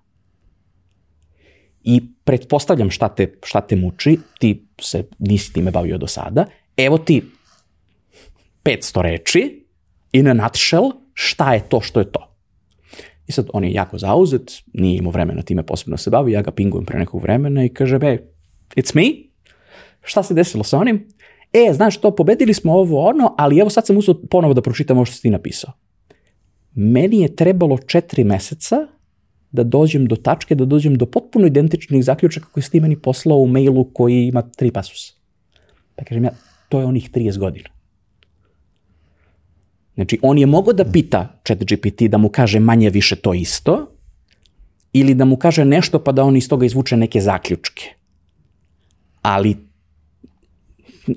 [1.82, 6.46] I pretpostavljam šta te, šta te muči, ti se nisi time bavio do sada,
[6.76, 7.22] evo ti
[8.64, 9.66] 500 reči
[10.12, 12.34] i na nutshell šta je to što je to.
[13.26, 16.50] I sad on je jako zauzet, nije imao vremena time posebno se bavi, ja ga
[16.50, 18.18] pingujem pre nekog vremena i kaže, be,
[18.76, 19.28] it's me,
[20.02, 21.06] šta se desilo sa onim?
[21.52, 24.96] E, znaš to, pobedili smo ovo ono, ali evo sad sam uzao ponovo da pročitam
[24.96, 25.72] ovo što si ti napisao.
[26.74, 28.76] Meni je trebalo četiri meseca
[29.52, 33.38] da dođem do tačke, da dođem do potpuno identičnih zaključaka koji si ti meni poslao
[33.38, 35.14] u mailu koji ima tri pasusa.
[35.96, 36.30] Pa kažem ja,
[36.68, 37.68] to je onih 30 godina.
[39.94, 43.86] Znači, on je mogao da pita chat GPT da mu kaže manje više to isto,
[44.92, 47.97] ili da mu kaže nešto pa da on iz toga izvuče neke zaključke.
[49.28, 49.56] Ali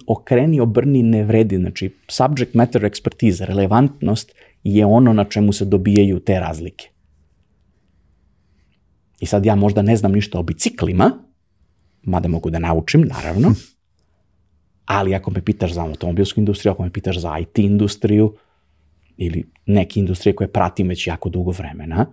[0.07, 1.57] okreni, obrni, ne vredi.
[1.57, 4.31] Znači, subject matter expertise, relevantnost
[4.63, 6.89] je ono na čemu se dobijaju te razlike.
[9.19, 11.11] I sad ja možda ne znam ništa o biciklima,
[12.03, 13.53] mada mogu da naučim, naravno,
[14.97, 18.35] ali ako me pitaš za automobilsku industriju, ako me pitaš za IT industriju
[19.17, 22.05] ili neke industrije koje pratim već jako dugo vremena,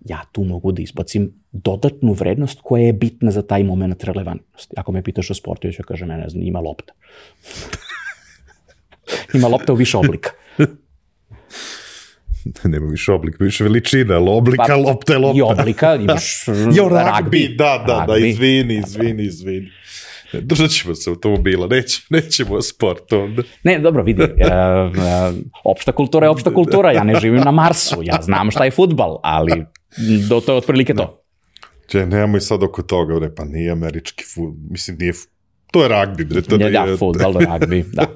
[0.00, 1.32] ja tu mogu da izbacim
[1.64, 4.74] dodatnu vrednost koja je bitna za taj moment relevantnosti.
[4.76, 6.92] Ako me pitaš o sportu, ja ću kažem, ne znam, ima lopta.
[9.34, 10.30] ima lopta u više oblika.
[12.64, 15.38] nema više oblika, više veličina, ali oblika, pa, lopta je lopta.
[15.38, 16.44] I oblika, imaš
[16.76, 17.54] jo, ragbi.
[17.58, 19.68] Da, da, da, izvini, izvini, izvini.
[20.32, 23.42] Držat ćemo se automobila, nećemo, nećemo o sportu onda.
[23.62, 28.00] Ne, dobro, vidi, uh, uh, opšta kultura je opšta kultura, ja ne živim na Marsu,
[28.02, 29.64] ja znam šta je futbal, ali
[30.28, 31.25] do to je otprilike to.
[31.86, 35.12] Če, nemoj sad oko toga, bre, pa nije američki futbol, mislim, nije,
[35.72, 36.42] to je ragbi, bre.
[36.42, 38.06] To ja, da, futbol, ragbi, da.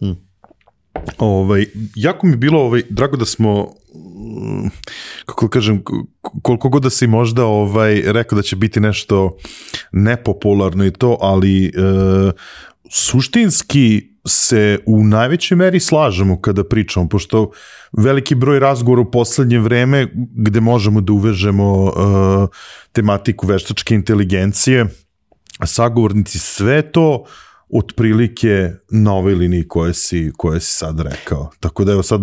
[0.00, 0.16] Hmm.
[1.18, 3.74] Ovaj, jako mi bilo ovaj, drago da smo
[5.26, 5.82] kako da kažem,
[6.42, 9.36] koliko god da si možda ovaj, rekao da će biti nešto
[9.92, 11.70] nepopularno i to, ali e,
[12.90, 17.50] suštinski se u najvećoj meri slažemo kada pričamo, pošto
[17.92, 21.92] veliki broj razgovora u poslednje vreme gde možemo da uvežemo uh,
[22.92, 24.86] tematiku veštačke inteligencije,
[25.64, 27.24] sagovornici sve to
[27.72, 31.50] otprilike na ovoj liniji koje si, koje si sad rekao.
[31.60, 32.20] Tako da evo sad,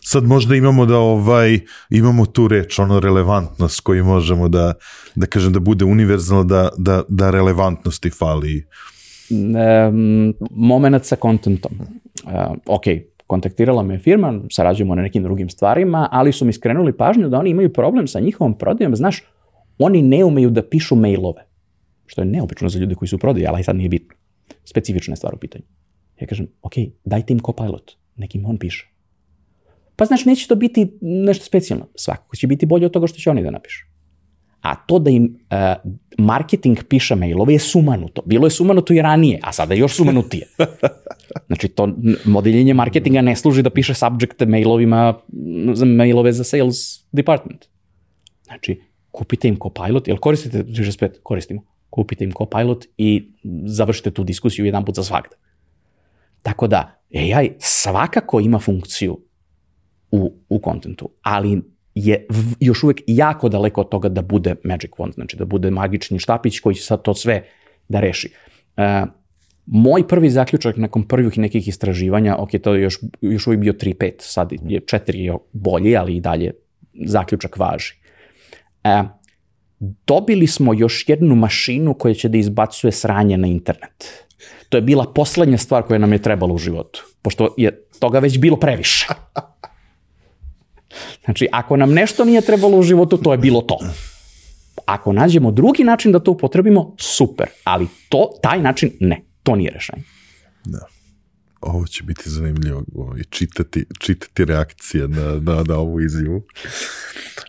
[0.00, 1.60] sad možda imamo da ovaj,
[1.90, 4.74] imamo tu reč, ono relevantnost koju možemo da,
[5.14, 8.66] da kažem da bude univerzalno, da, da, da relevantnosti fali
[9.30, 11.72] um, moment sa kontentom.
[12.24, 12.84] Uh, ok,
[13.26, 17.50] kontaktirala me firma, sarađujemo na nekim drugim stvarima, ali su mi skrenuli pažnju da oni
[17.50, 19.22] imaju problem sa njihovom prodajom, znaš,
[19.78, 21.46] oni ne umeju da pišu mailove,
[22.06, 24.14] što je neobično za ljude koji su prodaju, ali sad nije bitno.
[24.64, 25.64] Specifična je stvar u pitanju.
[26.20, 26.72] Ja kažem, ok,
[27.04, 28.88] dajte im copilot, nekim on piše.
[29.96, 31.86] Pa znaš, neće to biti nešto specijalno.
[31.94, 33.86] Svakako će biti bolje od toga što će oni da napišu.
[34.66, 38.22] A to da im uh, marketing piše mailove je sumanuto.
[38.26, 40.46] Bilo je sumanuto i ranije, a sada je još sumanutije.
[41.46, 41.88] Znači, to
[42.24, 45.14] modeljenje marketinga ne služi da piše subjekte mailovima,
[45.86, 47.66] mailove za sales department.
[48.44, 48.80] Znači,
[49.10, 51.10] kupite im Copilot, jel koristite 365?
[51.22, 51.62] Koristimo.
[51.90, 53.32] Kupite im Copilot i
[53.66, 55.36] završite tu diskusiju jedan put za svakda.
[56.42, 59.20] Tako da, AI svakako ima funkciju
[60.10, 61.62] u, u kontentu, ali
[61.96, 62.26] je
[62.60, 66.60] još uvek jako daleko od toga da bude magic wand, znači da bude magični štapić
[66.60, 67.44] koji će sad to sve
[67.88, 68.32] da reši.
[68.76, 69.08] Uh,
[69.66, 74.12] moj prvi zaključak nakon prvih nekih istraživanja, ok, to je još, još uvijek bio 3-5,
[74.18, 76.52] sad je 4 je bolji, ali i dalje
[77.06, 77.94] zaključak važi.
[78.84, 79.06] Uh,
[80.06, 84.26] dobili smo još jednu mašinu koja će da izbacuje sranje na internet.
[84.68, 88.38] To je bila poslednja stvar koja nam je trebala u životu, pošto je toga već
[88.38, 89.06] bilo previše.
[91.24, 93.78] Znači, ako nam nešto nije trebalo u životu, to je bilo to.
[94.86, 97.46] Ako nađemo drugi način da to upotrebimo, super.
[97.64, 99.22] Ali to, taj način, ne.
[99.42, 100.02] To nije rešenje.
[100.64, 100.86] Da.
[101.60, 106.42] Ovo će biti zanimljivo ovaj, čitati, čitati reakcije na, na, na ovu izjavu.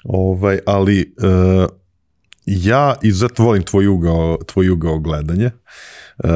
[0.04, 1.70] Ovaj, ali uh,
[2.46, 5.52] ja izuzetno volim tvoj ugao, tvoj ugao gledanja.
[6.24, 6.30] Uh,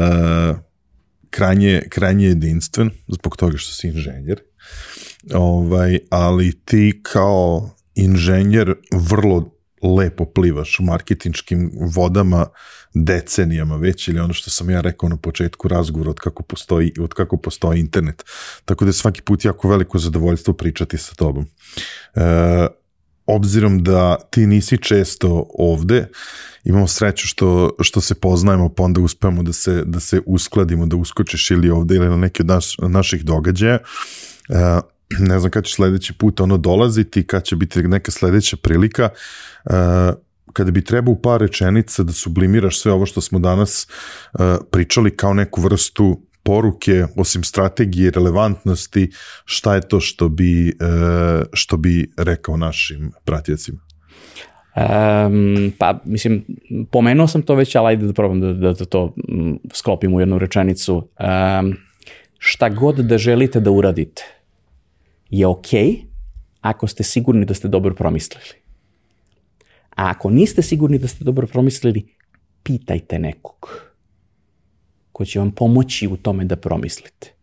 [1.29, 4.41] krajnje, krajnje jedinstven, zbog toga što si inženjer.
[5.34, 9.52] Ovaj, ali ti kao inženjer vrlo
[9.98, 12.45] lepo plivaš u marketinčkim vodama
[12.93, 17.14] decenijama već ili ono što sam ja rekao na početku razgovora od kako postoji, od
[17.14, 18.23] kako postoji internet.
[18.65, 21.45] Tako da je svaki put jako veliko zadovoljstvo pričati sa tobom.
[22.15, 22.22] E,
[23.26, 26.07] obzirom da ti nisi često ovde,
[26.64, 30.95] imamo sreću što, što se poznajemo, pa onda uspemo da se, da se uskladimo, da
[30.95, 33.77] uskočiš ili ovde ili na neki od naš, naših događaja.
[34.49, 34.81] E,
[35.19, 39.09] ne znam kada će sledeći put ono dolaziti, kad će biti neka sledeća prilika,
[39.65, 39.73] uh,
[40.53, 43.88] kada bi trebao par rečenica da sublimiraš sve ovo što smo danas
[44.33, 44.39] uh,
[44.71, 49.11] pričali kao neku vrstu poruke, osim strategije relevantnosti,
[49.45, 53.79] šta je to što bi, uh, što bi rekao našim pratijacima?
[54.75, 56.45] Um, pa, mislim,
[56.91, 59.15] pomenuo sam to već, ali ajde da probam da, da, da to
[59.73, 60.95] sklopim u jednu rečenicu.
[60.95, 61.73] Um,
[62.38, 64.23] šta god da želite da uradite,
[65.31, 65.71] je ok
[66.61, 68.61] ako ste sigurni da ste dobro promislili.
[69.89, 72.05] A ako niste sigurni da ste dobro promislili,
[72.63, 73.91] pitajte nekog
[75.21, 77.33] ko će vam pomoći u tome da promislite.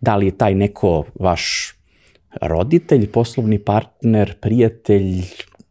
[0.00, 1.74] Da li je taj neko vaš
[2.40, 5.22] roditelj, poslovni partner, prijatelj,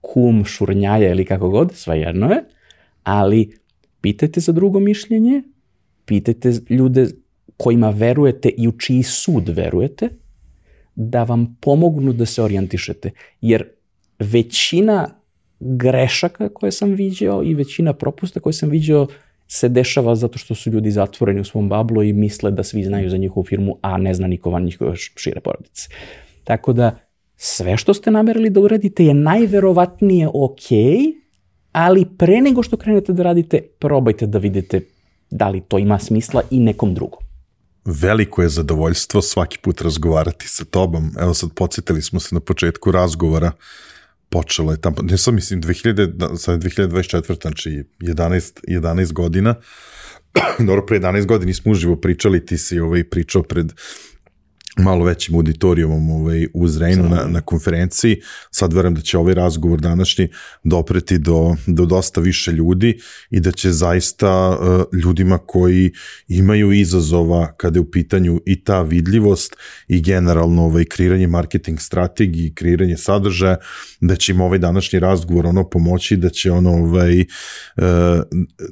[0.02, 2.44] kum, šurnjaja ili kako god, jedno je,
[3.04, 3.58] ali
[4.02, 5.42] pitajte za drugo mišljenje,
[6.06, 7.08] pitajte ljude
[7.58, 10.10] kojima verujete i u čiji sud verujete,
[10.96, 13.12] da vam pomognu da se orijentišete.
[13.42, 13.70] Jer
[14.20, 15.10] većina
[15.60, 19.08] grešaka koje sam viđao i većina propusta koje sam viđao
[19.48, 23.10] se dešava zato što su ljudi zatvoreni u svom bablu i misle da svi znaju
[23.10, 25.90] za njihovu firmu, a ne zna niko van njihove šire porodice.
[26.44, 26.96] Tako da
[27.36, 30.70] sve što ste namerili da uradite je najverovatnije ok,
[31.72, 34.82] ali pre nego što krenete da radite, probajte da vidite
[35.32, 37.20] da li to ima smisla i nekom drugom
[37.86, 41.12] veliko je zadovoljstvo svaki put razgovarati sa tobom.
[41.20, 43.52] Evo sad podsjetili smo se na početku razgovora,
[44.30, 49.56] počelo je tamo, ne sam mislim 2000, da, sad 2024, znači 11, 11 godina,
[50.68, 53.74] dobro, pre 11 godina nismo uživo pričali, ti si ovaj, pričao pred
[54.78, 58.22] malo većim auditorijumom ovaj, u Zrejnu na, na konferenciji.
[58.52, 60.28] Sad verujem da će ovaj razgovor današnji
[60.64, 65.92] dopreti do, do dosta više ljudi i da će zaista uh, ljudima koji
[66.28, 69.56] imaju izazova kada je u pitanju i ta vidljivost
[69.88, 73.58] i generalno ovaj, kreiranje marketing strategiji, kreiranje sadržaja,
[74.02, 77.26] da će im ovaj današnji razgovor ono pomoći, da će ono ovaj, uh,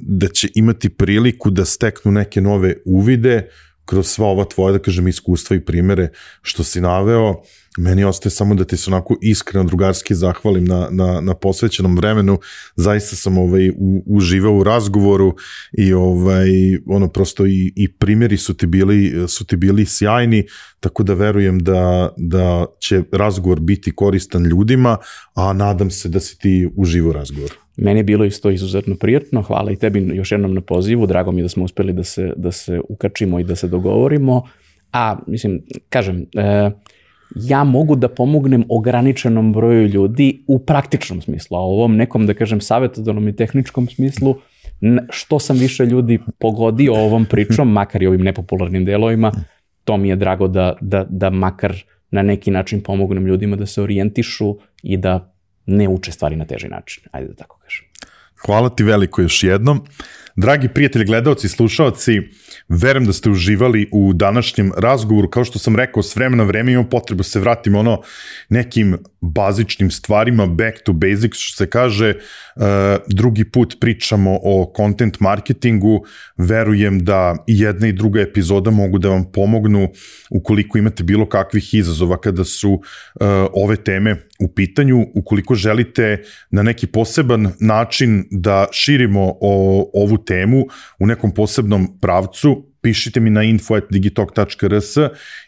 [0.00, 3.48] da će imati priliku da steknu neke nove uvide,
[3.84, 6.08] kroz sva ova tvoja, da kažem, iskustva i primere
[6.42, 7.42] što si naveo,
[7.78, 12.38] meni ostaje samo da ti se onako iskreno drugarski zahvalim na, na, na posvećenom vremenu,
[12.76, 15.34] zaista sam ovaj, u, uživao u razgovoru
[15.72, 16.48] i ovaj,
[16.86, 20.46] ono prosto i, i primjeri su ti, bili, su ti bili sjajni,
[20.80, 24.96] tako da verujem da, da će razgovor biti koristan ljudima,
[25.34, 27.61] a nadam se da si ti uživao u razgovoru.
[27.76, 31.40] Meni je bilo isto izuzetno prijatno, hvala i tebi još jednom na pozivu, drago mi
[31.40, 34.42] je da smo uspeli da se, da se ukačimo i da se dogovorimo,
[34.92, 36.70] a mislim, kažem, e,
[37.34, 42.34] ja mogu da pomognem ograničenom broju ljudi u praktičnom smislu, a u ovom nekom, da
[42.34, 44.34] kažem, savjetodalnom i tehničkom smislu,
[45.10, 49.32] što sam više ljudi pogodio ovom pričom, makar i ovim nepopularnim delovima,
[49.84, 51.74] to mi je drago da, da, da makar
[52.10, 55.31] na neki način pomognem ljudima da se orijentišu i da
[55.66, 57.86] ne uče stvari na teži način, ajde da tako kažem.
[58.46, 59.86] Hvala ti veliko još jednom.
[60.36, 62.20] Dragi prijatelji, gledalci i slušalci,
[62.68, 65.30] verujem da ste uživali u današnjem razgovoru.
[65.30, 68.02] Kao što sam rekao, s vremena vreme imamo potrebu da se vratimo ono
[68.48, 72.08] nekim bazičnim stvarima, back to basics, što se kaže.
[72.08, 72.14] E,
[73.06, 76.04] drugi put pričamo o content marketingu.
[76.36, 79.88] Verujem da i jedna i druga epizoda mogu da vam pomognu
[80.30, 82.80] ukoliko imate bilo kakvih izazova kada su
[83.20, 85.06] e, ove teme u pitanju.
[85.14, 90.66] Ukoliko želite na neki poseban način da širimo o, ovu temu
[90.98, 94.96] u nekom posebnom pravcu, pišite mi na info.digitalk.rs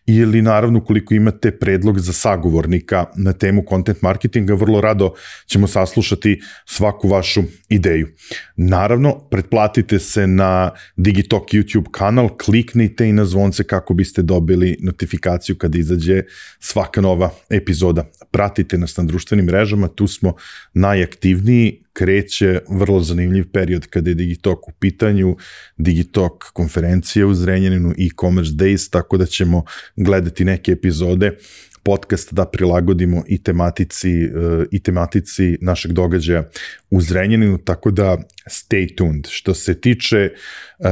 [0.07, 5.15] ili naravno ukoliko imate predlog za sagovornika na temu content marketinga, vrlo rado
[5.47, 8.09] ćemo saslušati svaku vašu ideju.
[8.57, 15.57] Naravno, pretplatite se na Digitalk YouTube kanal, kliknite i na zvonce kako biste dobili notifikaciju
[15.57, 16.23] kada izađe
[16.61, 18.05] svaka nova epizoda.
[18.31, 20.35] Pratite nas na društvenim mrežama, tu smo
[20.75, 25.37] najaktivniji, kreće vrlo zanimljiv period kada je Digitalk u pitanju,
[25.77, 29.65] Digitalk konferencija u Zrenjaninu, e-commerce days, tako da ćemo
[29.97, 31.37] gledati neke epizode
[31.85, 34.29] podcast da prilagodimo i tematici e,
[34.71, 36.49] i tematici našeg događaja
[36.91, 38.17] u Zrenjaninu, tako da
[38.47, 39.27] stay tuned.
[39.29, 40.31] Što se tiče
[40.79, 40.87] uh,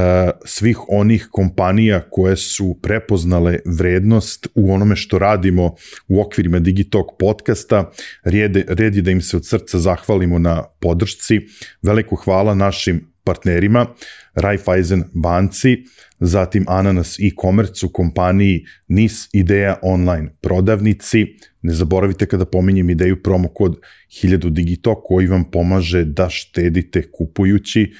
[0.45, 5.75] svih onih kompanija koje su prepoznale vrednost u onome što radimo
[6.07, 7.91] u okvirima Digitalk podcasta,
[8.23, 11.39] red, red je da im se od srca zahvalimo na podršci.
[11.81, 13.85] Veliko hvala našim partnerima,
[14.35, 15.83] Raiffeisen banci,
[16.23, 21.25] zatim Ananas e-commerce u kompaniji NIS Ideja online prodavnici.
[21.61, 23.79] Ne zaboravite kada pominjem ideju promo kod
[24.09, 27.93] 1000 Digito koji vam pomaže da štedite kupujući.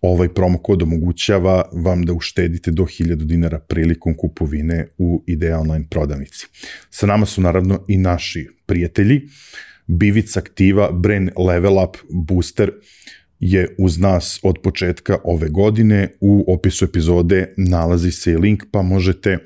[0.00, 5.84] Ovaj promo kod omogućava vam da uštedite do 1000 dinara prilikom kupovine u Ideja online
[5.90, 6.46] prodavnici.
[6.90, 9.20] Sa nama su naravno i naši prijatelji.
[9.86, 12.70] Bivic Aktiva, Brain Level Up Booster,
[13.42, 16.08] je uz nas od početka ove godine.
[16.20, 19.38] U opisu epizode nalazi se link pa možete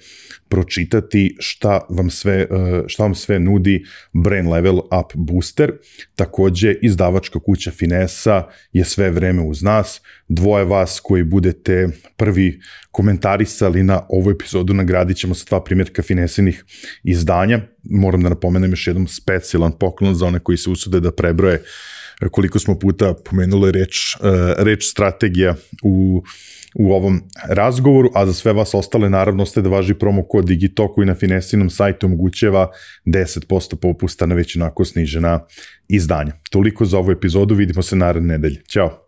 [0.48, 2.46] pročitati šta vam sve, e,
[2.86, 5.72] šta vam sve nudi Brain Level Up Booster.
[6.14, 8.42] Takođe, izdavačka kuća Finesa
[8.72, 10.00] je sve vreme uz nas.
[10.28, 12.60] Dvoje vas koji budete prvi
[12.90, 16.64] komentarisali na ovu epizodu nagradit ćemo sa dva primjerka Finesinih
[17.04, 17.60] izdanja.
[17.82, 21.62] Moram da napomenem još jednom specijalan poklon za one koji se usude da prebroje
[22.30, 24.18] koliko smo puta pomenuli reč, e,
[24.58, 26.22] reč strategija u,
[26.74, 30.92] u ovom razgovoru, a za sve vas ostale naravno ste da važi promo kod Digito
[30.92, 32.70] koji na Finesinom sajtu omogućeva
[33.06, 35.40] 10% popusta na već onako snižena
[35.88, 36.32] izdanja.
[36.50, 38.62] Toliko za ovu epizodu, vidimo se naredne nedelje.
[38.68, 39.05] Ćao!